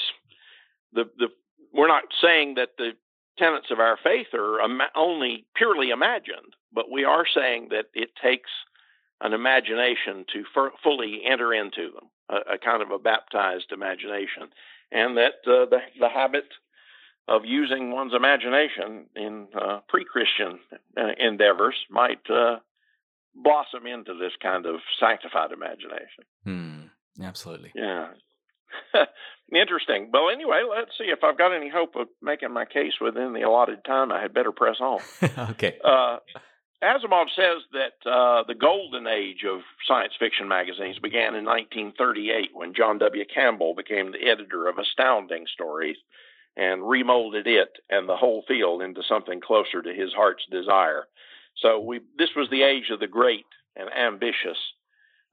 the 0.93 1.05
the 1.19 1.29
we're 1.73 1.89
not 1.89 2.05
saying 2.21 2.55
that 2.55 2.71
the 2.79 2.93
tenets 3.39 3.71
of 3.71 3.81
our 3.81 3.99
faith 4.03 4.29
are 4.35 4.61
ima- 4.61 4.91
only 4.95 5.47
purely 5.55 5.91
imagined, 5.91 6.55
but 6.73 6.91
we 6.91 7.05
are 7.05 7.25
saying 7.33 7.69
that 7.71 7.87
it 7.95 8.11
takes 8.23 8.51
an 9.21 9.33
imagination 9.33 10.25
to 10.33 10.45
f- 10.57 10.73
fully 10.83 11.23
enter 11.25 11.53
into 11.53 11.91
them, 11.93 12.09
a, 12.29 12.55
a, 12.55 12.59
kind 12.59 12.83
of 12.83 12.91
a 12.91 12.99
baptized 12.99 13.73
imagination, 13.73 14.49
and 14.93 15.17
that 15.17 15.35
uh, 15.47 15.67
the, 15.67 15.79
the 15.99 16.09
habit 16.09 16.47
of 17.31 17.45
using 17.45 17.93
one's 17.93 18.13
imagination 18.13 19.07
in 19.15 19.47
uh, 19.55 19.79
pre-Christian 19.89 20.59
uh, 20.99 21.13
endeavors 21.17 21.77
might 21.89 22.29
uh, 22.29 22.57
blossom 23.35 23.87
into 23.87 24.15
this 24.15 24.33
kind 24.43 24.67
of 24.67 24.81
sanctified 24.99 25.53
imagination. 25.53 26.25
Hmm. 26.45 26.81
Absolutely. 27.23 27.71
Yeah. 27.75 28.09
Interesting. 29.55 30.11
Well, 30.13 30.29
anyway, 30.33 30.63
let's 30.69 30.93
see 30.99 31.05
if 31.05 31.21
I've 31.23 31.39
got 31.39 31.55
any 31.55 31.69
hope 31.69 31.95
of 31.97 32.09
making 32.21 32.53
my 32.53 32.65
case 32.65 32.95
within 33.01 33.33
the 33.33 33.43
allotted 33.43 33.85
time. 33.85 34.11
I 34.11 34.21
had 34.21 34.35
better 34.35 34.53
press 34.53 34.77
on. 34.81 35.01
okay. 35.51 35.79
Uh, 35.85 36.19
Asimov 36.83 37.27
says 37.37 37.63
that 37.73 38.11
uh, 38.11 38.45
the 38.49 38.55
golden 38.55 39.07
age 39.07 39.45
of 39.49 39.61
science 39.87 40.15
fiction 40.19 40.49
magazines 40.49 40.99
began 40.99 41.35
in 41.35 41.45
1938 41.45 42.51
when 42.55 42.75
John 42.75 42.99
W. 42.99 43.25
Campbell 43.33 43.75
became 43.75 44.13
the 44.13 44.29
editor 44.29 44.67
of 44.67 44.79
Astounding 44.79 45.47
Stories 45.53 45.97
and 46.57 46.83
remolded 46.83 47.47
it 47.47 47.79
and 47.89 48.09
the 48.09 48.17
whole 48.17 48.45
field 48.47 48.83
into 48.83 49.03
something 49.09 49.41
closer 49.41 49.83
to 49.83 49.95
his 49.95 50.13
heart's 50.13 50.45
desire. 50.51 51.07
So 51.57 51.81
we 51.81 52.01
this 52.19 52.31
was 52.37 52.49
the 52.51 52.63
age 52.63 52.91
of 52.91 53.01
the 53.01 53.07
great 53.07 53.47
and 53.77 53.91
ambitious 53.93 54.59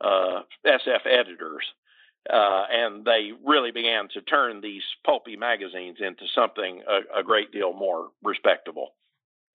uh, 0.02 0.42
SF 0.66 1.06
editors 1.06 1.64
uh, 2.30 2.66
and 2.70 3.06
they 3.06 3.32
really 3.46 3.72
began 3.72 4.08
to 4.10 4.22
turn 4.22 4.60
these 4.60 4.84
pulpy 5.06 5.38
magazines 5.38 5.98
into 6.00 6.26
something 6.36 6.82
a, 6.88 7.20
a, 7.20 7.24
great 7.24 7.52
deal 7.52 7.74
more 7.74 8.10
respectable. 8.24 8.90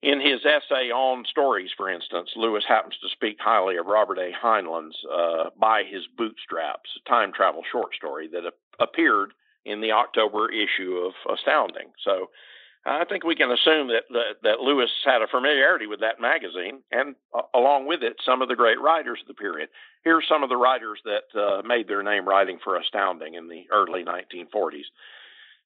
In 0.01 0.19
his 0.19 0.41
essay 0.43 0.91
on 0.91 1.23
stories, 1.29 1.69
for 1.77 1.89
instance, 1.89 2.31
Lewis 2.35 2.63
happens 2.67 2.95
to 3.01 3.09
speak 3.09 3.37
highly 3.39 3.77
of 3.77 3.85
Robert 3.85 4.17
A. 4.17 4.31
Heinlein's 4.31 4.97
uh, 5.11 5.49
By 5.57 5.83
His 5.83 6.03
Bootstraps, 6.17 6.89
a 7.05 7.09
time 7.09 7.31
travel 7.31 7.61
short 7.71 7.93
story 7.95 8.27
that 8.29 8.43
a- 8.45 8.83
appeared 8.83 9.33
in 9.65 9.81
the 9.81 9.91
October 9.91 10.49
issue 10.51 10.97
of 10.97 11.13
Astounding. 11.33 11.91
So 12.03 12.29
I 12.85 13.05
think 13.05 13.23
we 13.23 13.35
can 13.35 13.49
assume 13.49 13.87
that, 13.87 14.03
that, 14.09 14.43
that 14.43 14.59
Lewis 14.59 14.89
had 15.05 15.21
a 15.21 15.27
familiarity 15.27 15.87
with 15.87 16.01
that 16.01 16.19
magazine, 16.19 16.81
and 16.91 17.15
uh, 17.33 17.43
along 17.53 17.87
with 17.87 18.03
it, 18.03 18.17
some 18.25 18.41
of 18.41 18.49
the 18.49 18.57
great 18.57 18.79
writers 18.81 19.19
of 19.21 19.27
the 19.27 19.33
period. 19.33 19.69
Here's 20.03 20.27
some 20.27 20.43
of 20.43 20.49
the 20.49 20.57
writers 20.57 20.99
that 21.05 21.39
uh, 21.39 21.61
made 21.65 21.87
their 21.87 22.03
name 22.03 22.27
writing 22.27 22.59
for 22.61 22.75
Astounding 22.75 23.35
in 23.35 23.47
the 23.47 23.63
early 23.71 24.03
1940s: 24.03 24.91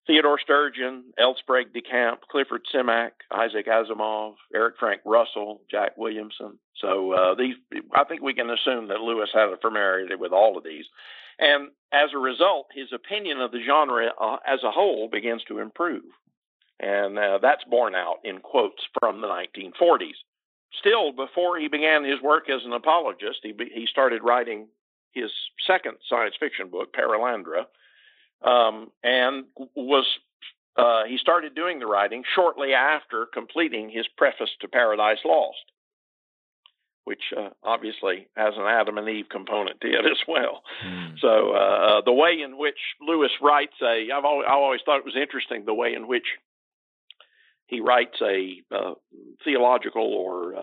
Theodore 0.07 0.39
Sturgeon, 0.39 1.03
L. 1.19 1.35
Sprague 1.37 1.73
de 1.73 1.81
Camp, 1.81 2.21
Clifford 2.31 2.61
Simak, 2.73 3.11
Isaac 3.29 3.67
Asimov, 3.67 4.35
Eric 4.55 4.75
Frank 4.79 5.01
Russell, 5.05 5.61
Jack 5.69 5.97
Williamson. 5.97 6.57
So 6.81 7.11
uh, 7.11 7.35
these, 7.35 7.55
I 7.93 8.05
think 8.05 8.21
we 8.21 8.33
can 8.33 8.49
assume 8.49 8.87
that 8.87 9.01
Lewis 9.01 9.29
had 9.33 9.49
a 9.49 9.57
familiarity 9.57 10.15
with 10.15 10.31
all 10.31 10.57
of 10.57 10.63
these. 10.63 10.85
And 11.39 11.69
as 11.91 12.09
a 12.13 12.17
result, 12.17 12.67
his 12.73 12.87
opinion 12.93 13.41
of 13.41 13.51
the 13.51 13.63
genre 13.65 14.11
uh, 14.19 14.37
as 14.47 14.63
a 14.63 14.71
whole 14.71 15.09
begins 15.11 15.43
to 15.49 15.59
improve. 15.59 16.05
And 16.79 17.19
uh, 17.19 17.39
that's 17.41 17.63
borne 17.65 17.95
out 17.95 18.17
in 18.23 18.39
quotes 18.39 18.83
from 18.99 19.21
the 19.21 19.27
1940s. 19.27 20.15
Still, 20.79 21.11
before 21.11 21.57
he 21.57 21.67
began 21.67 22.03
his 22.03 22.21
work 22.21 22.49
as 22.49 22.61
an 22.65 22.73
apologist, 22.73 23.39
he, 23.43 23.53
he 23.73 23.87
started 23.89 24.23
writing 24.23 24.67
his 25.11 25.31
second 25.65 25.97
science 26.07 26.35
fiction 26.39 26.69
book, 26.69 26.93
Perelandra, 26.93 27.65
um, 28.43 28.91
and 29.03 29.45
was 29.75 30.05
uh, 30.77 31.05
he 31.05 31.17
started 31.17 31.55
doing 31.55 31.79
the 31.79 31.87
writing 31.87 32.23
shortly 32.35 32.73
after 32.73 33.25
completing 33.25 33.89
his 33.89 34.07
preface 34.15 34.51
to 34.61 34.67
Paradise 34.67 35.17
Lost, 35.25 35.57
which 37.05 37.33
uh, 37.35 37.49
obviously 37.63 38.27
has 38.35 38.53
an 38.57 38.65
Adam 38.65 38.97
and 38.99 39.09
Eve 39.09 39.25
component 39.29 39.81
to 39.81 39.87
it 39.87 40.05
as 40.05 40.19
well. 40.27 40.61
Mm. 40.85 41.19
So 41.19 41.51
uh, 41.51 42.01
the 42.05 42.13
way 42.13 42.41
in 42.43 42.57
which 42.57 42.77
Lewis 43.01 43.31
writes 43.41 43.73
a, 43.81 44.09
I've 44.13 44.25
always, 44.25 44.45
I 44.47 44.53
always 44.53 44.81
thought 44.85 44.99
it 44.99 45.05
was 45.05 45.15
interesting 45.19 45.65
the 45.65 45.73
way 45.73 45.93
in 45.93 46.07
which 46.07 46.25
he 47.65 47.81
writes 47.81 48.17
a 48.21 48.61
uh, 48.71 48.93
theological 49.43 50.03
or 50.03 50.55
uh, 50.55 50.61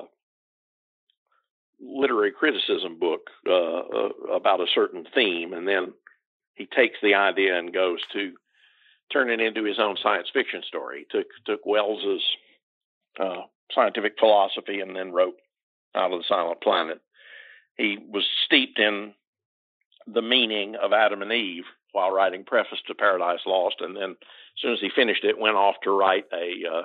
literary 1.81 2.31
criticism 2.31 2.99
book 2.99 3.31
uh, 3.47 3.53
uh, 3.53 4.09
about 4.33 4.61
a 4.61 4.67
certain 4.75 5.07
theme, 5.15 5.53
and 5.53 5.67
then 5.69 5.93
he 6.55 6.67
takes 6.67 6.99
the 7.03 7.15
idea 7.15 7.59
and 7.59 7.73
goes 7.73 7.99
to 8.13 8.33
turn 9.13 9.31
it 9.31 9.41
into 9.41 9.65
his 9.65 9.79
own 9.79 9.97
science 10.03 10.29
fiction 10.33 10.63
story. 10.67 11.07
He 11.11 11.19
took 11.19 11.27
took 11.45 11.67
Wells's 11.67 12.23
uh, 13.19 13.43
scientific 13.73 14.15
philosophy 14.19 14.81
and 14.81 14.95
then 14.95 15.13
wrote 15.13 15.37
Out 15.95 16.13
of 16.13 16.19
the 16.19 16.25
Silent 16.29 16.61
Planet. 16.61 17.01
He 17.77 17.99
was 18.09 18.25
steeped 18.45 18.79
in 18.79 19.15
the 20.07 20.23
meaning 20.23 20.77
of 20.77 20.93
Adam 20.93 21.23
and 21.23 21.33
Eve 21.33 21.65
while 21.93 22.11
writing 22.11 22.45
Preface 22.45 22.81
to 22.87 22.95
Paradise 22.95 23.41
Lost, 23.47 23.77
and 23.81 23.97
then 23.97 24.11
as 24.11 24.61
soon 24.61 24.73
as 24.73 24.81
he 24.81 24.91
finished 24.95 25.25
it, 25.25 25.39
went 25.39 25.57
off 25.57 25.77
to 25.85 25.91
write 25.91 26.27
a 26.33 26.69
uh, 26.69 26.83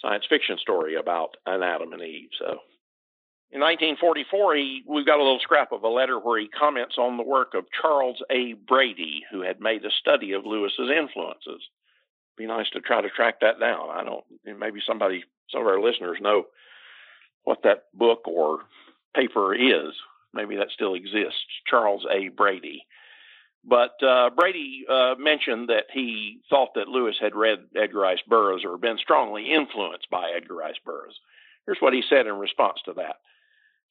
science 0.00 0.24
fiction 0.28 0.58
story 0.58 0.96
about 0.96 1.36
an 1.46 1.62
Adam 1.62 1.92
and 1.92 2.02
Eve. 2.02 2.30
So, 2.38 2.58
in 3.52 3.60
1944, 3.60 4.56
he 4.56 4.82
we've 4.86 5.04
got 5.04 5.18
a 5.18 5.22
little 5.22 5.38
scrap 5.38 5.72
of 5.72 5.82
a 5.82 5.88
letter 5.88 6.18
where 6.18 6.40
he 6.40 6.48
comments 6.48 6.96
on 6.96 7.18
the 7.18 7.22
work 7.22 7.52
of 7.52 7.66
Charles 7.82 8.16
A. 8.30 8.54
Brady, 8.54 9.24
who 9.30 9.42
had 9.42 9.60
made 9.60 9.84
a 9.84 9.90
study 9.90 10.32
of 10.32 10.46
Lewis's 10.46 10.88
influences. 10.90 11.62
Be 12.38 12.46
nice 12.46 12.70
to 12.70 12.80
try 12.80 13.02
to 13.02 13.10
track 13.10 13.40
that 13.40 13.60
down. 13.60 13.90
I 13.90 14.04
don't. 14.04 14.24
Maybe 14.58 14.80
somebody, 14.86 15.24
some 15.50 15.60
of 15.60 15.66
our 15.66 15.82
listeners 15.82 16.16
know 16.18 16.46
what 17.44 17.62
that 17.64 17.84
book 17.92 18.26
or 18.26 18.60
paper 19.14 19.54
is. 19.54 19.92
Maybe 20.32 20.56
that 20.56 20.70
still 20.72 20.94
exists. 20.94 21.44
Charles 21.66 22.06
A. 22.10 22.28
Brady. 22.28 22.86
But 23.64 24.02
uh, 24.02 24.30
Brady 24.30 24.86
uh, 24.88 25.14
mentioned 25.18 25.68
that 25.68 25.84
he 25.92 26.40
thought 26.48 26.70
that 26.74 26.88
Lewis 26.88 27.16
had 27.20 27.36
read 27.36 27.66
Edgar 27.76 28.00
Rice 28.00 28.22
Burroughs 28.26 28.64
or 28.64 28.78
been 28.78 28.96
strongly 28.96 29.52
influenced 29.52 30.08
by 30.10 30.32
Edgar 30.34 30.54
Rice 30.56 30.80
Burroughs. 30.86 31.20
Here's 31.66 31.78
what 31.80 31.92
he 31.92 32.02
said 32.08 32.26
in 32.26 32.38
response 32.38 32.78
to 32.86 32.94
that 32.94 33.16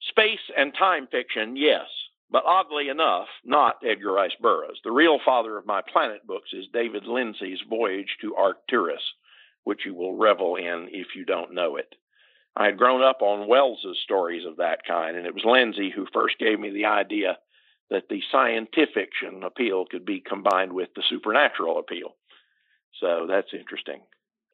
Space 0.08 0.50
and 0.56 0.74
time 0.74 1.06
fiction, 1.06 1.56
yes, 1.56 1.86
but 2.30 2.44
oddly 2.44 2.88
enough, 2.88 3.28
not 3.44 3.76
Edgar 3.84 4.12
Rice 4.12 4.34
Burroughs. 4.40 4.80
The 4.82 4.90
real 4.90 5.18
father 5.24 5.56
of 5.56 5.66
my 5.66 5.80
planet 5.80 6.26
books 6.26 6.50
is 6.52 6.66
David 6.72 7.06
Lindsay's 7.06 7.60
Voyage 7.68 8.16
to 8.20 8.34
Arcturus, 8.34 9.02
which 9.64 9.84
you 9.84 9.94
will 9.94 10.16
revel 10.16 10.56
in 10.56 10.88
if 10.90 11.14
you 11.14 11.24
don't 11.24 11.54
know 11.54 11.76
it. 11.76 11.94
I 12.56 12.66
had 12.66 12.78
grown 12.78 13.02
up 13.02 13.22
on 13.22 13.48
Wells's 13.48 13.98
stories 14.02 14.44
of 14.44 14.56
that 14.56 14.84
kind, 14.86 15.16
and 15.16 15.26
it 15.26 15.34
was 15.34 15.44
Lindsay 15.44 15.90
who 15.90 16.06
first 16.12 16.38
gave 16.38 16.58
me 16.58 16.70
the 16.70 16.86
idea 16.86 17.38
that 17.90 18.08
the 18.08 18.22
scientific 18.30 19.10
appeal 19.42 19.84
could 19.86 20.04
be 20.04 20.20
combined 20.20 20.72
with 20.72 20.88
the 20.94 21.02
supernatural 21.08 21.78
appeal. 21.78 22.16
So 23.00 23.26
that's 23.28 23.54
interesting. 23.54 24.00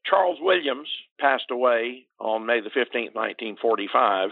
Charles 0.04 0.38
Williams 0.40 0.88
passed 1.20 1.50
away 1.50 2.06
on 2.20 2.46
May 2.46 2.60
the 2.60 2.70
15th, 2.70 3.14
1945, 3.14 4.30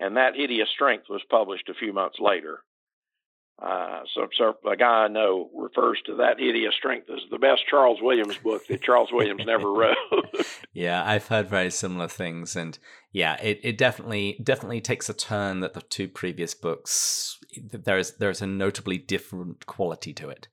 and 0.00 0.16
That 0.16 0.36
Hideous 0.36 0.68
Strength 0.74 1.06
was 1.08 1.22
published 1.30 1.68
a 1.68 1.74
few 1.74 1.92
months 1.92 2.18
later. 2.20 2.60
Uh, 3.60 4.02
so, 4.14 4.28
so 4.36 4.54
a 4.70 4.76
guy 4.76 5.04
I 5.04 5.08
know 5.08 5.50
refers 5.52 6.00
to 6.06 6.14
that 6.16 6.38
hideous 6.38 6.74
strength 6.76 7.10
as 7.10 7.18
the 7.28 7.38
best 7.38 7.62
Charles 7.68 7.98
Williams 8.00 8.36
book 8.38 8.64
that 8.68 8.82
Charles 8.82 9.10
Williams 9.12 9.44
never 9.44 9.72
wrote. 9.72 9.96
yeah, 10.72 11.02
I've 11.04 11.26
heard 11.26 11.48
very 11.48 11.70
similar 11.70 12.06
things, 12.06 12.54
and 12.54 12.78
yeah, 13.10 13.36
it, 13.42 13.58
it 13.64 13.76
definitely 13.76 14.40
definitely 14.44 14.80
takes 14.80 15.08
a 15.08 15.14
turn 15.14 15.58
that 15.60 15.74
the 15.74 15.80
two 15.80 16.06
previous 16.06 16.54
books 16.54 17.36
there 17.72 17.98
is 17.98 18.16
there 18.18 18.30
is 18.30 18.40
a 18.40 18.46
notably 18.46 18.96
different 18.96 19.66
quality 19.66 20.12
to 20.12 20.28
it. 20.28 20.46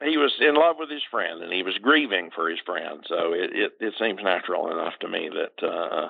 He 0.00 0.16
was 0.16 0.34
in 0.40 0.54
love 0.54 0.76
with 0.78 0.90
his 0.90 1.02
friend, 1.10 1.42
and 1.42 1.52
he 1.52 1.64
was 1.64 1.74
grieving 1.82 2.30
for 2.32 2.48
his 2.48 2.60
friend. 2.64 3.04
So 3.08 3.32
it 3.32 3.50
it, 3.52 3.72
it 3.80 3.94
seems 3.98 4.20
natural 4.22 4.70
enough 4.70 4.94
to 5.00 5.08
me 5.08 5.28
that 5.28 5.66
uh, 5.66 6.08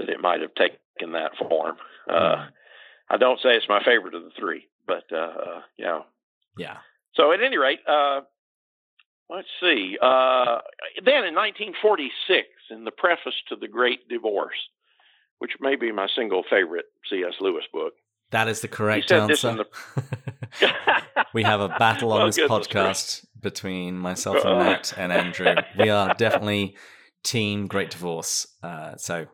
that 0.00 0.08
it 0.08 0.20
might 0.20 0.40
have 0.40 0.54
taken 0.56 1.12
that 1.12 1.36
form. 1.38 1.76
Uh. 2.08 2.46
I 3.12 3.16
don't 3.16 3.40
say 3.42 3.56
it's 3.56 3.68
my 3.68 3.82
favorite 3.82 4.14
of 4.14 4.22
the 4.22 4.30
three 4.38 4.68
but 4.90 5.16
uh, 5.16 5.60
yeah, 5.78 6.00
yeah. 6.58 6.78
So 7.14 7.32
at 7.32 7.40
any 7.40 7.56
rate, 7.56 7.78
uh, 7.88 8.22
let's 9.28 9.48
see. 9.60 9.96
Uh, 10.02 10.58
then 11.04 11.24
in 11.24 11.34
1946, 11.34 12.48
in 12.70 12.84
the 12.84 12.90
preface 12.90 13.34
to 13.48 13.56
The 13.56 13.68
Great 13.68 14.08
Divorce, 14.08 14.56
which 15.38 15.52
may 15.60 15.76
be 15.76 15.92
my 15.92 16.08
single 16.16 16.42
favorite 16.50 16.86
C.S. 17.08 17.34
Lewis 17.40 17.64
book. 17.72 17.92
That 18.32 18.48
is 18.48 18.60
the 18.62 18.68
correct 18.68 19.12
answer. 19.12 19.64
The... 20.60 20.72
we 21.34 21.44
have 21.44 21.60
a 21.60 21.68
battle 21.68 22.12
on 22.12 22.26
this 22.26 22.38
podcast 22.38 23.24
between 23.40 23.96
myself 23.96 24.44
and 24.44 24.58
Matt 24.58 24.92
and 24.96 25.12
Andrew. 25.12 25.54
We 25.78 25.88
are 25.88 26.14
definitely 26.14 26.76
team 27.22 27.68
Great 27.68 27.90
Divorce. 27.90 28.46
Uh, 28.60 28.96
so 28.96 29.26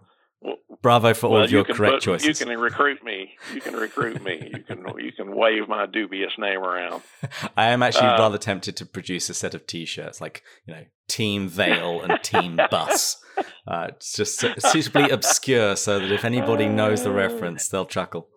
Bravo 0.82 1.14
for 1.14 1.28
well, 1.28 1.38
all 1.38 1.44
of 1.44 1.50
your 1.50 1.64
you 1.66 1.74
correct 1.74 1.94
put, 1.94 2.02
choices. 2.02 2.40
You 2.40 2.46
can 2.46 2.58
recruit 2.58 3.02
me. 3.02 3.34
You 3.52 3.60
can 3.60 3.74
recruit 3.74 4.22
me. 4.22 4.52
You 4.54 4.62
can 4.62 4.84
you 4.98 5.12
can 5.12 5.34
wave 5.34 5.68
my 5.68 5.86
dubious 5.86 6.32
name 6.38 6.60
around. 6.60 7.02
I 7.56 7.66
am 7.66 7.82
actually 7.82 8.08
uh, 8.08 8.18
rather 8.18 8.38
tempted 8.38 8.76
to 8.76 8.86
produce 8.86 9.28
a 9.28 9.34
set 9.34 9.54
of 9.54 9.66
T-shirts, 9.66 10.20
like 10.20 10.42
you 10.66 10.74
know, 10.74 10.84
Team 11.08 11.48
Veil 11.48 12.02
and 12.02 12.22
Team 12.22 12.60
Bus. 12.70 13.22
Uh, 13.66 13.88
it's 13.88 14.12
just 14.14 14.44
suitably 14.60 15.10
obscure, 15.10 15.76
so 15.76 15.98
that 15.98 16.12
if 16.12 16.24
anybody 16.24 16.68
knows 16.68 17.02
the 17.02 17.10
reference, 17.10 17.68
they'll 17.68 17.86
chuckle. 17.86 18.28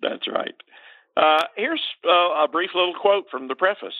That's 0.00 0.26
right. 0.28 0.54
Uh, 1.16 1.44
here's 1.56 1.82
uh, 2.06 2.44
a 2.44 2.48
brief 2.50 2.70
little 2.74 2.94
quote 2.94 3.24
from 3.30 3.48
the 3.48 3.56
preface 3.56 3.94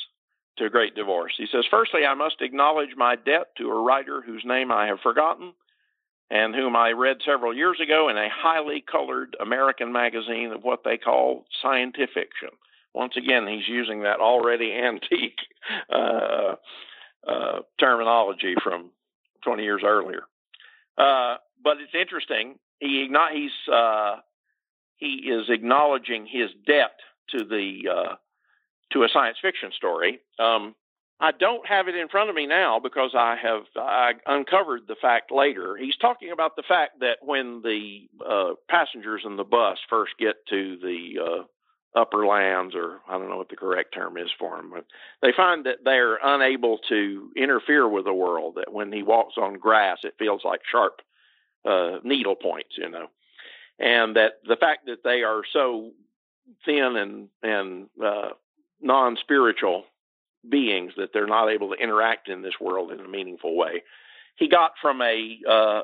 to 0.58 0.66
A 0.66 0.70
Great 0.70 0.94
Divorce. 0.94 1.34
He 1.36 1.46
says, 1.50 1.64
Firstly, 1.70 2.04
I 2.08 2.14
must 2.14 2.36
acknowledge 2.40 2.90
my 2.96 3.16
debt 3.16 3.48
to 3.58 3.70
a 3.70 3.82
writer 3.82 4.22
whose 4.24 4.44
name 4.44 4.70
I 4.70 4.86
have 4.86 5.00
forgotten 5.02 5.52
and 6.31 6.55
whom 6.55 6.76
I 6.76 6.91
read 6.91 7.18
several 7.24 7.55
years 7.55 7.79
ago 7.83 8.09
in 8.09 8.16
a 8.16 8.29
highly 8.31 8.85
colored 8.91 9.37
American 9.41 9.93
magazine 9.93 10.53
of 10.53 10.62
what 10.62 10.85
they 10.85 10.99
call 10.99 11.45
scientific 11.62 12.09
fiction. 12.14 12.51
Once 12.95 13.16
again, 13.16 13.47
he's 13.47 13.68
using 13.68 14.03
that 14.03 14.20
already 14.20 14.72
antique 14.85 15.39
uh, 15.91 16.57
uh, 17.26 17.61
terminology 17.79 18.55
from 18.62 18.91
20 19.45 19.62
years 19.62 19.83
earlier. 19.85 20.22
Uh, 20.97 21.37
but 21.62 21.79
it's 21.81 21.95
interesting. 21.99 22.59
He 22.81 23.09
he's 23.33 23.72
uh, 23.72 24.16
he 24.97 25.31
is 25.31 25.49
acknowledging 25.49 26.26
his 26.26 26.51
debt 26.66 26.99
to 27.31 27.45
the 27.45 27.83
uh, 27.91 28.14
to 28.93 29.03
a 29.03 29.09
science 29.12 29.39
fiction 29.41 29.70
story. 29.76 30.20
Um, 30.39 30.74
I 31.20 31.32
don't 31.32 31.66
have 31.66 31.88
it 31.88 31.96
in 31.96 32.08
front 32.08 32.30
of 32.30 32.36
me 32.36 32.46
now 32.46 32.78
because 32.78 33.10
I 33.14 33.36
have 33.42 33.62
I 33.76 34.12
uncovered 34.26 34.82
the 34.86 34.94
fact 35.00 35.32
later. 35.32 35.76
He's 35.76 35.96
talking 35.96 36.30
about 36.30 36.54
the 36.54 36.62
fact 36.62 37.00
that 37.00 37.18
when 37.22 37.60
the 37.62 38.08
uh, 38.24 38.52
passengers 38.68 39.22
in 39.24 39.36
the 39.36 39.44
bus 39.44 39.78
first 39.90 40.12
get 40.18 40.36
to 40.50 40.76
the 40.76 41.18
uh, 41.20 42.00
upper 42.00 42.24
lands, 42.24 42.74
or 42.76 43.00
I 43.08 43.18
don't 43.18 43.28
know 43.28 43.36
what 43.36 43.48
the 43.48 43.56
correct 43.56 43.94
term 43.94 44.16
is 44.16 44.30
for 44.38 44.56
them, 44.56 44.70
but 44.72 44.84
they 45.20 45.32
find 45.36 45.66
that 45.66 45.78
they're 45.84 46.18
unable 46.22 46.78
to 46.88 47.30
interfere 47.36 47.88
with 47.88 48.04
the 48.04 48.14
world. 48.14 48.54
That 48.56 48.72
when 48.72 48.92
he 48.92 49.02
walks 49.02 49.34
on 49.36 49.54
grass, 49.54 49.98
it 50.04 50.14
feels 50.20 50.42
like 50.44 50.60
sharp 50.70 51.00
uh, 51.64 51.98
needle 52.04 52.36
points, 52.36 52.76
you 52.76 52.90
know, 52.90 53.08
and 53.80 54.14
that 54.14 54.34
the 54.46 54.56
fact 54.56 54.86
that 54.86 55.02
they 55.02 55.22
are 55.22 55.42
so 55.52 55.90
thin 56.64 56.96
and 56.96 57.28
and 57.42 57.88
uh, 58.04 58.30
non 58.80 59.16
spiritual 59.16 59.84
beings 60.49 60.93
that 60.97 61.11
they're 61.12 61.26
not 61.26 61.49
able 61.49 61.70
to 61.70 61.82
interact 61.82 62.28
in 62.28 62.43
this 62.43 62.55
world 62.61 62.93
in 62.93 63.01
a 63.01 63.09
meaningful 63.09 63.57
way. 63.57 63.82
He 64.36 64.49
got 64.49 64.72
from 64.80 65.03
a 65.03 65.39
uh, 65.49 65.82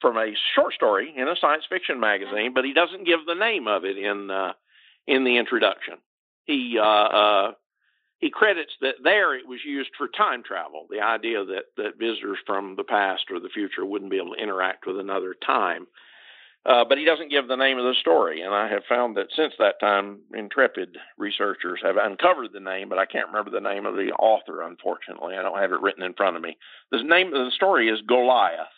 from 0.00 0.16
a 0.16 0.32
short 0.54 0.72
story 0.72 1.12
in 1.14 1.28
a 1.28 1.36
science 1.36 1.64
fiction 1.68 2.00
magazine, 2.00 2.52
but 2.54 2.64
he 2.64 2.72
doesn't 2.72 3.04
give 3.04 3.20
the 3.26 3.34
name 3.34 3.68
of 3.68 3.84
it 3.84 3.98
in 3.98 4.30
uh, 4.30 4.52
in 5.06 5.24
the 5.24 5.36
introduction. 5.36 5.94
He 6.44 6.78
uh, 6.78 6.82
uh, 6.82 7.52
he 8.18 8.30
credits 8.30 8.72
that 8.80 8.94
there 9.02 9.36
it 9.36 9.46
was 9.46 9.60
used 9.64 9.90
for 9.98 10.08
time 10.08 10.42
travel, 10.42 10.86
the 10.90 11.00
idea 11.00 11.44
that 11.44 11.64
that 11.76 11.98
visitors 11.98 12.38
from 12.46 12.76
the 12.76 12.84
past 12.84 13.24
or 13.30 13.40
the 13.40 13.50
future 13.50 13.84
wouldn't 13.84 14.10
be 14.10 14.16
able 14.16 14.34
to 14.34 14.42
interact 14.42 14.86
with 14.86 14.98
another 14.98 15.34
time. 15.34 15.86
Uh, 16.66 16.84
but 16.84 16.98
he 16.98 17.04
doesn't 17.04 17.30
give 17.30 17.46
the 17.46 17.54
name 17.54 17.78
of 17.78 17.84
the 17.84 17.94
story. 18.00 18.42
And 18.42 18.52
I 18.52 18.68
have 18.68 18.82
found 18.88 19.16
that 19.16 19.28
since 19.36 19.54
that 19.58 19.78
time, 19.78 20.22
intrepid 20.34 20.96
researchers 21.16 21.78
have 21.84 21.96
uncovered 21.96 22.52
the 22.52 22.60
name, 22.60 22.88
but 22.88 22.98
I 22.98 23.06
can't 23.06 23.28
remember 23.28 23.52
the 23.52 23.60
name 23.60 23.86
of 23.86 23.94
the 23.94 24.10
author, 24.18 24.62
unfortunately. 24.62 25.36
I 25.36 25.42
don't 25.42 25.60
have 25.60 25.70
it 25.70 25.80
written 25.80 26.02
in 26.02 26.14
front 26.14 26.36
of 26.36 26.42
me. 26.42 26.58
The 26.90 27.04
name 27.04 27.28
of 27.28 27.44
the 27.44 27.52
story 27.52 27.88
is 27.88 28.00
Goliath, 28.08 28.74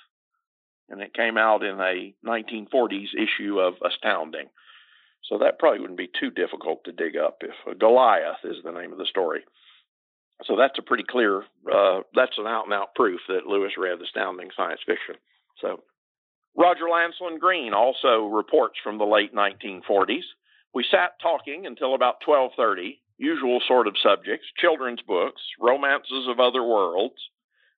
and 0.90 1.00
it 1.00 1.14
came 1.14 1.38
out 1.38 1.64
in 1.64 1.80
a 1.80 2.14
1940s 2.26 3.14
issue 3.16 3.58
of 3.58 3.74
Astounding. 3.82 4.48
So 5.24 5.38
that 5.38 5.58
probably 5.58 5.80
wouldn't 5.80 5.98
be 5.98 6.10
too 6.20 6.30
difficult 6.30 6.84
to 6.84 6.92
dig 6.92 7.16
up 7.16 7.38
if 7.40 7.78
Goliath 7.78 8.44
is 8.44 8.56
the 8.62 8.72
name 8.72 8.92
of 8.92 8.98
the 8.98 9.06
story. 9.06 9.44
So 10.44 10.56
that's 10.56 10.78
a 10.78 10.82
pretty 10.82 11.04
clear, 11.08 11.42
uh, 11.72 12.00
that's 12.14 12.36
an 12.36 12.46
out 12.46 12.64
and 12.64 12.74
out 12.74 12.94
proof 12.94 13.20
that 13.28 13.46
Lewis 13.46 13.72
read 13.78 14.00
astounding 14.02 14.50
science 14.54 14.80
fiction. 14.86 15.14
So 15.60 15.82
Roger 16.58 16.88
Lancelyn 16.88 17.38
Green 17.38 17.72
also 17.72 18.26
reports 18.26 18.80
from 18.82 18.98
the 18.98 19.06
late 19.06 19.32
1940s. 19.32 20.24
We 20.74 20.84
sat 20.90 21.12
talking 21.22 21.66
until 21.66 21.94
about 21.94 22.20
12:30, 22.20 23.00
usual 23.16 23.60
sort 23.60 23.86
of 23.86 23.96
subjects, 24.02 24.48
children's 24.56 25.00
books, 25.02 25.40
romances 25.60 26.26
of 26.26 26.40
other 26.40 26.64
worlds. 26.64 27.30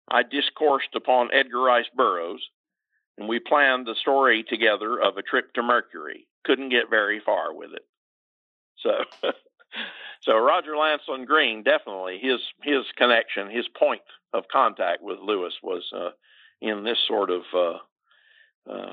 I 0.09 0.23
discoursed 0.23 0.95
upon 0.95 1.31
Edgar 1.31 1.61
Rice 1.61 1.91
Burroughs, 1.95 2.43
and 3.19 3.29
we 3.29 3.39
planned 3.39 3.87
the 3.87 3.95
story 3.97 4.45
together 4.45 4.99
of 4.99 5.19
a 5.19 5.23
trip 5.23 5.53
to 5.55 5.63
Mercury. 5.63 6.27
Couldn't 6.45 6.71
get 6.71 6.89
very 6.89 7.21
far 7.21 7.53
with 7.53 7.75
it. 7.75 7.87
So 8.79 9.05
so 10.23 10.39
Roger 10.39 10.75
Lancelyn 10.75 11.27
Green 11.27 11.63
definitely 11.63 12.19
his 12.19 12.41
his 12.63 12.87
connection, 12.97 13.51
his 13.51 13.69
point 13.69 14.01
of 14.33 14.49
contact 14.49 15.03
with 15.03 15.19
Lewis 15.19 15.55
was 15.63 15.87
uh, 15.95 16.13
in 16.63 16.83
this 16.83 16.99
sort 17.07 17.31
of 17.31 17.43
uh, 17.55 17.79
uh, 18.71 18.93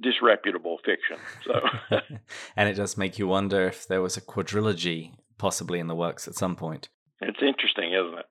disreputable 0.00 0.78
fiction. 0.84 1.16
So, 1.44 1.98
and 2.56 2.68
it 2.68 2.74
does 2.74 2.96
make 2.96 3.18
you 3.18 3.26
wonder 3.26 3.66
if 3.66 3.86
there 3.86 4.02
was 4.02 4.16
a 4.16 4.20
quadrilogy 4.20 5.12
possibly 5.38 5.78
in 5.78 5.86
the 5.86 5.94
works 5.94 6.26
at 6.28 6.34
some 6.34 6.56
point. 6.56 6.88
It's 7.20 7.42
interesting, 7.42 7.92
isn't 7.92 8.18
it? 8.18 8.26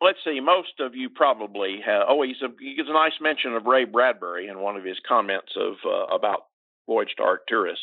Let's 0.00 0.18
see. 0.24 0.40
Most 0.40 0.80
of 0.80 0.94
you 0.94 1.08
probably 1.08 1.80
have. 1.84 2.02
Oh, 2.08 2.22
he's 2.22 2.42
a, 2.42 2.48
he 2.60 2.74
gives 2.76 2.88
a 2.88 2.92
nice 2.92 3.20
mention 3.20 3.54
of 3.54 3.66
Ray 3.66 3.84
Bradbury 3.84 4.48
in 4.48 4.58
one 4.60 4.76
of 4.76 4.84
his 4.84 4.98
comments 5.06 5.52
of 5.56 5.74
uh, 5.86 6.14
about 6.14 6.46
Voyage 6.86 7.14
to 7.16 7.22
Arcturus. 7.22 7.78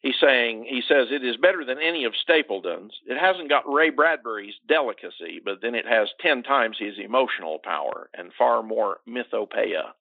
He's 0.00 0.14
saying 0.20 0.66
he 0.68 0.82
says 0.86 1.08
it 1.10 1.24
is 1.24 1.36
better 1.36 1.64
than 1.64 1.78
any 1.80 2.04
of 2.04 2.14
Stapledon's. 2.14 2.92
It 3.06 3.18
hasn't 3.18 3.48
got 3.48 3.70
Ray 3.70 3.90
Bradbury's 3.90 4.54
delicacy, 4.68 5.40
but 5.44 5.60
then 5.60 5.74
it 5.74 5.86
has 5.86 6.08
ten 6.20 6.42
times 6.42 6.76
his 6.78 6.94
emotional 7.02 7.58
power 7.62 8.08
and 8.14 8.30
far 8.38 8.62
more 8.62 8.98
mythopoeia 9.08 9.92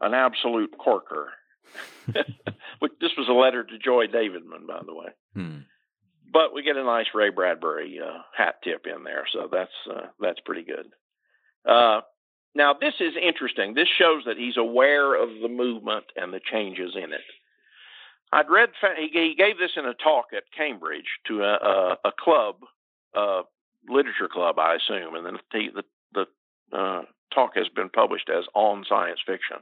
an 0.00 0.14
absolute 0.14 0.76
corker. 0.78 1.30
this 2.06 3.12
was 3.16 3.28
a 3.28 3.32
letter 3.32 3.64
to 3.64 3.78
Joy 3.78 4.06
Davidman, 4.06 4.66
by 4.66 4.80
the 4.84 4.94
way. 4.94 5.08
Hmm. 5.34 5.58
But 6.30 6.52
we 6.52 6.62
get 6.62 6.76
a 6.76 6.84
nice 6.84 7.06
Ray 7.14 7.30
Bradbury 7.30 8.00
uh, 8.00 8.18
hat 8.36 8.56
tip 8.62 8.86
in 8.86 9.04
there, 9.04 9.26
so 9.32 9.48
that's 9.50 9.72
uh, 9.90 10.06
that's 10.20 10.40
pretty 10.40 10.62
good. 10.62 10.86
Uh, 11.66 12.02
now 12.54 12.74
this 12.74 12.94
is 13.00 13.14
interesting. 13.20 13.74
This 13.74 13.88
shows 13.98 14.24
that 14.26 14.36
he's 14.36 14.56
aware 14.56 15.14
of 15.14 15.28
the 15.40 15.48
movement 15.48 16.04
and 16.16 16.32
the 16.32 16.40
changes 16.40 16.92
in 16.96 17.12
it. 17.12 17.24
I'd 18.30 18.50
read 18.50 18.70
he 18.98 19.34
gave 19.38 19.58
this 19.58 19.70
in 19.76 19.86
a 19.86 19.94
talk 19.94 20.26
at 20.36 20.44
Cambridge 20.54 21.08
to 21.28 21.42
a, 21.42 21.54
a, 21.54 21.98
a 22.08 22.12
club, 22.18 22.56
a 23.14 23.42
literature 23.88 24.28
club, 24.30 24.58
I 24.58 24.74
assume, 24.74 25.14
and 25.14 25.24
then 25.24 25.38
the 25.52 25.68
the, 25.74 26.26
the 26.70 26.76
uh, 26.76 27.02
talk 27.34 27.52
has 27.56 27.68
been 27.68 27.88
published 27.88 28.28
as 28.28 28.44
on 28.54 28.84
science 28.86 29.20
fiction. 29.26 29.58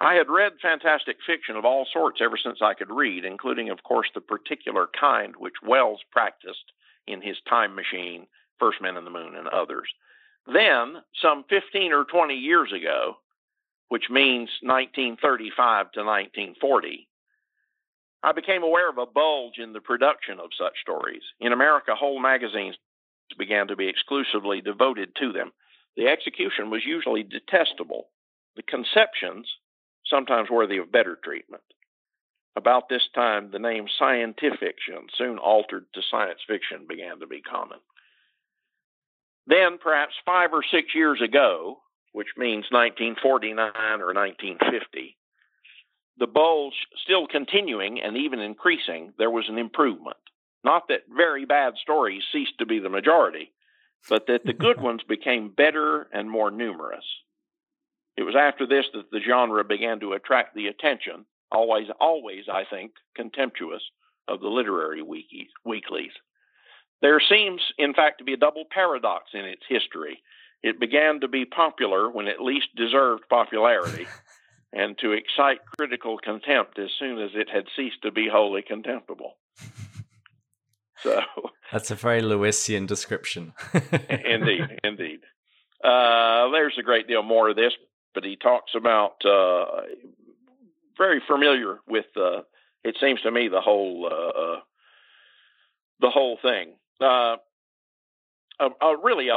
I 0.00 0.14
had 0.14 0.28
read 0.28 0.52
fantastic 0.60 1.16
fiction 1.26 1.56
of 1.56 1.64
all 1.64 1.86
sorts 1.92 2.20
ever 2.20 2.36
since 2.36 2.58
I 2.60 2.74
could 2.74 2.90
read, 2.90 3.24
including, 3.24 3.70
of 3.70 3.82
course, 3.82 4.08
the 4.14 4.20
particular 4.20 4.88
kind 4.98 5.34
which 5.36 5.62
Wells 5.62 6.00
practiced 6.10 6.72
in 7.06 7.22
his 7.22 7.36
Time 7.48 7.74
Machine, 7.74 8.26
First 8.58 8.80
Men 8.80 8.96
in 8.96 9.04
the 9.04 9.10
Moon, 9.10 9.36
and 9.36 9.48
others. 9.48 9.88
Then, 10.46 10.96
some 11.22 11.44
15 11.48 11.92
or 11.92 12.04
20 12.04 12.34
years 12.34 12.72
ago, 12.72 13.18
which 13.88 14.10
means 14.10 14.50
1935 14.62 15.92
to 15.92 16.00
1940, 16.00 17.08
I 18.22 18.32
became 18.32 18.62
aware 18.62 18.88
of 18.88 18.98
a 18.98 19.06
bulge 19.06 19.58
in 19.58 19.72
the 19.72 19.80
production 19.80 20.40
of 20.40 20.50
such 20.58 20.80
stories. 20.80 21.22
In 21.40 21.52
America, 21.52 21.94
whole 21.94 22.20
magazines 22.20 22.76
began 23.38 23.68
to 23.68 23.76
be 23.76 23.88
exclusively 23.88 24.60
devoted 24.60 25.14
to 25.16 25.32
them. 25.32 25.52
The 25.96 26.08
execution 26.08 26.70
was 26.70 26.84
usually 26.84 27.22
detestable. 27.22 28.08
The 28.56 28.62
conceptions 28.62 29.46
sometimes 30.14 30.48
worthy 30.50 30.78
of 30.78 30.92
better 30.92 31.18
treatment. 31.22 31.62
About 32.56 32.88
this 32.88 33.02
time, 33.14 33.50
the 33.50 33.58
name 33.58 33.86
scientific 33.98 34.60
fiction, 34.60 35.08
soon 35.18 35.38
altered 35.38 35.86
to 35.94 36.02
science 36.08 36.38
fiction, 36.46 36.86
began 36.88 37.18
to 37.18 37.26
be 37.26 37.40
common. 37.40 37.78
Then, 39.46 39.78
perhaps 39.82 40.14
five 40.24 40.50
or 40.52 40.62
six 40.62 40.94
years 40.94 41.20
ago, 41.20 41.80
which 42.12 42.28
means 42.36 42.66
1949 42.70 43.72
or 44.00 44.14
1950, 44.14 45.16
the 46.16 46.26
bulge 46.28 46.74
still 47.02 47.26
continuing 47.26 48.00
and 48.00 48.16
even 48.16 48.38
increasing, 48.38 49.12
there 49.18 49.30
was 49.30 49.46
an 49.48 49.58
improvement. 49.58 50.16
Not 50.62 50.88
that 50.88 51.02
very 51.14 51.44
bad 51.44 51.74
stories 51.82 52.22
ceased 52.32 52.58
to 52.58 52.66
be 52.66 52.78
the 52.78 52.88
majority, 52.88 53.52
but 54.08 54.28
that 54.28 54.44
the 54.44 54.52
good 54.52 54.80
ones 54.88 55.02
became 55.08 55.50
better 55.50 56.06
and 56.12 56.30
more 56.30 56.52
numerous. 56.52 57.04
It 58.16 58.22
was 58.22 58.36
after 58.38 58.66
this 58.66 58.86
that 58.94 59.10
the 59.10 59.20
genre 59.20 59.64
began 59.64 60.00
to 60.00 60.12
attract 60.12 60.54
the 60.54 60.68
attention, 60.68 61.26
always, 61.50 61.88
always, 62.00 62.44
I 62.52 62.64
think, 62.68 62.92
contemptuous 63.16 63.82
of 64.28 64.40
the 64.40 64.48
literary 64.48 65.02
weeklies. 65.02 66.12
There 67.02 67.20
seems, 67.20 67.60
in 67.76 67.92
fact, 67.92 68.18
to 68.18 68.24
be 68.24 68.32
a 68.32 68.38
double 68.38 68.64
paradox 68.70 69.30
in 69.34 69.44
its 69.44 69.62
history. 69.68 70.22
It 70.62 70.80
began 70.80 71.20
to 71.20 71.28
be 71.28 71.44
popular 71.44 72.08
when 72.10 72.28
it 72.28 72.40
least 72.40 72.68
deserved 72.76 73.24
popularity, 73.28 74.06
and 74.72 74.96
to 74.98 75.12
excite 75.12 75.58
critical 75.76 76.18
contempt 76.18 76.78
as 76.78 76.90
soon 76.98 77.20
as 77.20 77.30
it 77.34 77.48
had 77.50 77.66
ceased 77.76 78.02
to 78.02 78.10
be 78.10 78.28
wholly 78.32 78.62
contemptible. 78.62 79.36
So 81.02 81.20
that's 81.72 81.90
a 81.90 81.94
very 81.94 82.22
Lewisian 82.22 82.86
description. 82.86 83.52
indeed, 84.08 84.80
indeed. 84.82 85.20
Uh, 85.82 86.48
there's 86.50 86.78
a 86.78 86.82
great 86.82 87.06
deal 87.06 87.22
more 87.22 87.50
of 87.50 87.56
this, 87.56 87.74
but 88.14 88.24
he 88.24 88.36
talks 88.36 88.72
about 88.74 89.24
uh, 89.24 89.82
very 90.96 91.20
familiar 91.26 91.78
with. 91.88 92.06
Uh, 92.16 92.42
it 92.82 92.96
seems 93.00 93.20
to 93.22 93.30
me 93.30 93.48
the 93.48 93.60
whole 93.60 94.08
uh, 94.10 94.40
uh 94.40 94.60
the 96.00 96.10
whole 96.10 96.38
thing. 96.40 96.74
Uh, 97.00 97.36
uh, 98.60 98.96
really, 99.02 99.28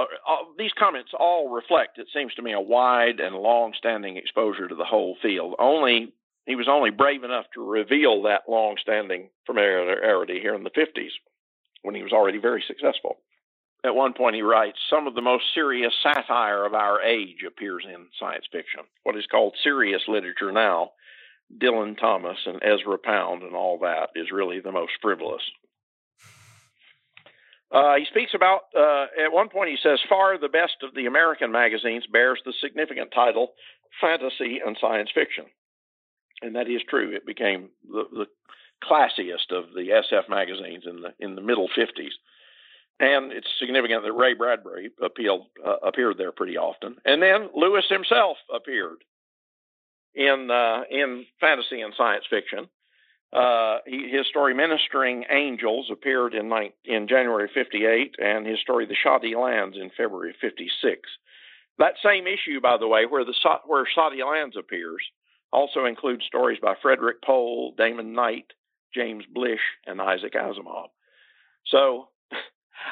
these 0.58 0.74
comments 0.78 1.12
all 1.18 1.50
reflect, 1.50 1.98
it 1.98 2.08
seems 2.14 2.34
to 2.36 2.42
me, 2.42 2.54
a 2.54 2.62
wide 2.62 3.20
and 3.20 3.36
long-standing 3.36 4.16
exposure 4.16 4.68
to 4.68 4.76
the 4.76 4.86
whole 4.86 5.18
field. 5.22 5.56
Only 5.58 6.14
he 6.46 6.56
was 6.56 6.68
only 6.68 6.92
brave 6.92 7.24
enough 7.24 7.46
to 7.56 7.66
reveal 7.66 8.24
that 8.24 8.44
long-standing 8.48 9.30
familiarity 9.46 10.40
here 10.40 10.54
in 10.54 10.64
the 10.64 10.70
50s, 10.70 11.12
when 11.82 11.96
he 11.96 12.04
was 12.04 12.14
already 12.14 12.38
very 12.38 12.64
successful. 12.68 13.18
At 13.84 13.96
one 13.96 14.14
point, 14.14 14.36
he 14.36 14.42
writes, 14.42 14.80
Some 14.90 15.08
of 15.08 15.16
the 15.16 15.22
most 15.22 15.46
serious 15.54 15.94
satire 16.02 16.66
of 16.66 16.74
our 16.74 17.02
age 17.02 17.44
appears 17.48 17.86
in 17.86 18.08
science 18.20 18.46
fiction. 18.52 18.82
What 19.04 19.16
is 19.16 19.26
called 19.30 19.56
serious 19.64 20.02
literature 20.08 20.52
now, 20.52 20.92
Dylan 21.56 21.98
Thomas 22.00 22.38
and 22.46 22.62
Ezra 22.64 22.98
Pound 22.98 23.44
and 23.44 23.56
all 23.56 23.80
that, 23.80 24.10
is 24.16 24.32
really 24.32 24.60
the 24.60 24.72
most 24.72 24.94
frivolous. 25.02 25.44
Uh, 27.72 27.96
he 27.96 28.06
speaks 28.06 28.32
about, 28.34 28.62
uh, 28.76 29.08
at 29.24 29.32
one 29.32 29.50
point, 29.50 29.70
he 29.70 29.78
says, 29.82 30.00
Far 30.08 30.38
the 30.38 30.48
best 30.48 30.78
of 30.84 30.96
the 30.96 31.06
American 31.06 31.52
magazines 31.52 32.06
bears 32.12 32.42
the 32.46 32.54
significant 32.62 33.12
title 33.14 33.54
Fantasy 34.00 34.60
and 34.66 34.78
Science 34.80 35.10
Fiction. 35.14 35.46
And 36.42 36.56
that 36.56 36.70
is 36.70 36.82
true. 36.90 37.16
It 37.16 37.26
became 37.26 37.70
the, 37.88 38.06
the 38.12 38.26
classiest 38.84 39.52
of 39.52 39.74
the 39.74 39.90
SF 39.90 40.30
magazines 40.30 40.84
in 40.86 41.02
the 41.02 41.14
in 41.20 41.36
the 41.36 41.42
middle 41.42 41.68
50s. 41.68 42.14
And 43.00 43.32
it's 43.32 43.48
significant 43.60 44.04
that 44.04 44.12
Ray 44.14 44.34
Bradbury 44.34 44.90
appealed, 45.02 45.46
uh, 45.66 45.76
appeared 45.86 46.18
there 46.18 46.32
pretty 46.32 46.58
often. 46.58 46.96
And 47.06 47.22
then 47.22 47.50
Lewis 47.56 47.86
himself 47.90 48.38
appeared 48.54 49.04
in 50.16 50.50
uh, 50.50 50.82
in 50.90 51.26
fantasy 51.40 51.82
and 51.82 51.94
science 51.96 52.26
fiction. 52.30 52.68
Uh, 53.32 53.80
he, 53.86 54.10
his 54.10 54.26
story 54.28 54.54
"Ministering 54.54 55.26
Angels" 55.30 55.90
appeared 55.92 56.34
in 56.34 56.52
in 56.86 57.08
January 57.08 57.50
'58, 57.54 58.16
and 58.18 58.48
his 58.48 58.60
story 58.60 58.88
"The 58.88 58.96
Shoddy 58.96 59.36
Lands" 59.36 59.78
in 59.80 59.92
February 59.96 60.34
'56. 60.42 61.02
That 61.78 61.94
same 62.04 62.26
issue, 62.26 62.60
by 62.60 62.78
the 62.78 62.88
way, 62.88 63.06
where 63.06 63.24
the 63.24 63.36
where 63.66 63.86
Shoddy 63.86 64.24
Lands 64.24 64.56
appears, 64.58 65.04
also 65.52 65.86
includes 65.86 66.26
stories 66.26 66.60
by 66.60 66.74
Frederik 66.82 67.22
Pohl, 67.22 67.74
Damon 67.78 68.14
Knight, 68.14 68.54
James 68.94 69.26
Blish, 69.32 69.62
and 69.86 70.02
Isaac 70.02 70.34
Asimov. 70.34 70.88
So 71.68 72.10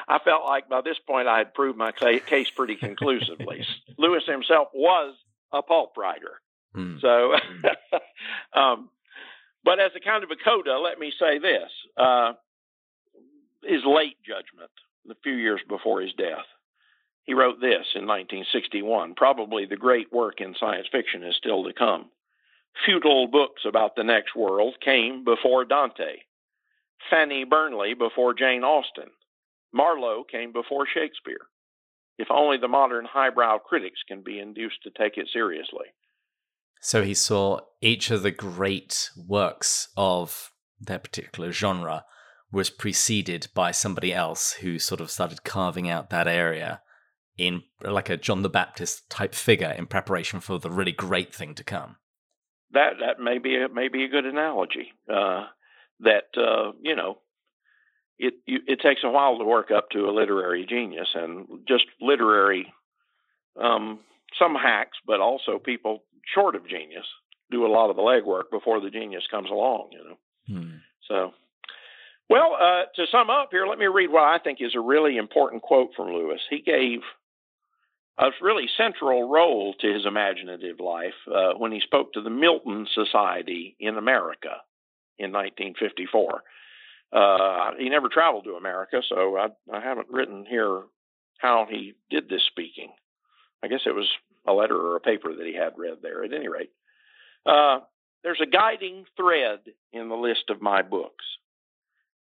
I 0.08 0.18
felt 0.18 0.44
like 0.44 0.68
by 0.68 0.80
this 0.80 0.98
point 1.06 1.28
I 1.28 1.38
had 1.38 1.54
proved 1.54 1.78
my 1.78 1.92
case 1.92 2.50
pretty 2.50 2.76
conclusively. 2.76 3.64
Lewis 3.98 4.24
himself 4.26 4.68
was 4.74 5.14
a 5.52 5.62
pulp 5.62 5.96
writer. 5.96 6.40
Mm. 6.74 7.00
So, 7.00 7.34
um, 8.58 8.90
but 9.64 9.80
as 9.80 9.92
a 9.96 10.00
kind 10.00 10.24
of 10.24 10.30
a 10.30 10.36
coda, 10.36 10.78
let 10.78 10.98
me 10.98 11.12
say 11.18 11.38
this: 11.38 11.70
uh, 11.96 12.32
his 13.62 13.82
late 13.84 14.16
judgment, 14.26 14.70
a 15.10 15.14
few 15.22 15.34
years 15.34 15.60
before 15.68 16.02
his 16.02 16.12
death, 16.12 16.44
he 17.24 17.34
wrote 17.34 17.60
this 17.60 17.94
in 17.94 18.06
1961. 18.06 19.14
Probably 19.14 19.66
the 19.66 19.76
great 19.76 20.12
work 20.12 20.40
in 20.40 20.54
science 20.58 20.86
fiction 20.90 21.22
is 21.24 21.36
still 21.36 21.64
to 21.64 21.72
come. 21.72 22.10
Futile 22.84 23.26
books 23.26 23.62
about 23.66 23.96
the 23.96 24.04
next 24.04 24.36
world 24.36 24.76
came 24.84 25.24
before 25.24 25.64
Dante. 25.64 26.18
Fanny 27.10 27.44
Burney 27.44 27.94
before 27.94 28.34
Jane 28.34 28.64
Austen. 28.64 29.10
Marlowe 29.76 30.24
came 30.24 30.52
before 30.52 30.86
Shakespeare. 30.86 31.46
If 32.18 32.28
only 32.30 32.56
the 32.56 32.66
modern 32.66 33.04
highbrow 33.04 33.58
critics 33.58 34.00
can 34.08 34.22
be 34.22 34.38
induced 34.38 34.82
to 34.84 34.90
take 34.90 35.18
it 35.18 35.28
seriously. 35.30 35.86
So 36.80 37.02
he 37.02 37.12
saw 37.12 37.60
each 37.82 38.10
of 38.10 38.22
the 38.22 38.30
great 38.30 39.10
works 39.16 39.88
of 39.96 40.52
that 40.80 41.04
particular 41.04 41.52
genre 41.52 42.04
was 42.50 42.70
preceded 42.70 43.48
by 43.54 43.70
somebody 43.70 44.14
else 44.14 44.52
who 44.52 44.78
sort 44.78 45.00
of 45.00 45.10
started 45.10 45.44
carving 45.44 45.90
out 45.90 46.08
that 46.10 46.28
area 46.28 46.80
in 47.36 47.62
like 47.82 48.08
a 48.08 48.16
John 48.16 48.40
the 48.42 48.48
Baptist 48.48 49.10
type 49.10 49.34
figure 49.34 49.74
in 49.76 49.86
preparation 49.86 50.40
for 50.40 50.58
the 50.58 50.70
really 50.70 50.92
great 50.92 51.34
thing 51.34 51.54
to 51.54 51.64
come. 51.64 51.96
That 52.72 52.94
that 53.00 53.22
may 53.22 53.38
be 53.38 53.56
a, 53.56 53.68
may 53.68 53.88
be 53.88 54.04
a 54.04 54.08
good 54.08 54.24
analogy. 54.24 54.92
Uh, 55.12 55.46
that 56.00 56.28
uh, 56.36 56.72
you 56.80 56.96
know 56.96 57.18
it 58.18 58.34
you, 58.46 58.60
it 58.66 58.80
takes 58.80 59.02
a 59.04 59.10
while 59.10 59.38
to 59.38 59.44
work 59.44 59.70
up 59.70 59.90
to 59.90 60.08
a 60.08 60.12
literary 60.12 60.66
genius, 60.66 61.08
and 61.14 61.46
just 61.68 61.84
literary 62.00 62.72
um, 63.60 64.00
some 64.38 64.54
hacks, 64.54 64.98
but 65.06 65.20
also 65.20 65.58
people 65.58 66.02
short 66.34 66.54
of 66.54 66.68
genius 66.68 67.06
do 67.50 67.64
a 67.64 67.68
lot 67.68 67.90
of 67.90 67.96
the 67.96 68.02
legwork 68.02 68.50
before 68.50 68.80
the 68.80 68.90
genius 68.90 69.24
comes 69.30 69.50
along. 69.50 69.90
You 69.92 70.04
know, 70.04 70.16
hmm. 70.48 70.76
so. 71.08 71.32
Well, 72.28 72.56
uh, 72.60 72.86
to 72.96 73.06
sum 73.12 73.30
up 73.30 73.50
here, 73.52 73.68
let 73.68 73.78
me 73.78 73.86
read 73.86 74.10
what 74.10 74.24
I 74.24 74.38
think 74.42 74.58
is 74.60 74.74
a 74.74 74.80
really 74.80 75.16
important 75.16 75.62
quote 75.62 75.90
from 75.94 76.08
Lewis. 76.08 76.40
He 76.50 76.60
gave 76.60 77.02
a 78.18 78.30
really 78.40 78.66
central 78.76 79.28
role 79.28 79.74
to 79.80 79.92
his 79.92 80.06
imaginative 80.06 80.80
life 80.80 81.14
uh, 81.32 81.52
when 81.56 81.70
he 81.70 81.80
spoke 81.80 82.12
to 82.14 82.22
the 82.22 82.30
Milton 82.30 82.86
Society 82.94 83.76
in 83.78 83.96
America 83.96 84.56
in 85.18 85.32
1954. 85.32 86.42
Uh, 87.12 87.70
he 87.78 87.88
never 87.88 88.08
traveled 88.08 88.44
to 88.44 88.54
America, 88.54 89.00
so 89.08 89.36
I, 89.36 89.48
I 89.72 89.80
haven't 89.80 90.08
written 90.10 90.44
here 90.48 90.82
how 91.38 91.66
he 91.68 91.94
did 92.10 92.28
this 92.28 92.42
speaking. 92.50 92.92
I 93.62 93.68
guess 93.68 93.82
it 93.86 93.94
was 93.94 94.08
a 94.46 94.52
letter 94.52 94.76
or 94.76 94.96
a 94.96 95.00
paper 95.00 95.34
that 95.34 95.46
he 95.46 95.54
had 95.54 95.74
read 95.76 95.98
there. 96.02 96.24
At 96.24 96.32
any 96.32 96.48
rate, 96.48 96.70
uh, 97.44 97.80
there's 98.22 98.40
a 98.42 98.46
guiding 98.46 99.04
thread 99.16 99.60
in 99.92 100.08
the 100.08 100.16
list 100.16 100.44
of 100.50 100.62
my 100.62 100.82
books. 100.82 101.24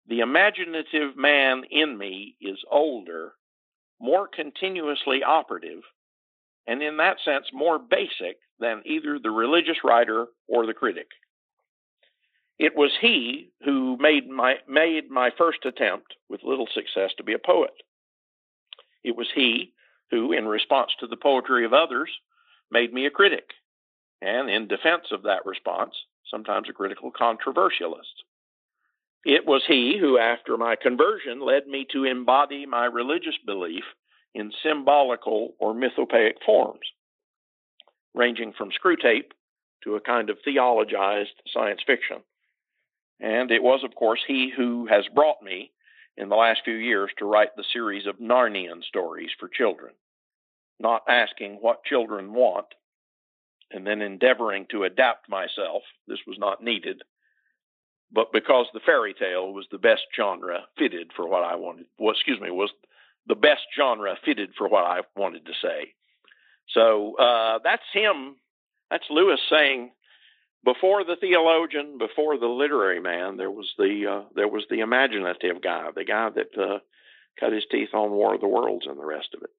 The 0.07 0.19
imaginative 0.19 1.15
man 1.15 1.63
in 1.71 1.97
me 1.97 2.35
is 2.41 2.57
older, 2.69 3.33
more 4.01 4.27
continuously 4.27 5.23
operative, 5.23 5.81
and 6.67 6.81
in 6.81 6.97
that 6.97 7.17
sense 7.23 7.45
more 7.53 7.79
basic 7.79 8.37
than 8.59 8.81
either 8.85 9.17
the 9.17 9.31
religious 9.31 9.77
writer 9.83 10.27
or 10.47 10.65
the 10.65 10.73
critic. 10.73 11.07
It 12.63 12.77
was 12.77 12.93
he 13.01 13.49
who 13.65 13.97
made 13.99 14.29
my, 14.29 14.55
made 14.69 15.11
my 15.11 15.31
first 15.37 15.65
attempt, 15.65 16.13
with 16.29 16.45
little 16.45 16.69
success, 16.73 17.11
to 17.17 17.23
be 17.23 17.33
a 17.33 17.37
poet. 17.37 17.73
It 19.03 19.17
was 19.17 19.27
he 19.35 19.73
who, 20.11 20.31
in 20.31 20.47
response 20.47 20.91
to 21.01 21.07
the 21.07 21.17
poetry 21.17 21.65
of 21.65 21.73
others, 21.73 22.09
made 22.71 22.93
me 22.93 23.05
a 23.05 23.11
critic, 23.11 23.49
and 24.21 24.49
in 24.49 24.69
defense 24.69 25.07
of 25.11 25.23
that 25.23 25.45
response, 25.45 25.93
sometimes 26.31 26.69
a 26.69 26.71
critical 26.71 27.11
controversialist. 27.11 28.23
It 29.25 29.45
was 29.45 29.63
he 29.67 29.97
who, 29.99 30.17
after 30.17 30.55
my 30.55 30.77
conversion, 30.81 31.41
led 31.41 31.67
me 31.67 31.85
to 31.91 32.05
embody 32.05 32.65
my 32.65 32.85
religious 32.85 33.35
belief 33.45 33.83
in 34.33 34.53
symbolical 34.63 35.53
or 35.59 35.73
mythopoeic 35.73 36.35
forms, 36.45 36.87
ranging 38.13 38.53
from 38.53 38.69
Screwtape 38.71 39.31
to 39.83 39.97
a 39.97 40.01
kind 40.01 40.29
of 40.29 40.37
theologized 40.47 41.35
science 41.53 41.81
fiction. 41.85 42.23
And 43.19 43.51
it 43.51 43.63
was, 43.63 43.83
of 43.83 43.95
course, 43.95 44.19
he 44.27 44.51
who 44.55 44.87
has 44.87 45.05
brought 45.13 45.41
me 45.41 45.71
in 46.17 46.29
the 46.29 46.35
last 46.35 46.61
few 46.63 46.75
years 46.75 47.09
to 47.17 47.25
write 47.25 47.55
the 47.55 47.63
series 47.73 48.05
of 48.05 48.19
Narnian 48.19 48.83
stories 48.83 49.31
for 49.39 49.47
children, 49.47 49.93
not 50.79 51.03
asking 51.07 51.55
what 51.55 51.85
children 51.85 52.33
want 52.33 52.67
and 53.71 53.87
then 53.87 54.01
endeavoring 54.01 54.67
to 54.69 54.83
adapt 54.83 55.27
myself. 55.29 55.81
This 56.07 56.19
was 56.27 56.37
not 56.37 56.63
needed, 56.63 57.01
but 58.11 58.31
because 58.31 58.67
the 58.73 58.79
fairy 58.85 59.13
tale 59.13 59.51
was 59.51 59.65
the 59.71 59.79
best 59.79 60.03
genre 60.15 60.65
fitted 60.77 61.11
for 61.15 61.27
what 61.27 61.43
I 61.43 61.55
wanted, 61.55 61.85
well, 61.97 62.11
excuse 62.11 62.39
me, 62.39 62.51
was 62.51 62.69
the 63.25 63.35
best 63.35 63.61
genre 63.75 64.15
fitted 64.23 64.51
for 64.57 64.67
what 64.67 64.83
I 64.83 65.01
wanted 65.15 65.45
to 65.45 65.53
say. 65.61 65.93
So 66.69 67.15
uh, 67.15 67.59
that's 67.63 67.83
him. 67.93 68.35
That's 68.91 69.05
Lewis 69.09 69.39
saying, 69.49 69.91
before 70.63 71.03
the 71.03 71.17
theologian, 71.19 71.97
before 71.97 72.37
the 72.37 72.47
literary 72.47 72.99
man, 72.99 73.37
there 73.37 73.51
was 73.51 73.71
the 73.77 74.05
uh, 74.09 74.29
there 74.35 74.47
was 74.47 74.63
the 74.69 74.79
imaginative 74.79 75.61
guy, 75.61 75.89
the 75.95 76.05
guy 76.05 76.29
that 76.29 76.57
uh, 76.57 76.79
cut 77.39 77.53
his 77.53 77.65
teeth 77.69 77.89
on 77.93 78.11
War 78.11 78.35
of 78.35 78.41
the 78.41 78.47
Worlds 78.47 78.85
and 78.87 78.97
the 78.97 79.05
rest 79.05 79.29
of 79.35 79.43
it. 79.43 79.49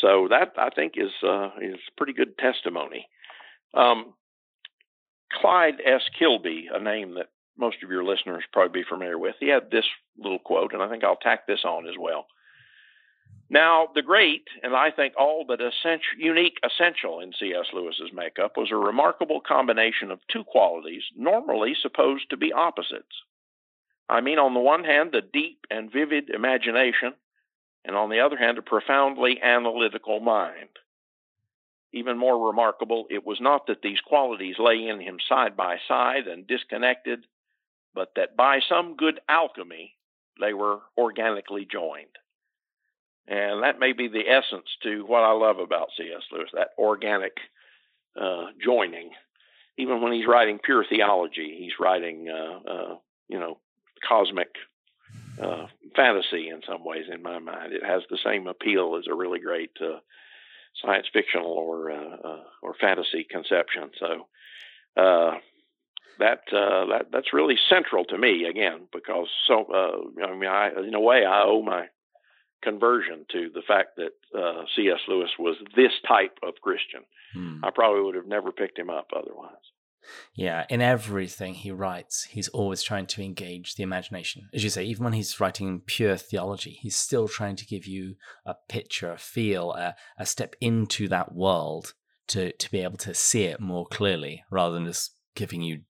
So 0.00 0.28
that 0.30 0.54
I 0.58 0.70
think 0.70 0.94
is 0.96 1.12
uh, 1.22 1.50
is 1.60 1.78
pretty 1.96 2.14
good 2.14 2.38
testimony. 2.38 3.06
Um, 3.74 4.14
Clyde 5.32 5.80
S. 5.84 6.02
Kilby, 6.18 6.68
a 6.72 6.80
name 6.80 7.14
that 7.14 7.28
most 7.58 7.76
of 7.82 7.90
your 7.90 8.04
listeners 8.04 8.44
probably 8.52 8.82
be 8.82 8.88
familiar 8.88 9.18
with, 9.18 9.36
he 9.40 9.48
had 9.48 9.70
this 9.70 9.84
little 10.18 10.38
quote, 10.38 10.72
and 10.72 10.82
I 10.82 10.88
think 10.88 11.04
I'll 11.04 11.16
tack 11.16 11.46
this 11.46 11.64
on 11.64 11.86
as 11.86 11.94
well. 11.98 12.26
Now, 13.50 13.88
the 13.94 14.02
great, 14.02 14.44
and 14.62 14.74
I 14.74 14.90
think 14.90 15.14
all 15.18 15.44
but 15.46 15.60
essential, 15.60 16.18
unique 16.18 16.58
essential 16.64 17.20
in 17.20 17.32
C.S. 17.38 17.66
Lewis's 17.72 18.10
makeup 18.12 18.56
was 18.56 18.70
a 18.72 18.76
remarkable 18.76 19.40
combination 19.40 20.10
of 20.10 20.20
two 20.28 20.44
qualities 20.44 21.02
normally 21.16 21.74
supposed 21.80 22.30
to 22.30 22.36
be 22.36 22.52
opposites. 22.52 23.22
I 24.08 24.20
mean, 24.22 24.38
on 24.38 24.54
the 24.54 24.60
one 24.60 24.84
hand, 24.84 25.12
the 25.12 25.20
deep 25.20 25.66
and 25.70 25.92
vivid 25.92 26.30
imagination, 26.30 27.12
and 27.84 27.96
on 27.96 28.10
the 28.10 28.20
other 28.20 28.36
hand, 28.36 28.58
a 28.58 28.62
profoundly 28.62 29.40
analytical 29.42 30.20
mind. 30.20 30.70
Even 31.92 32.18
more 32.18 32.46
remarkable, 32.48 33.06
it 33.10 33.24
was 33.24 33.40
not 33.40 33.66
that 33.66 33.82
these 33.82 34.00
qualities 34.00 34.56
lay 34.58 34.88
in 34.88 35.00
him 35.00 35.18
side 35.28 35.56
by 35.56 35.76
side 35.86 36.26
and 36.26 36.46
disconnected, 36.46 37.26
but 37.94 38.12
that 38.16 38.36
by 38.36 38.60
some 38.68 38.96
good 38.96 39.20
alchemy 39.28 39.96
they 40.40 40.54
were 40.54 40.80
organically 40.98 41.66
joined. 41.70 42.08
And 43.26 43.62
that 43.62 43.78
may 43.78 43.92
be 43.92 44.08
the 44.08 44.28
essence 44.28 44.66
to 44.82 45.04
what 45.06 45.22
I 45.22 45.32
love 45.32 45.58
about 45.58 45.88
C.S. 45.96 46.22
Lewis 46.30 46.50
that 46.52 46.70
organic 46.78 47.38
uh, 48.20 48.46
joining. 48.62 49.10
Even 49.78 50.02
when 50.02 50.12
he's 50.12 50.26
writing 50.26 50.60
pure 50.62 50.84
theology, 50.88 51.56
he's 51.58 51.80
writing, 51.80 52.28
uh, 52.28 52.70
uh, 52.70 52.96
you 53.28 53.40
know, 53.40 53.58
cosmic 54.06 54.54
uh, 55.40 55.66
fantasy 55.96 56.48
in 56.48 56.60
some 56.68 56.84
ways. 56.84 57.06
In 57.12 57.22
my 57.22 57.38
mind, 57.38 57.72
it 57.72 57.84
has 57.84 58.02
the 58.08 58.18
same 58.22 58.46
appeal 58.46 58.96
as 58.98 59.06
a 59.10 59.14
really 59.14 59.40
great 59.40 59.72
uh, 59.80 59.98
science 60.82 61.06
fictional 61.12 61.50
or 61.50 61.90
uh, 61.90 62.42
or 62.62 62.74
fantasy 62.74 63.26
conception. 63.28 63.90
So 63.98 64.26
that 66.18 66.40
that 66.52 67.06
that's 67.10 67.32
really 67.32 67.56
central 67.68 68.04
to 68.04 68.18
me 68.18 68.44
again 68.44 68.86
because 68.92 69.28
so 69.48 70.12
I 70.22 70.34
mean 70.36 70.50
I 70.50 70.70
in 70.86 70.94
a 70.94 71.00
way 71.00 71.24
I 71.24 71.42
owe 71.42 71.62
my 71.62 71.88
conversion 72.64 73.26
to 73.32 73.50
the 73.52 73.62
fact 73.66 73.96
that 73.96 74.12
uh, 74.36 74.64
C.S. 74.74 75.00
Lewis 75.06 75.30
was 75.38 75.56
this 75.76 75.92
type 76.08 76.38
of 76.42 76.54
Christian. 76.62 77.02
Hmm. 77.34 77.64
I 77.64 77.70
probably 77.70 78.02
would 78.02 78.14
have 78.14 78.26
never 78.26 78.52
picked 78.52 78.78
him 78.78 78.90
up 78.90 79.08
otherwise. 79.14 79.52
Yeah, 80.34 80.66
in 80.68 80.82
everything 80.82 81.54
he 81.54 81.70
writes, 81.70 82.24
he's 82.24 82.48
always 82.48 82.82
trying 82.82 83.06
to 83.06 83.22
engage 83.22 83.74
the 83.74 83.82
imagination. 83.82 84.48
As 84.52 84.62
you 84.62 84.70
say, 84.70 84.84
even 84.84 85.04
when 85.04 85.12
he's 85.12 85.40
writing 85.40 85.80
pure 85.84 86.16
theology, 86.16 86.78
he's 86.80 86.96
still 86.96 87.28
trying 87.28 87.56
to 87.56 87.66
give 87.66 87.86
you 87.86 88.16
a 88.44 88.54
picture, 88.68 89.12
a 89.12 89.18
feel, 89.18 89.72
a, 89.72 89.94
a 90.18 90.26
step 90.26 90.56
into 90.60 91.08
that 91.08 91.34
world 91.34 91.94
to, 92.28 92.52
to 92.52 92.70
be 92.70 92.80
able 92.80 92.98
to 92.98 93.14
see 93.14 93.44
it 93.44 93.60
more 93.60 93.86
clearly 93.86 94.44
rather 94.50 94.74
than 94.74 94.86
just 94.86 95.12
giving 95.34 95.62
you, 95.62 95.80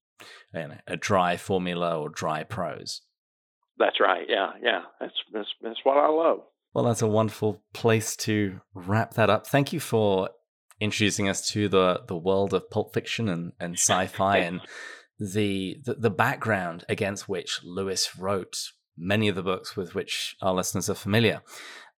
you 0.53 0.69
know, 0.69 0.75
a 0.87 0.97
dry 0.97 1.37
formula 1.37 1.99
or 1.99 2.09
dry 2.09 2.45
prose. 2.45 3.03
That's 3.79 4.01
right. 4.01 4.27
Yeah, 4.29 4.53
yeah. 4.63 4.83
That's 5.01 5.15
that's 5.33 5.49
that's 5.61 5.81
what 5.83 5.97
I 5.97 6.09
love. 6.09 6.41
Well, 6.75 6.85
that's 6.85 7.03
a 7.03 7.07
wonderful 7.07 7.63
place 7.73 8.17
to 8.17 8.61
wrap 8.75 9.15
that 9.15 9.31
up. 9.31 9.47
Thank 9.47 9.73
you 9.73 9.79
for 9.81 10.31
introducing 10.81 11.29
us 11.29 11.49
to 11.51 11.69
the 11.69 12.03
the 12.09 12.17
world 12.17 12.53
of 12.53 12.69
pulp 12.69 12.93
fiction 12.93 13.29
and, 13.29 13.53
and 13.61 13.75
sci-fi 13.79 14.39
and 14.39 14.61
the, 15.19 15.79
the, 15.85 15.95
the 15.95 16.11
background 16.11 16.85
against 16.89 17.29
which 17.29 17.61
Lewis 17.63 18.19
wrote 18.19 18.57
many 18.97 19.29
of 19.29 19.37
the 19.37 19.43
books 19.43 19.77
with 19.77 19.95
which 19.95 20.37
our 20.43 20.53
listeners 20.53 20.91
are 20.91 20.95
familiar. 20.95 21.43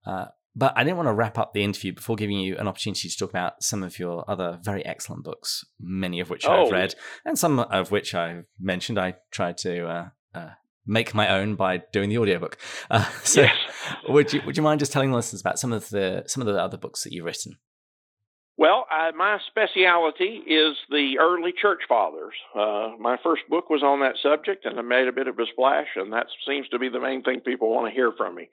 Uh, 0.05 0.27
but 0.55 0.73
I 0.77 0.85
didn't 0.85 0.97
want 0.97 1.09
to 1.09 1.15
wrap 1.15 1.39
up 1.39 1.53
the 1.53 1.65
interview 1.65 1.93
before 1.93 2.17
giving 2.17 2.41
you 2.41 2.57
an 2.57 2.69
opportunity 2.69 3.09
to 3.09 3.17
talk 3.17 3.31
about 3.31 3.63
some 3.63 3.83
of 3.83 3.99
your 3.99 4.29
other 4.31 4.59
very 4.63 4.85
excellent 4.85 5.25
books, 5.25 5.65
many 5.79 6.21
of 6.21 6.31
which 6.31 6.47
oh. 6.47 6.67
I've 6.67 6.73
read, 6.73 6.95
and 7.25 7.39
some 7.39 7.59
of 7.59 7.91
which 7.91 8.15
I've 8.15 8.45
mentioned. 8.59 8.99
I 8.99 9.17
tried 9.31 9.59
to 9.59 9.87
uh, 9.87 10.09
uh, 10.35 10.51
make 10.87 11.15
my 11.15 11.29
own 11.29 11.55
by 11.55 11.79
doing 11.93 12.09
the 12.09 12.19
audiobook. 12.19 12.59
Uh, 12.91 13.05
so, 13.25 13.43
yes. 13.43 13.57
would 14.09 14.33
you 14.33 14.43
would 14.47 14.57
you 14.57 14.63
mind 14.63 14.81
just 14.81 14.93
telling 14.93 15.11
the 15.11 15.17
listeners 15.17 15.41
about 15.41 15.59
some 15.59 15.73
of 15.73 15.89
the 15.91 16.25
some 16.27 16.41
of 16.41 16.47
the 16.47 16.61
other 16.61 16.77
books 16.77 17.05
that 17.05 17.13
you've 17.13 17.25
written? 17.25 17.57
Well, 18.59 18.87
I, 18.91 19.11
my 19.11 19.39
specialty 19.51 20.41
is 20.47 20.77
the 20.89 21.19
early 21.21 21.53
church 21.53 21.81
fathers. 21.87 22.33
Uh, 22.55 22.93
my 22.99 23.19
first 23.23 23.43
book 23.51 23.69
was 23.69 23.83
on 23.83 24.01
that 24.01 24.15
subject, 24.23 24.65
and 24.65 24.79
I 24.79 24.83
made 24.83 25.09
a 25.09 25.13
bit 25.13 25.29
of 25.29 25.39
a 25.39 25.45
splash, 25.53 25.89
and 25.95 26.13
that 26.15 26.27
seems 26.49 26.67
to 26.69 26.79
be 26.79 26.89
the 26.89 27.01
main 27.01 27.23
thing 27.23 27.41
people 27.41 27.71
want 27.71 27.87
to 27.87 27.95
hear 27.95 28.13
from 28.17 28.35
me 28.35 28.49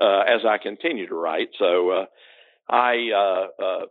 uh, 0.00 0.20
as 0.20 0.40
I 0.48 0.56
continue 0.56 1.06
to 1.06 1.14
write. 1.14 1.50
So, 1.58 1.90
uh, 1.90 2.04
I 2.70 3.10
uh, 3.14 3.62
uh, 3.62 3.86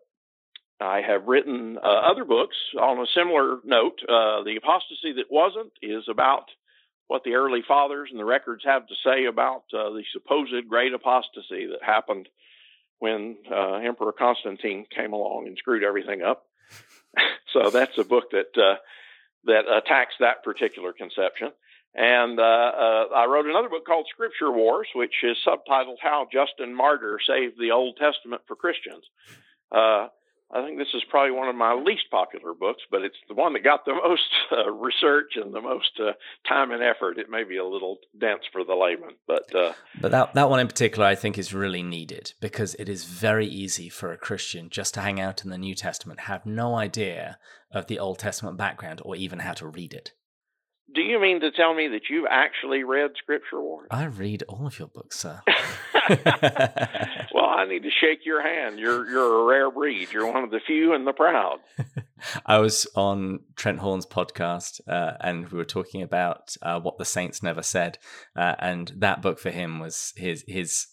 I 0.79 1.01
have 1.01 1.27
written 1.27 1.77
uh, 1.77 2.11
other 2.11 2.25
books 2.25 2.55
on 2.79 2.97
a 2.97 3.05
similar 3.13 3.59
note. 3.63 3.99
the 4.07 4.57
apostasy 4.57 5.13
that 5.17 5.29
wasn't 5.29 5.73
is 5.83 6.05
about 6.09 6.45
what 7.11 7.25
the 7.25 7.33
early 7.33 7.61
fathers 7.67 8.07
and 8.09 8.17
the 8.17 8.23
records 8.23 8.63
have 8.63 8.87
to 8.87 8.95
say 9.03 9.25
about 9.25 9.63
uh, 9.73 9.89
the 9.89 10.01
supposed 10.13 10.69
great 10.69 10.93
apostasy 10.93 11.67
that 11.67 11.83
happened 11.83 12.29
when 12.99 13.35
uh, 13.51 13.73
Emperor 13.73 14.13
Constantine 14.13 14.85
came 14.95 15.11
along 15.11 15.45
and 15.45 15.57
screwed 15.57 15.83
everything 15.83 16.21
up. 16.21 16.45
so 17.53 17.69
that's 17.69 17.97
a 17.97 18.05
book 18.05 18.31
that 18.31 18.57
uh, 18.57 18.77
that 19.43 19.65
attacks 19.69 20.13
that 20.21 20.45
particular 20.45 20.93
conception. 20.93 21.49
And 21.93 22.39
uh, 22.39 22.43
uh, 22.43 23.05
I 23.13 23.25
wrote 23.25 23.45
another 23.45 23.67
book 23.67 23.85
called 23.85 24.07
Scripture 24.09 24.49
Wars, 24.49 24.87
which 24.95 25.15
is 25.21 25.35
subtitled 25.45 25.97
"How 26.01 26.29
Justin 26.31 26.73
Martyr 26.73 27.19
Saved 27.27 27.59
the 27.59 27.71
Old 27.71 27.97
Testament 27.97 28.43
for 28.47 28.55
Christians." 28.55 29.03
I 30.53 30.65
think 30.65 30.77
this 30.77 30.93
is 30.93 31.03
probably 31.09 31.31
one 31.31 31.47
of 31.47 31.55
my 31.55 31.73
least 31.73 32.11
popular 32.11 32.53
books, 32.53 32.81
but 32.91 33.03
it's 33.03 33.15
the 33.27 33.33
one 33.33 33.53
that 33.53 33.63
got 33.63 33.85
the 33.85 33.93
most 34.07 34.29
uh, 34.51 34.69
research 34.69 35.33
and 35.35 35.53
the 35.53 35.61
most 35.61 35.99
uh, 35.99 36.11
time 36.47 36.71
and 36.71 36.83
effort. 36.83 37.17
It 37.17 37.29
may 37.29 37.43
be 37.43 37.57
a 37.57 37.65
little 37.65 37.99
dense 38.19 38.41
for 38.51 38.63
the 38.63 38.75
layman, 38.75 39.15
but 39.27 39.53
uh, 39.55 39.73
but 40.01 40.11
that 40.11 40.33
that 40.33 40.49
one 40.49 40.59
in 40.59 40.67
particular, 40.67 41.05
I 41.05 41.15
think, 41.15 41.37
is 41.37 41.53
really 41.53 41.83
needed 41.83 42.33
because 42.41 42.75
it 42.75 42.89
is 42.89 43.05
very 43.05 43.47
easy 43.47 43.89
for 43.89 44.11
a 44.11 44.17
Christian 44.17 44.69
just 44.69 44.93
to 44.95 45.01
hang 45.01 45.19
out 45.19 45.43
in 45.43 45.49
the 45.49 45.57
New 45.57 45.75
Testament, 45.75 46.21
have 46.21 46.45
no 46.45 46.75
idea 46.75 47.37
of 47.71 47.87
the 47.87 47.99
Old 47.99 48.19
Testament 48.19 48.57
background 48.57 49.01
or 49.05 49.15
even 49.15 49.39
how 49.39 49.53
to 49.53 49.67
read 49.67 49.93
it. 49.93 50.11
Do 50.93 51.01
you 51.01 51.21
mean 51.21 51.39
to 51.41 51.51
tell 51.51 51.73
me 51.73 51.87
that 51.89 52.09
you've 52.09 52.27
actually 52.29 52.83
read 52.83 53.11
Scripture 53.17 53.61
Wars? 53.61 53.87
I 53.91 54.05
read 54.05 54.43
all 54.49 54.67
of 54.67 54.77
your 54.77 54.89
books, 54.89 55.19
sir. 55.19 55.41
well, 57.33 57.45
I 57.45 57.65
need 57.67 57.83
to 57.83 57.89
shake 57.89 58.25
your 58.25 58.41
hand. 58.41 58.79
You're 58.79 59.09
you're 59.09 59.41
a 59.41 59.45
rare 59.45 59.71
breed. 59.71 60.11
You're 60.11 60.31
one 60.31 60.43
of 60.43 60.51
the 60.51 60.59
few 60.65 60.93
and 60.93 61.05
the 61.05 61.13
proud. 61.13 61.59
I 62.45 62.57
was 62.59 62.87
on 62.95 63.41
Trent 63.55 63.79
Horn's 63.79 64.05
podcast, 64.05 64.81
uh, 64.87 65.13
and 65.21 65.47
we 65.49 65.57
were 65.57 65.65
talking 65.65 66.01
about 66.01 66.55
uh, 66.61 66.79
what 66.79 66.97
the 66.97 67.05
saints 67.05 67.43
never 67.43 67.61
said, 67.61 67.97
uh, 68.35 68.55
and 68.59 68.91
that 68.97 69.21
book 69.21 69.39
for 69.39 69.51
him 69.51 69.79
was 69.79 70.13
his 70.17 70.43
his 70.47 70.87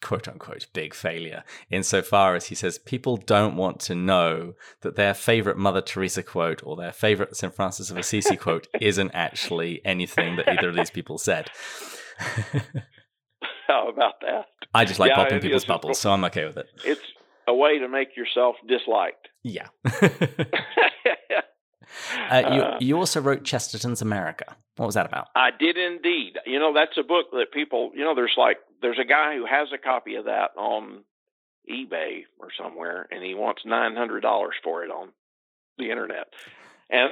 quote 0.00 0.28
unquote 0.28 0.66
big 0.72 0.94
failure 0.94 1.44
insofar 1.70 2.34
as 2.34 2.46
he 2.46 2.54
says 2.54 2.78
people 2.78 3.16
don't 3.16 3.56
want 3.56 3.80
to 3.80 3.94
know 3.94 4.54
that 4.80 4.96
their 4.96 5.14
favorite 5.14 5.56
Mother 5.56 5.80
Teresa 5.80 6.22
quote 6.22 6.62
or 6.64 6.76
their 6.76 6.92
favorite 6.92 7.36
St. 7.36 7.54
Francis 7.54 7.90
of 7.90 7.96
Assisi 7.96 8.36
quote 8.36 8.66
isn't 8.80 9.10
actually 9.12 9.80
anything 9.84 10.36
that 10.36 10.48
either 10.48 10.70
of 10.70 10.76
these 10.76 10.90
people 10.90 11.18
said. 11.18 11.50
How 13.66 13.88
about 13.88 14.14
that? 14.22 14.46
I 14.74 14.84
just 14.84 15.00
like 15.00 15.10
yeah, 15.10 15.16
popping 15.16 15.40
people's 15.40 15.64
bubbles, 15.64 15.98
so 15.98 16.12
I'm 16.12 16.24
okay 16.24 16.44
with 16.44 16.56
it. 16.56 16.66
It's 16.84 17.00
a 17.46 17.54
way 17.54 17.78
to 17.78 17.88
make 17.88 18.16
yourself 18.16 18.56
disliked. 18.68 19.28
Yeah. 19.42 19.68
Uh, 22.30 22.42
you, 22.52 22.62
uh, 22.62 22.78
you 22.80 22.96
also 22.96 23.20
wrote 23.20 23.44
Chesterton's 23.44 24.02
America. 24.02 24.56
What 24.76 24.86
was 24.86 24.94
that 24.94 25.06
about? 25.06 25.28
I 25.34 25.50
did 25.50 25.76
indeed. 25.76 26.38
You 26.46 26.58
know, 26.58 26.72
that's 26.72 26.96
a 26.98 27.02
book 27.02 27.26
that 27.32 27.52
people, 27.52 27.90
you 27.94 28.04
know, 28.04 28.14
there's 28.14 28.34
like, 28.36 28.58
there's 28.82 28.98
a 28.98 29.04
guy 29.04 29.36
who 29.36 29.46
has 29.46 29.68
a 29.74 29.78
copy 29.78 30.14
of 30.14 30.24
that 30.24 30.50
on 30.56 31.04
eBay 31.70 32.24
or 32.38 32.48
somewhere, 32.58 33.06
and 33.10 33.22
he 33.22 33.34
wants 33.34 33.62
$900 33.66 34.50
for 34.62 34.84
it 34.84 34.90
on 34.90 35.10
the 35.78 35.90
internet. 35.90 36.28
And 36.90 37.10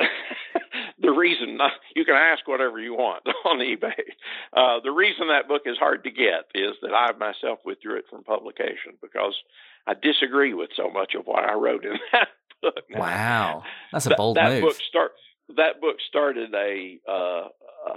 the 1.00 1.10
reason 1.10 1.58
you 1.96 2.04
can 2.04 2.14
ask 2.14 2.46
whatever 2.46 2.80
you 2.80 2.94
want 2.94 3.24
on 3.44 3.58
eBay. 3.58 4.02
Uh, 4.52 4.80
the 4.82 4.90
reason 4.90 5.28
that 5.28 5.48
book 5.48 5.62
is 5.66 5.78
hard 5.78 6.04
to 6.04 6.10
get 6.10 6.50
is 6.54 6.74
that 6.82 6.92
I 6.92 7.12
myself 7.18 7.60
withdrew 7.64 7.96
it 7.98 8.06
from 8.10 8.24
publication 8.24 8.98
because 9.00 9.34
I 9.86 9.94
disagree 9.94 10.54
with 10.54 10.70
so 10.76 10.90
much 10.90 11.14
of 11.14 11.26
what 11.26 11.44
I 11.44 11.54
wrote 11.54 11.84
in 11.84 11.98
that 12.12 12.28
book. 12.62 12.74
Wow, 12.90 13.62
that's 13.92 14.06
a 14.06 14.14
bold 14.14 14.36
that, 14.36 14.50
move. 14.50 14.62
Book 14.62 14.76
start, 14.88 15.12
that 15.56 15.80
book 15.80 15.96
started 16.08 16.54
a 16.54 16.98
uh, 17.08 17.48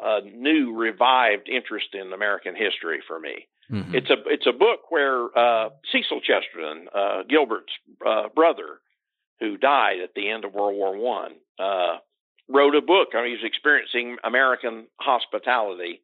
a 0.03 0.21
new 0.21 0.75
revived 0.75 1.49
interest 1.49 1.87
in 1.93 2.13
American 2.13 2.55
history 2.55 3.01
for 3.07 3.19
me. 3.19 3.47
Mm-hmm. 3.71 3.95
It's 3.95 4.09
a 4.09 4.17
it's 4.25 4.47
a 4.47 4.51
book 4.51 4.89
where 4.89 5.37
uh, 5.37 5.69
Cecil 5.91 6.21
Chesterton, 6.21 6.87
uh, 6.93 7.23
Gilbert's 7.29 7.73
uh, 8.05 8.29
brother, 8.35 8.81
who 9.39 9.57
died 9.57 9.99
at 10.03 10.13
the 10.15 10.29
end 10.29 10.45
of 10.45 10.53
World 10.53 10.75
War 10.75 10.95
One, 10.97 11.33
uh, 11.59 11.97
wrote 12.49 12.75
a 12.75 12.81
book. 12.81 13.09
I 13.13 13.21
mean, 13.21 13.37
he 13.37 13.43
was 13.43 13.45
experiencing 13.45 14.17
American 14.23 14.87
hospitality 14.99 16.01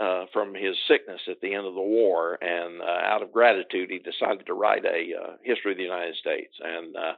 uh, 0.00 0.24
from 0.32 0.54
his 0.54 0.76
sickness 0.88 1.20
at 1.28 1.40
the 1.40 1.54
end 1.54 1.66
of 1.66 1.74
the 1.74 1.80
war, 1.80 2.38
and 2.40 2.80
uh, 2.80 2.84
out 2.84 3.22
of 3.22 3.32
gratitude, 3.32 3.90
he 3.90 3.98
decided 3.98 4.46
to 4.46 4.54
write 4.54 4.84
a 4.84 5.10
uh, 5.14 5.32
history 5.42 5.72
of 5.72 5.76
the 5.76 5.84
United 5.84 6.16
States. 6.16 6.54
And 6.62 6.96
uh, 6.96 7.12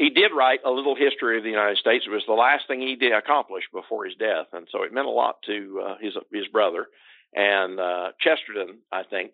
he 0.00 0.08
did 0.08 0.32
write 0.34 0.60
a 0.64 0.70
little 0.70 0.96
history 0.96 1.36
of 1.36 1.44
the 1.44 1.50
United 1.50 1.76
States. 1.76 2.06
It 2.06 2.10
was 2.10 2.24
the 2.26 2.32
last 2.32 2.66
thing 2.66 2.80
he 2.80 2.96
did 2.96 3.12
accomplish 3.12 3.64
before 3.70 4.06
his 4.06 4.14
death, 4.14 4.46
and 4.54 4.66
so 4.72 4.82
it 4.82 4.94
meant 4.94 5.06
a 5.06 5.10
lot 5.10 5.42
to 5.44 5.82
uh, 5.84 5.94
his 6.00 6.14
his 6.32 6.46
brother. 6.48 6.86
And 7.34 7.78
uh, 7.78 8.12
Chesterton, 8.18 8.78
I 8.90 9.02
think, 9.02 9.32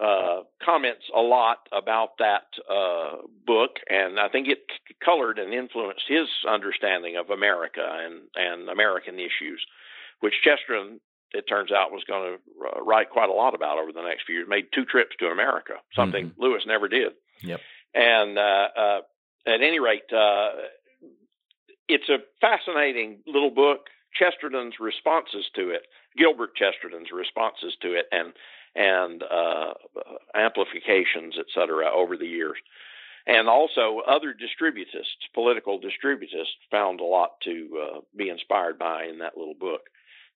uh, 0.00 0.42
comments 0.64 1.02
a 1.14 1.20
lot 1.20 1.66
about 1.72 2.10
that 2.20 2.46
uh, 2.70 3.26
book, 3.44 3.72
and 3.90 4.20
I 4.20 4.28
think 4.28 4.46
it 4.46 4.60
c- 4.70 4.94
colored 5.04 5.40
and 5.40 5.52
influenced 5.52 6.04
his 6.06 6.28
understanding 6.48 7.16
of 7.16 7.30
America 7.30 7.84
and 7.84 8.22
and 8.36 8.68
American 8.68 9.16
issues, 9.18 9.66
which 10.20 10.34
Chesterton, 10.44 11.00
it 11.32 11.48
turns 11.48 11.72
out, 11.72 11.90
was 11.90 12.04
going 12.06 12.38
to 12.38 12.68
uh, 12.68 12.84
write 12.84 13.10
quite 13.10 13.30
a 13.30 13.34
lot 13.34 13.56
about 13.56 13.78
over 13.78 13.90
the 13.90 14.02
next 14.02 14.26
few 14.26 14.36
years. 14.36 14.48
Made 14.48 14.68
two 14.72 14.84
trips 14.84 15.16
to 15.18 15.26
America, 15.26 15.74
something 15.96 16.26
mm-hmm. 16.26 16.40
Lewis 16.40 16.62
never 16.68 16.86
did. 16.86 17.14
Yep. 17.42 17.60
And 17.94 18.38
uh, 18.38 18.68
uh, 18.74 19.00
at 19.46 19.60
any 19.62 19.80
rate, 19.80 20.10
uh, 20.12 20.50
it's 21.88 22.08
a 22.08 22.18
fascinating 22.40 23.18
little 23.26 23.50
book. 23.50 23.86
Chesterton's 24.14 24.74
responses 24.78 25.46
to 25.56 25.70
it 25.70 25.82
Gilbert 26.16 26.54
Chesterton's 26.54 27.10
responses 27.12 27.74
to 27.82 27.94
it 27.94 28.06
and 28.12 28.32
and 28.74 29.22
uh, 29.22 29.74
amplifications, 30.34 31.34
et 31.38 31.44
cetera, 31.54 31.90
over 31.94 32.16
the 32.16 32.26
years. 32.26 32.56
And 33.26 33.46
also 33.46 34.00
other 34.08 34.32
distributists, 34.32 35.28
political 35.34 35.78
distributists, 35.78 36.56
found 36.70 37.00
a 37.00 37.04
lot 37.04 37.32
to 37.44 37.68
uh, 37.82 38.00
be 38.16 38.30
inspired 38.30 38.78
by 38.78 39.04
in 39.04 39.18
that 39.18 39.36
little 39.36 39.54
book. 39.54 39.82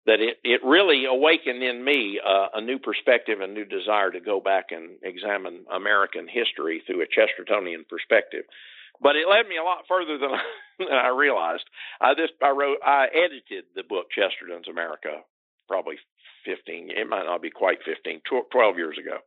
That 0.04 0.20
it, 0.20 0.36
it 0.44 0.60
really 0.62 1.06
awakened 1.06 1.62
in 1.62 1.82
me 1.82 2.20
uh, 2.24 2.48
a 2.52 2.60
new 2.60 2.78
perspective, 2.78 3.40
a 3.40 3.46
new 3.46 3.64
desire 3.64 4.10
to 4.10 4.20
go 4.20 4.38
back 4.38 4.66
and 4.70 4.98
examine 5.02 5.64
American 5.72 6.28
history 6.28 6.82
through 6.86 7.02
a 7.02 7.06
Chestertonian 7.06 7.88
perspective. 7.88 8.44
But 9.00 9.16
it 9.16 9.28
led 9.28 9.48
me 9.48 9.56
a 9.56 9.64
lot 9.64 9.84
further 9.88 10.18
than 10.18 10.30
I, 10.30 10.42
than 10.78 10.92
I 10.92 11.08
realized. 11.08 11.64
I 12.00 12.14
just 12.14 12.34
I 12.42 12.50
wrote 12.50 12.78
I 12.84 13.06
edited 13.12 13.64
the 13.74 13.82
book 13.82 14.06
Chesterton's 14.10 14.68
America 14.68 15.22
probably 15.66 15.96
15, 16.44 16.90
it 16.90 17.08
might 17.08 17.24
not 17.24 17.42
be 17.42 17.50
quite 17.50 17.78
15, 17.84 18.20
12 18.50 18.76
years 18.76 18.96
ago. 18.98 19.18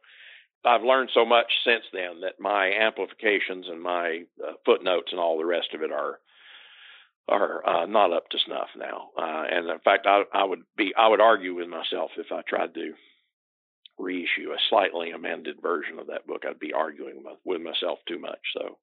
I've 0.65 0.83
learned 0.83 1.09
so 1.13 1.25
much 1.25 1.47
since 1.63 1.83
then 1.93 2.21
that 2.21 2.39
my 2.39 2.67
amplifications 2.67 3.67
and 3.69 3.81
my 3.81 4.23
uh, 4.45 4.53
footnotes 4.65 5.09
and 5.11 5.19
all 5.19 5.37
the 5.37 5.45
rest 5.45 5.69
of 5.73 5.81
it 5.81 5.91
are 5.91 6.19
are 7.29 7.63
uh, 7.65 7.85
not 7.85 8.11
up 8.11 8.27
to 8.29 8.39
snuff 8.43 8.69
now. 8.75 9.09
Uh, 9.15 9.45
and 9.51 9.69
in 9.69 9.79
fact, 9.85 10.07
I, 10.07 10.23
I 10.33 10.43
would 10.43 10.63
be 10.75 10.93
I 10.97 11.07
would 11.07 11.21
argue 11.21 11.55
with 11.55 11.67
myself 11.67 12.11
if 12.17 12.31
I 12.31 12.41
tried 12.41 12.73
to 12.73 12.93
reissue 13.99 14.51
a 14.51 14.57
slightly 14.69 15.11
amended 15.11 15.61
version 15.61 15.99
of 15.99 16.07
that 16.07 16.25
book. 16.25 16.43
I'd 16.43 16.59
be 16.59 16.73
arguing 16.73 17.23
with 17.45 17.61
myself 17.61 17.99
too 18.07 18.19
much. 18.19 18.39
So 18.53 18.77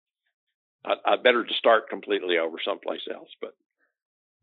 I'd, 0.87 0.99
I'd 1.05 1.23
better 1.23 1.45
to 1.45 1.55
start 1.55 1.89
completely 1.89 2.39
over 2.39 2.57
someplace 2.65 3.03
else. 3.13 3.29
But 3.41 3.55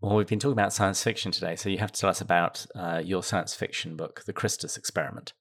well, 0.01 0.15
we've 0.15 0.27
been 0.27 0.39
talking 0.39 0.53
about 0.53 0.73
science 0.73 1.01
fiction 1.01 1.31
today, 1.31 1.55
so 1.55 1.69
you 1.69 1.77
have 1.77 1.91
to 1.91 2.01
tell 2.01 2.09
us 2.09 2.21
about 2.21 2.65
uh, 2.75 3.01
your 3.03 3.23
science 3.23 3.53
fiction 3.53 3.95
book, 3.95 4.23
The 4.25 4.33
Christus 4.33 4.77
Experiment. 4.77 5.33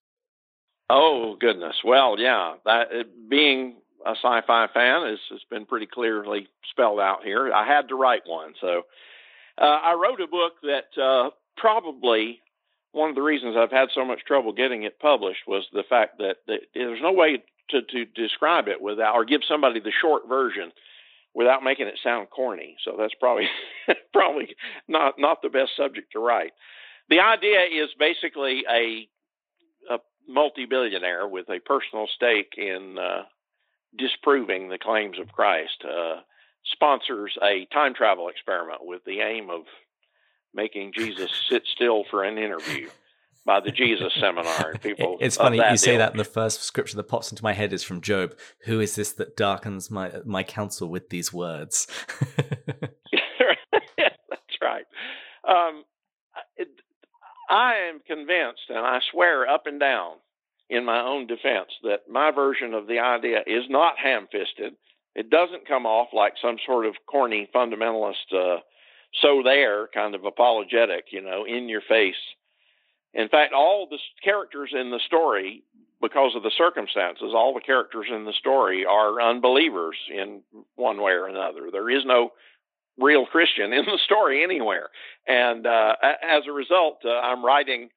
Oh 0.88 1.36
goodness! 1.40 1.76
Well, 1.84 2.16
yeah, 2.18 2.54
that 2.64 2.88
being 3.28 3.76
a 4.06 4.10
sci-fi 4.10 4.68
fan 4.74 5.06
has, 5.06 5.18
has 5.30 5.40
been 5.50 5.66
pretty 5.66 5.86
clearly 5.86 6.48
spelled 6.70 7.00
out 7.00 7.24
here. 7.24 7.52
I 7.52 7.66
had 7.66 7.88
to 7.88 7.94
write 7.94 8.22
one, 8.26 8.54
so 8.60 8.82
uh, 9.58 9.64
I 9.64 9.94
wrote 9.94 10.20
a 10.20 10.26
book 10.26 10.54
that 10.62 11.00
uh, 11.00 11.30
probably 11.56 12.40
one 12.92 13.08
of 13.08 13.14
the 13.14 13.22
reasons 13.22 13.56
I've 13.56 13.70
had 13.70 13.88
so 13.94 14.04
much 14.04 14.24
trouble 14.26 14.52
getting 14.52 14.82
it 14.82 14.98
published 14.98 15.46
was 15.46 15.64
the 15.72 15.84
fact 15.88 16.18
that, 16.18 16.36
that 16.46 16.60
there's 16.74 17.00
no 17.02 17.12
way 17.12 17.42
to, 17.70 17.82
to 17.82 18.04
describe 18.04 18.68
it 18.68 18.80
without 18.80 19.14
or 19.14 19.24
give 19.24 19.40
somebody 19.48 19.80
the 19.80 19.92
short 19.98 20.28
version 20.28 20.72
without 21.34 21.62
making 21.62 21.86
it 21.86 21.98
sound 22.02 22.28
corny. 22.30 22.76
So 22.84 22.96
that's 22.98 23.14
probably 23.18 23.48
probably 24.12 24.54
not 24.88 25.14
not 25.18 25.42
the 25.42 25.48
best 25.48 25.72
subject 25.76 26.12
to 26.12 26.18
write. 26.18 26.52
The 27.08 27.20
idea 27.20 27.60
is 27.60 27.90
basically 27.98 28.64
a 28.68 29.08
a 29.92 29.98
multi-billionaire 30.28 31.26
with 31.26 31.48
a 31.48 31.60
personal 31.60 32.06
stake 32.14 32.54
in 32.56 32.96
uh, 32.98 33.22
disproving 33.98 34.68
the 34.68 34.78
claims 34.78 35.18
of 35.18 35.32
Christ 35.32 35.84
uh, 35.84 36.20
sponsors 36.64 37.36
a 37.42 37.66
time 37.72 37.94
travel 37.94 38.28
experiment 38.28 38.80
with 38.82 39.04
the 39.04 39.20
aim 39.20 39.50
of 39.50 39.62
making 40.54 40.92
Jesus 40.94 41.30
sit 41.48 41.64
still 41.66 42.04
for 42.10 42.22
an 42.22 42.38
interview 42.38 42.88
by 43.44 43.60
the 43.60 43.70
Jesus 43.70 44.12
seminar 44.20 44.70
and 44.70 44.80
people. 44.80 45.16
It's 45.20 45.36
funny 45.36 45.58
you 45.58 45.76
say 45.76 45.96
that. 45.96 46.10
And 46.10 46.20
the 46.20 46.24
first 46.24 46.62
scripture 46.62 46.96
that 46.96 47.04
pops 47.04 47.30
into 47.30 47.42
my 47.42 47.52
head 47.52 47.72
is 47.72 47.82
from 47.82 48.00
Job. 48.00 48.36
Who 48.64 48.80
is 48.80 48.94
this 48.94 49.12
that 49.12 49.36
darkens 49.36 49.90
my 49.90 50.12
my 50.24 50.42
counsel 50.42 50.88
with 50.88 51.08
these 51.10 51.32
words? 51.32 51.86
That's 53.98 54.58
right. 54.60 54.84
Um, 55.48 55.84
it, 56.56 56.68
I 57.50 57.88
am 57.88 58.00
convinced, 58.06 58.62
and 58.68 58.78
I 58.78 59.00
swear 59.10 59.48
up 59.48 59.66
and 59.66 59.80
down 59.80 60.14
in 60.70 60.84
my 60.84 61.00
own 61.00 61.26
defense, 61.26 61.68
that 61.82 62.08
my 62.08 62.30
version 62.30 62.72
of 62.72 62.86
the 62.86 62.98
idea 62.98 63.40
is 63.46 63.64
not 63.68 63.98
ham-fisted. 64.02 64.72
It 65.14 65.28
doesn't 65.28 65.68
come 65.68 65.84
off 65.84 66.08
like 66.14 66.32
some 66.40 66.56
sort 66.64 66.86
of 66.86 66.94
corny 67.06 67.50
fundamentalist, 67.54 68.32
uh, 68.34 68.60
so 69.20 69.42
there 69.44 69.88
kind 69.92 70.14
of 70.14 70.24
apologetic, 70.24 71.06
you 71.10 71.20
know, 71.20 71.44
in 71.44 71.68
your 71.68 71.82
face 71.86 72.14
in 73.14 73.28
fact, 73.28 73.52
all 73.52 73.86
the 73.90 73.98
characters 74.22 74.70
in 74.72 74.90
the 74.90 75.00
story, 75.06 75.62
because 76.00 76.34
of 76.34 76.42
the 76.42 76.50
circumstances, 76.56 77.32
all 77.34 77.54
the 77.54 77.60
characters 77.60 78.06
in 78.12 78.24
the 78.24 78.32
story 78.32 78.84
are 78.84 79.20
unbelievers 79.20 79.96
in 80.12 80.42
one 80.74 81.00
way 81.00 81.12
or 81.12 81.28
another. 81.28 81.70
There 81.70 81.90
is 81.90 82.04
no 82.04 82.32
real 82.98 83.26
Christian 83.26 83.72
in 83.72 83.84
the 83.84 83.98
story 84.04 84.42
anywhere. 84.42 84.88
And 85.26 85.66
uh, 85.66 85.94
as 86.02 86.42
a 86.46 86.52
result, 86.52 86.98
uh, 87.04 87.10
I'm 87.10 87.44
writing 87.44 87.90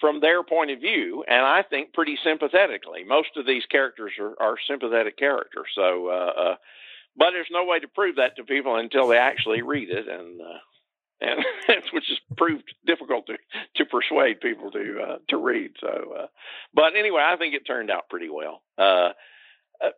from 0.00 0.20
their 0.20 0.42
point 0.42 0.70
of 0.70 0.80
view, 0.80 1.24
and 1.28 1.44
I 1.44 1.62
think 1.62 1.92
pretty 1.92 2.18
sympathetically. 2.24 3.04
Most 3.04 3.36
of 3.36 3.46
these 3.46 3.64
characters 3.66 4.12
are, 4.18 4.34
are 4.40 4.56
sympathetic 4.68 5.16
characters. 5.16 5.66
So, 5.74 6.08
uh, 6.08 6.40
uh 6.40 6.54
but 7.16 7.30
there's 7.30 7.46
no 7.52 7.64
way 7.64 7.78
to 7.78 7.86
prove 7.86 8.16
that 8.16 8.34
to 8.36 8.44
people 8.44 8.74
until 8.74 9.06
they 9.06 9.18
actually 9.18 9.62
read 9.62 9.88
it, 9.88 10.08
and 10.08 10.40
uh, 10.40 10.58
and 11.20 11.40
which 11.92 12.04
has 12.08 12.18
proved 12.36 12.74
difficult 12.86 13.26
to 13.26 13.36
to 13.76 13.84
persuade 13.84 14.40
people 14.40 14.70
to 14.70 14.98
uh, 15.00 15.16
to 15.28 15.36
read. 15.36 15.72
So, 15.80 16.14
uh, 16.18 16.26
but 16.74 16.96
anyway, 16.96 17.22
I 17.24 17.36
think 17.36 17.54
it 17.54 17.66
turned 17.66 17.90
out 17.90 18.08
pretty 18.08 18.28
well. 18.28 18.62
Uh, 18.78 19.10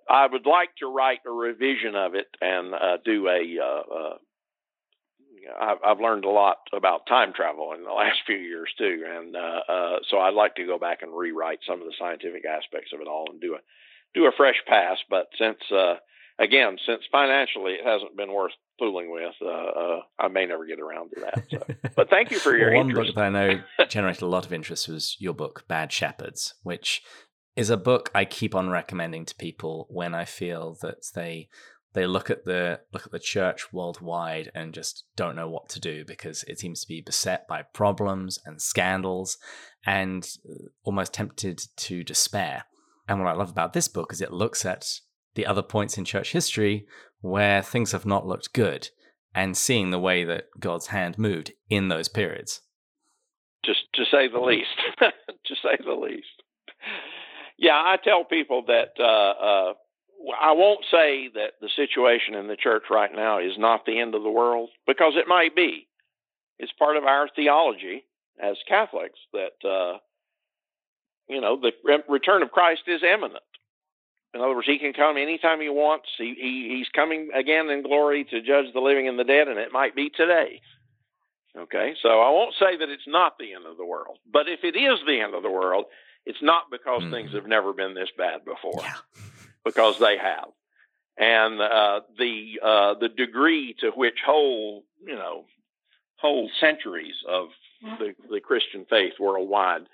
I 0.09 0.27
would 0.27 0.47
like 0.47 0.71
to 0.79 0.87
write 0.87 1.21
a 1.27 1.31
revision 1.31 1.95
of 1.95 2.15
it 2.15 2.29
and 2.41 2.75
uh, 2.75 2.99
do 3.05 3.29
a. 3.29 3.59
Uh, 3.63 3.95
uh, 3.95 4.15
I've, 5.61 5.79
I've 5.87 6.01
learned 6.01 6.25
a 6.25 6.31
lot 6.31 6.57
about 6.73 7.07
time 7.07 7.33
travel 7.33 7.73
in 7.73 7.85
the 7.85 7.93
last 7.93 8.19
few 8.27 8.37
years 8.37 8.69
too, 8.77 9.05
and 9.09 9.37
so 10.11 10.19
I'd 10.19 10.35
like 10.35 10.57
to 10.57 10.67
go 10.67 10.79
back 10.79 11.03
and 11.03 11.17
rewrite 11.17 11.61
some 11.67 11.81
of 11.81 11.87
the 11.87 11.95
scientific 11.99 12.45
aspects 12.45 12.91
of 12.93 13.01
it 13.01 13.07
all 13.07 13.27
and 13.31 13.41
do 13.41 13.55
a 13.55 13.59
do 14.13 14.27
a 14.27 14.33
fresh 14.37 14.61
pass. 14.67 14.99
But 15.09 15.29
since 15.39 15.59
again, 16.39 16.77
since 16.87 17.03
financially 17.11 17.73
it 17.73 17.85
hasn't 17.87 18.17
been 18.17 18.33
worth 18.33 18.53
fooling 18.79 19.11
with, 19.11 19.35
uh, 19.43 19.49
uh, 19.49 20.01
I 20.19 20.29
may 20.29 20.47
never 20.47 20.67
get 20.67 20.81
around 20.81 21.11
to 21.11 21.21
that. 21.21 21.45
So. 21.51 21.91
But 21.97 22.11
thank 22.11 22.31
you 22.31 22.39
for 22.39 22.57
your 22.57 22.71
well, 22.71 22.79
one 22.79 22.91
interest. 22.91 23.09
book 23.09 23.17
that 23.17 23.25
I 23.25 23.29
know 23.31 23.63
generated 23.89 24.23
a 24.23 24.27
lot 24.27 24.47
of 24.47 24.53
interest 24.53 24.89
was 24.89 25.17
your 25.19 25.35
book, 25.35 25.65
Bad 25.69 25.93
Shepherds, 25.93 26.55
which 26.63 27.03
is 27.57 27.71
a 27.71 27.77
book 27.77 28.11
I 28.15 28.25
keep 28.25 28.55
on 28.55 28.69
recommending 28.69 29.25
to 29.25 29.35
people 29.35 29.87
when 29.89 30.15
I 30.15 30.25
feel 30.25 30.77
that 30.83 31.07
they 31.15 31.49
they 31.95 32.07
look 32.07 32.29
at 32.29 32.45
the 32.45 32.81
look 32.93 33.07
at 33.07 33.13
the 33.13 33.19
church 33.19 33.73
worldwide 33.73 34.53
and 34.55 34.75
just 34.75 35.05
don't 35.17 35.35
know 35.35 35.49
what 35.49 35.71
to 35.71 35.81
do 35.81 36.05
because 36.05 36.45
it 36.45 36.59
seems 36.59 36.83
to 36.83 36.87
be 36.87 37.01
beset 37.01 37.49
by 37.49 37.63
problems 37.63 38.39
and 38.45 38.61
scandals 38.61 39.39
and 39.87 40.29
uh, 40.47 40.67
almost 40.85 41.15
tempted 41.15 41.63
to 41.77 42.05
despair. 42.05 42.65
And 43.09 43.21
what 43.21 43.31
I 43.31 43.33
love 43.33 43.51
about 43.51 43.73
this 43.73 43.89
book 43.89 44.13
is 44.13 44.21
it 44.21 44.31
looks 44.31 44.67
at 44.67 45.01
the 45.37 45.47
other 45.47 45.63
points 45.63 45.97
in 45.97 46.05
church 46.05 46.33
history 46.33 46.87
where 47.21 47.63
things 47.63 47.93
have 47.93 48.05
not 48.05 48.27
looked 48.27 48.53
good 48.53 48.91
and 49.35 49.57
seeing 49.57 49.91
the 49.91 49.99
way 49.99 50.25
that 50.25 50.47
God's 50.59 50.89
hand 50.89 51.19
moved 51.19 51.53
in 51.71 51.89
those 51.89 52.09
periods. 52.09 52.63
Just 53.65 53.81
to 53.95 54.05
say 54.11 54.29
the 54.29 54.41
least, 54.41 54.69
to 54.99 55.55
say 55.63 55.77
the 55.85 55.93
least. 55.93 56.43
Yeah, 57.59 57.75
I 57.75 57.97
tell 58.03 58.25
people 58.25 58.65
that 58.67 58.93
uh, 58.99 59.03
uh, 59.03 59.73
I 60.41 60.53
won't 60.53 60.85
say 60.91 61.29
that 61.35 61.53
the 61.61 61.71
situation 61.75 62.35
in 62.35 62.49
the 62.49 62.57
church 62.57 62.85
right 62.91 63.11
now 63.15 63.39
is 63.39 63.59
not 63.59 63.85
the 63.85 63.99
end 63.99 64.15
of 64.15 64.23
the 64.23 64.31
world 64.31 64.71
because 64.87 65.15
it 65.17 65.29
might 65.29 65.55
be. 65.55 65.87
It's 66.59 66.73
part 66.79 66.97
of 66.97 67.05
our 67.05 67.29
theology 67.35 68.05
as 68.43 68.57
Catholics 68.69 69.19
that 69.33 69.69
uh, 69.69 69.99
you 71.29 71.41
know 71.41 71.61
the 71.61 71.73
return 72.09 72.43
of 72.43 72.51
Christ 72.51 72.83
is 72.87 73.03
imminent. 73.03 73.43
In 74.37 74.43
other 74.43 74.55
words, 74.55 74.67
he 74.67 74.79
can 74.79 74.93
come 74.93 75.17
anytime 75.17 75.63
he 75.63 75.71
wants. 75.71 76.09
He, 76.19 76.35
he 76.39 76.77
he's 76.77 76.89
coming 76.95 77.31
again 77.35 77.71
in 77.71 77.83
glory 77.83 78.25
to 78.25 78.43
judge 78.43 78.67
the 78.75 78.81
living 78.81 79.09
and 79.09 79.19
the 79.19 79.25
dead, 79.25 79.49
and 79.49 79.59
it 79.59 79.73
might 79.73 79.97
be 79.97 80.11
today. 80.11 80.61
Okay, 81.57 81.95
so 82.03 82.21
I 82.21 82.29
won't 82.29 82.55
say 82.59 82.77
that 82.77 82.91
it's 82.91 83.07
not 83.07 83.39
the 83.39 83.55
end 83.55 83.65
of 83.65 83.79
the 83.79 83.87
world, 83.87 84.19
but 84.31 84.47
if 84.47 84.63
it 84.63 84.77
is 84.77 84.99
the 85.07 85.21
end 85.21 85.35
of 85.35 85.43
the 85.43 85.51
world, 85.51 85.87
it's 86.27 86.43
not 86.43 86.65
because 86.71 87.03
mm. 87.03 87.11
things 87.11 87.33
have 87.33 87.47
never 87.47 87.73
been 87.73 87.95
this 87.95 88.11
bad 88.19 88.45
before, 88.45 88.83
yeah. 88.83 88.97
because 89.65 89.99
they 89.99 90.19
have, 90.19 90.49
and 91.17 91.59
uh, 91.59 92.01
the 92.19 92.61
uh, 92.63 92.95
the 93.01 93.09
degree 93.09 93.75
to 93.81 93.91
which 93.93 94.19
whole 94.25 94.85
you 95.03 95.15
know 95.17 95.47
whole 96.17 96.51
centuries 96.61 97.15
of 97.27 97.49
the, 97.99 98.15
the 98.31 98.41
Christian 98.41 98.85
faith 98.91 99.15
worldwide 99.19 99.87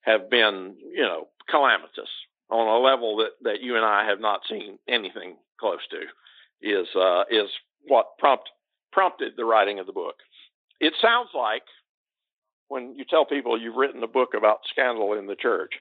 have 0.00 0.30
been 0.30 0.76
you 0.90 1.02
know 1.02 1.28
calamitous 1.50 1.90
on 1.98 1.98
a 1.98 2.33
level 3.04 3.16
that, 3.18 3.48
that 3.48 3.62
you 3.62 3.76
and 3.76 3.84
I 3.84 4.06
have 4.08 4.20
not 4.20 4.40
seen 4.48 4.78
anything 4.88 5.36
close 5.58 5.80
to 5.90 6.00
is 6.66 6.88
uh, 6.96 7.24
is 7.30 7.50
what 7.86 8.18
prompt 8.18 8.48
prompted 8.92 9.34
the 9.36 9.44
writing 9.44 9.78
of 9.78 9.86
the 9.86 9.92
book. 9.92 10.16
It 10.80 10.94
sounds 11.00 11.30
like 11.34 11.62
when 12.68 12.94
you 12.96 13.04
tell 13.08 13.24
people 13.24 13.60
you've 13.60 13.76
written 13.76 14.02
a 14.02 14.08
book 14.08 14.30
about 14.36 14.60
scandal 14.70 15.14
in 15.14 15.26
the 15.26 15.36
church 15.36 15.72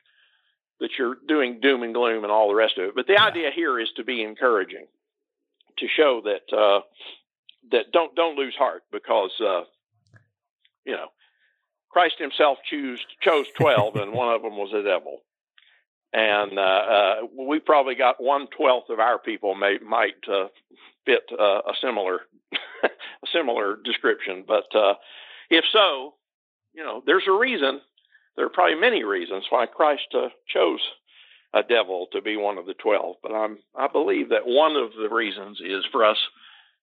that 0.79 0.89
you're 0.97 1.15
doing 1.27 1.59
doom 1.61 1.83
and 1.83 1.93
gloom 1.93 2.23
and 2.23 2.31
all 2.31 2.49
the 2.49 2.55
rest 2.55 2.77
of 2.77 2.85
it. 2.85 2.95
But 2.95 3.07
the 3.07 3.21
idea 3.21 3.51
here 3.55 3.79
is 3.79 3.89
to 3.95 4.03
be 4.03 4.23
encouraging, 4.23 4.87
to 5.77 5.87
show 5.87 6.21
that 6.25 6.55
uh, 6.55 6.81
that 7.71 7.91
don't 7.91 8.15
don't 8.15 8.37
lose 8.37 8.55
heart 8.57 8.83
because 8.91 9.31
uh, 9.39 9.61
you 10.85 10.93
know 10.93 11.07
Christ 11.89 12.15
Himself 12.19 12.57
choose, 12.69 12.99
chose 13.21 13.45
twelve, 13.57 13.95
and 13.95 14.13
one 14.13 14.33
of 14.33 14.41
them 14.41 14.57
was 14.57 14.73
a 14.73 14.83
devil. 14.83 15.21
And 16.13 16.59
uh, 16.59 16.61
uh, 16.61 17.15
we 17.37 17.59
probably 17.59 17.95
got 17.95 18.21
one 18.21 18.47
twelfth 18.55 18.89
of 18.89 18.99
our 18.99 19.17
people 19.17 19.55
may, 19.55 19.77
might 19.83 20.21
uh, 20.31 20.47
fit 21.05 21.23
uh, 21.31 21.61
a 21.65 21.73
similar 21.81 22.21
a 22.83 23.27
similar 23.33 23.77
description. 23.83 24.43
But 24.47 24.75
uh, 24.75 24.93
if 25.49 25.65
so, 25.73 26.13
you 26.73 26.83
know, 26.83 27.01
there's 27.05 27.27
a 27.27 27.37
reason. 27.37 27.81
There 28.35 28.45
are 28.45 28.49
probably 28.49 28.79
many 28.79 29.03
reasons 29.03 29.45
why 29.49 29.65
Christ 29.67 30.07
uh, 30.13 30.29
chose 30.47 30.81
a 31.53 31.61
devil 31.61 32.07
to 32.11 32.21
be 32.21 32.37
one 32.37 32.57
of 32.57 32.67
the 32.67 32.75
twelve. 32.75 33.15
But 33.23 33.33
I'm 33.33 33.57
I 33.75 33.87
believe 33.87 34.29
that 34.29 34.45
one 34.45 34.75
of 34.75 34.91
the 34.91 35.13
reasons 35.13 35.61
is 35.61 35.83
for 35.91 36.05
us 36.05 36.17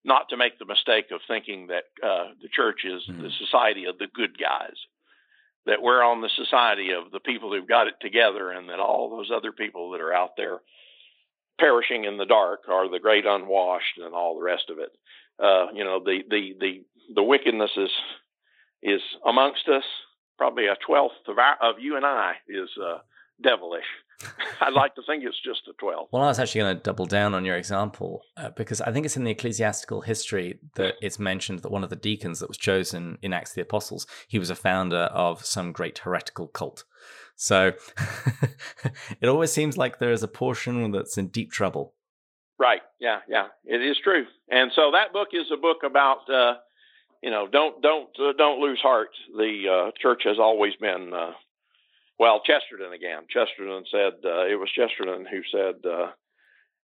not 0.05 0.29
to 0.31 0.37
make 0.37 0.59
the 0.59 0.65
mistake 0.65 1.07
of 1.13 1.21
thinking 1.29 1.69
that 1.69 1.85
uh, 2.03 2.31
the 2.43 2.49
church 2.49 2.81
is 2.85 3.03
mm-hmm. 3.09 3.23
the 3.23 3.31
society 3.39 3.85
of 3.85 3.99
the 3.99 4.07
good 4.13 4.39
guys. 4.39 4.77
That 5.71 5.81
we're 5.81 6.03
on 6.03 6.21
the 6.21 6.29
society 6.37 6.91
of 6.91 7.13
the 7.13 7.21
people 7.21 7.53
who've 7.53 7.69
got 7.69 7.87
it 7.87 7.95
together, 8.01 8.51
and 8.51 8.69
that 8.69 8.81
all 8.81 9.09
those 9.09 9.31
other 9.35 9.53
people 9.53 9.93
that 9.93 10.01
are 10.01 10.13
out 10.13 10.33
there 10.37 10.59
perishing 11.61 12.05
in 12.05 12.17
the 12.19 12.27
dark 12.27 12.63
are 12.69 12.91
the 12.91 12.99
great 12.99 13.25
unwashed 13.25 13.99
and 13.99 14.13
all 14.13 14.35
the 14.35 14.45
rest 14.45 14.65
of 14.69 14.79
it. 14.79 14.91
Uh, 15.43 15.73
you 15.73 15.85
know, 15.85 16.03
the 16.05 16.23
the 16.29 16.55
the 16.59 16.85
the 17.15 17.23
wickedness 17.23 17.71
is 17.77 17.91
is 18.83 19.01
amongst 19.25 19.69
us. 19.69 19.85
Probably 20.37 20.67
a 20.67 20.77
twelfth 20.87 21.29
of 21.29 21.39
our, 21.39 21.57
of 21.63 21.77
you 21.79 21.97
and 21.97 22.05
I 22.05 22.33
is 22.49 22.71
uh, 22.83 22.99
devilish. 23.41 23.85
I'd 24.61 24.75
like 24.75 24.95
to 24.97 25.03
think 25.07 25.25
it's 25.25 25.41
just 25.43 25.69
a 25.69 25.73
12. 25.79 26.09
Well, 26.13 26.23
I 26.23 26.27
was 26.27 26.39
actually 26.39 26.61
going 26.63 26.77
to 26.77 26.83
double 26.83 27.07
down 27.07 27.35
on 27.35 27.45
your 27.45 27.57
example 27.57 28.23
uh, 28.37 28.51
because 28.51 28.81
I 28.81 28.93
think 28.93 29.07
it's 29.07 29.17
in 29.17 29.25
the 29.25 29.31
ecclesiastical 29.31 30.03
history 30.03 30.59
that 30.75 30.95
it's 31.01 31.19
mentioned 31.19 31.61
that 31.61 31.71
one 31.71 31.85
of 31.85 31.91
the 31.91 31.97
deacons 31.97 32.41
that 32.41 32.49
was 32.49 32.59
chosen 32.59 33.19
in 33.23 33.33
Acts 33.33 33.53
of 33.53 33.55
the 33.57 33.63
Apostles, 33.63 34.07
he 34.29 34.39
was 34.39 34.51
a 34.51 34.55
founder 34.55 35.05
of 35.13 35.45
some 35.45 35.73
great 35.73 35.99
heretical 35.99 36.49
cult. 36.49 36.85
So 37.37 37.73
it 39.21 39.29
always 39.29 39.53
seems 39.53 39.79
like 39.79 39.99
there 39.99 40.13
is 40.13 40.23
a 40.23 40.29
portion 40.29 40.91
that's 40.91 41.17
in 41.17 41.29
deep 41.29 41.51
trouble. 41.53 41.95
Right. 42.59 42.83
Yeah. 43.01 43.21
Yeah. 43.27 43.47
It 43.65 43.81
is 43.81 43.97
true. 44.05 44.27
And 44.51 44.71
so 44.77 44.91
that 44.93 45.15
book 45.15 45.29
is 45.33 45.47
a 45.51 45.57
book 45.57 45.79
about, 45.83 46.29
uh, 46.29 46.57
you 47.23 47.31
know, 47.31 47.49
don't 47.51 47.81
don't 47.81 48.11
uh, 48.19 48.35
don't 48.37 48.61
lose 48.61 48.79
heart. 48.83 49.09
The 49.35 49.87
uh, 49.89 49.91
church 50.01 50.23
has 50.25 50.39
always 50.39 50.75
been, 50.77 51.13
uh, 51.15 51.33
well, 52.21 52.43
Chesterton 52.45 52.93
again. 52.93 53.23
Chesterton 53.31 53.85
said 53.91 54.13
uh, 54.23 54.45
it 54.45 54.61
was 54.61 54.69
Chesterton 54.77 55.25
who 55.25 55.41
said, 55.51 55.91
uh, 55.91 56.11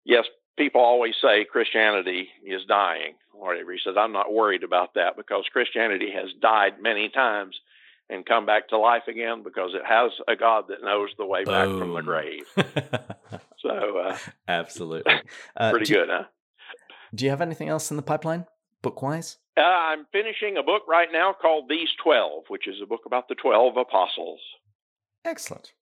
yes, 0.05 0.27
people 0.57 0.81
always 0.81 1.15
say 1.21 1.45
Christianity 1.45 2.29
is 2.47 2.63
dying. 2.69 3.15
Or 3.33 3.57
he 3.57 3.79
said, 3.83 3.99
I'm 3.99 4.13
not 4.13 4.33
worried 4.33 4.63
about 4.63 4.95
that 4.95 5.17
because 5.17 5.43
Christianity 5.53 6.13
has 6.15 6.31
died 6.41 6.75
many 6.81 7.09
times 7.09 7.59
and 8.09 8.25
come 8.25 8.47
back 8.47 8.69
to 8.69 8.79
life 8.79 9.09
again 9.09 9.43
because 9.43 9.73
it 9.75 9.85
has 9.85 10.13
a 10.29 10.37
God 10.37 10.67
that 10.69 10.85
knows 10.85 11.11
the 11.19 11.27
way 11.27 11.43
back 11.43 11.67
from 11.67 11.95
the 11.95 12.01
grave. 12.01 12.45
so, 13.59 13.99
uh, 13.99 14.17
absolutely, 14.47 15.15
uh, 15.57 15.71
pretty 15.73 15.93
good, 15.93 16.07
you, 16.09 16.15
huh? 16.15 16.25
Do 17.13 17.25
you 17.25 17.31
have 17.31 17.41
anything 17.41 17.69
else 17.69 17.91
in 17.91 17.97
the 17.97 18.03
pipeline, 18.05 18.47
book 18.83 19.03
wise? 19.03 19.39
Uh, 19.57 19.63
I'm 19.63 20.07
finishing 20.13 20.57
a 20.59 20.63
book 20.63 20.83
right 20.87 21.09
now 21.13 21.33
called 21.33 21.69
These 21.69 21.89
Twelve, 22.01 22.45
which 22.49 22.69
is 22.69 22.77
a 22.81 22.87
book 22.87 23.03
about 23.07 23.27
the 23.29 23.35
twelve 23.35 23.77
apostles. 23.77 24.41
Excellent. 25.25 25.73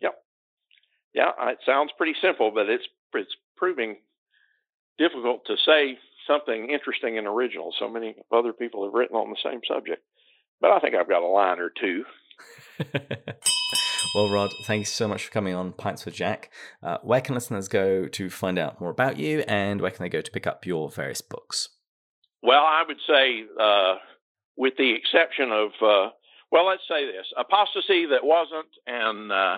yep. 0.00 0.14
Yeah, 1.14 1.32
it 1.48 1.58
sounds 1.66 1.90
pretty 1.96 2.14
simple, 2.20 2.50
but 2.54 2.68
it's 2.68 2.84
it's 3.14 3.34
proving 3.56 3.96
difficult 4.98 5.46
to 5.46 5.56
say 5.64 5.98
something 6.26 6.70
interesting 6.70 7.18
and 7.18 7.26
original. 7.26 7.74
So 7.78 7.88
many 7.88 8.16
other 8.32 8.52
people 8.52 8.84
have 8.84 8.94
written 8.94 9.16
on 9.16 9.30
the 9.30 9.36
same 9.42 9.60
subject 9.66 10.02
but 10.60 10.70
I 10.70 10.80
think 10.80 10.94
I've 10.94 11.08
got 11.08 11.22
a 11.22 11.26
line 11.26 11.58
or 11.58 11.70
two. 11.70 12.04
well, 14.14 14.28
Rod, 14.30 14.50
thanks 14.64 14.92
so 14.92 15.08
much 15.08 15.24
for 15.24 15.30
coming 15.30 15.54
on 15.54 15.72
Pints 15.72 16.04
with 16.04 16.14
Jack. 16.14 16.50
Uh, 16.82 16.98
where 17.02 17.20
can 17.20 17.34
listeners 17.34 17.68
go 17.68 18.06
to 18.08 18.30
find 18.30 18.58
out 18.58 18.80
more 18.80 18.90
about 18.90 19.18
you, 19.18 19.44
and 19.48 19.80
where 19.80 19.90
can 19.90 20.02
they 20.02 20.08
go 20.08 20.20
to 20.20 20.30
pick 20.30 20.46
up 20.46 20.66
your 20.66 20.90
various 20.90 21.20
books? 21.20 21.68
Well, 22.42 22.62
I 22.62 22.84
would 22.86 22.98
say, 23.06 23.44
uh, 23.60 23.94
with 24.56 24.74
the 24.76 24.94
exception 24.94 25.50
of, 25.52 25.70
uh, 25.82 26.10
well, 26.50 26.66
let's 26.66 26.86
say 26.88 27.06
this: 27.06 27.26
apostasy 27.36 28.06
that 28.06 28.24
wasn't, 28.24 28.70
and 28.86 29.32
uh, 29.32 29.56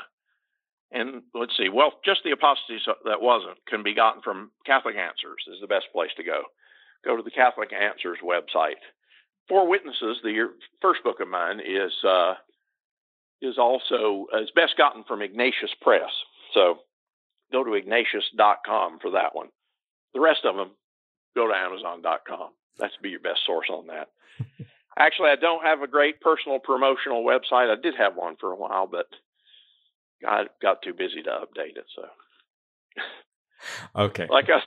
and 0.93 1.22
let's 1.34 1.57
see, 1.57 1.68
well, 1.68 1.93
just 2.05 2.20
the 2.24 2.32
apostasy 2.32 2.78
that 3.05 3.20
wasn't 3.20 3.59
can 3.68 3.82
be 3.82 3.95
gotten 3.95 4.22
from 4.22 4.51
Catholic 4.66 4.97
Answers 4.97 5.45
is 5.47 5.61
the 5.61 5.66
best 5.68 5.86
place 5.93 6.11
to 6.16 6.24
go. 6.24 6.43
Go 7.05 7.16
to 7.16 7.22
the 7.22 7.30
Catholic 7.30 7.72
Answers 7.72 8.18
website 8.22 8.82
Four 9.51 9.66
Witnesses, 9.68 10.18
the 10.22 10.49
first 10.80 11.03
book 11.03 11.18
of 11.20 11.26
mine, 11.26 11.59
is 11.59 11.93
uh, 12.07 12.34
is 13.43 13.59
also 13.59 14.26
is 14.41 14.51
best 14.55 14.76
gotten 14.78 15.03
from 15.03 15.22
Ignatius 15.22 15.74
Press. 15.82 16.11
So 16.55 16.78
go 17.51 17.64
to 17.64 17.74
ignatius.com 17.74 19.01
for 19.01 19.11
that 19.11 19.34
one. 19.34 19.49
The 20.14 20.20
rest 20.20 20.45
of 20.45 20.55
them, 20.55 20.70
go 21.34 21.49
to 21.49 21.53
amazon.com. 21.53 22.51
That's 22.78 22.95
be 23.03 23.11
your 23.11 23.20
best 23.20 23.41
source 23.45 23.66
on 23.70 23.88
that. 23.88 24.09
Actually, 25.01 25.31
I 25.31 25.37
don't 25.37 25.65
have 25.65 25.81
a 25.81 25.87
great 25.87 26.21
personal 26.21 26.59
promotional 26.59 27.25
website. 27.25 27.71
I 27.71 27.81
did 27.81 27.95
have 27.97 28.17
one 28.17 28.37
for 28.39 28.53
a 28.53 28.57
while, 28.57 28.87
but 28.87 29.07
I 30.27 30.45
got 30.61 30.83
too 30.83 30.93
busy 30.93 31.23
to 31.23 31.31
update 31.31 31.79
it. 31.79 31.87
So, 31.97 32.03
okay. 34.03 34.27
Like 34.29 34.49
I 34.51 34.61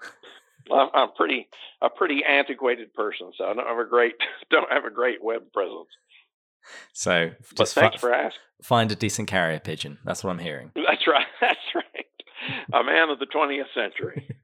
I'm 0.71 1.11
pretty 1.15 1.47
a 1.83 1.89
pretty 1.89 2.23
antiquated 2.27 2.95
person, 2.95 3.31
so 3.37 3.45
I 3.45 3.53
don't 3.53 3.67
have 3.67 3.77
a 3.77 3.85
great 3.85 4.15
don't 4.49 4.71
have 4.71 4.85
a 4.85 4.89
great 4.89 5.23
web 5.23 5.51
presence. 5.53 5.89
So 6.93 7.31
just 7.55 7.75
thanks 7.75 7.99
for 7.99 8.11
asking. 8.11 8.39
Find 8.63 8.91
a 8.91 8.95
decent 8.95 9.27
carrier 9.27 9.59
pigeon. 9.59 9.99
That's 10.03 10.23
what 10.23 10.31
I'm 10.31 10.39
hearing. 10.39 10.71
That's 10.75 11.05
right. 11.05 11.27
That's 11.41 11.59
right. 11.75 12.05
A 12.73 12.83
man 12.83 13.09
of 13.09 13.19
the 13.19 13.25
20th 13.25 13.73
century. 13.75 14.27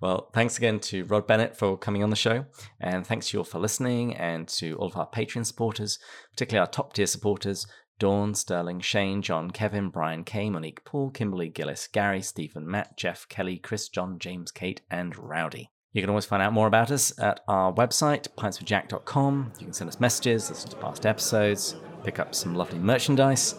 well, 0.00 0.30
thanks 0.32 0.58
again 0.58 0.80
to 0.80 1.04
Rod 1.04 1.26
Bennett 1.26 1.56
for 1.56 1.76
coming 1.76 2.02
on 2.02 2.10
the 2.10 2.16
show, 2.16 2.46
and 2.80 3.06
thanks 3.06 3.28
to 3.28 3.36
you 3.36 3.40
all 3.40 3.44
for 3.44 3.58
listening, 3.58 4.14
and 4.14 4.48
to 4.48 4.76
all 4.76 4.88
of 4.88 4.96
our 4.96 5.08
Patreon 5.08 5.46
supporters, 5.46 5.98
particularly 6.32 6.60
our 6.60 6.70
top 6.70 6.92
tier 6.92 7.06
supporters 7.06 7.66
Dawn, 7.98 8.34
Sterling, 8.34 8.80
Shane, 8.80 9.22
John, 9.22 9.52
Kevin, 9.52 9.88
Brian, 9.88 10.24
Kay, 10.24 10.50
Monique, 10.50 10.84
Paul, 10.84 11.10
Kimberly, 11.10 11.48
Gillis, 11.48 11.86
Gary, 11.86 12.20
Stephen, 12.20 12.68
Matt, 12.68 12.96
Jeff, 12.96 13.28
Kelly, 13.28 13.58
Chris, 13.58 13.88
John, 13.88 14.18
James, 14.18 14.50
Kate, 14.50 14.80
and 14.90 15.16
Rowdy. 15.16 15.70
You 15.92 16.02
can 16.02 16.10
always 16.10 16.24
find 16.24 16.42
out 16.42 16.52
more 16.52 16.66
about 16.66 16.90
us 16.90 17.16
at 17.20 17.40
our 17.46 17.72
website, 17.72 18.26
pintswithjack.com. 18.36 19.52
You 19.60 19.66
can 19.66 19.72
send 19.72 19.88
us 19.88 20.00
messages, 20.00 20.48
listen 20.50 20.70
to 20.70 20.76
past 20.78 21.06
episodes, 21.06 21.76
pick 22.02 22.18
up 22.18 22.34
some 22.34 22.56
lovely 22.56 22.80
merchandise, 22.80 23.54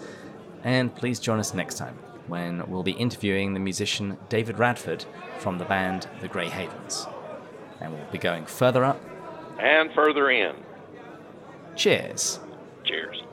and 0.64 0.94
please 0.94 1.20
join 1.22 1.39
us 1.39 1.54
next 1.54 1.78
time 1.78 1.98
when 2.28 2.70
we'll 2.70 2.84
be 2.84 2.92
interviewing 2.94 3.54
the 3.54 3.60
musician 3.60 4.18
David 4.30 4.60
Radford 4.60 5.06
from 5.40 5.58
the 5.58 5.66
band 5.66 6.08
The 6.22 6.28
Gray 6.28 6.50
Havens. 6.50 7.08
And 7.82 7.94
we'll 7.94 8.12
be 8.12 8.18
going 8.18 8.45
further 8.45 8.84
up 8.84 9.02
and 9.60 9.91
further 9.94 10.30
in. 10.30 10.56
Cheers. 11.76 12.40
Cheers. 12.84 13.24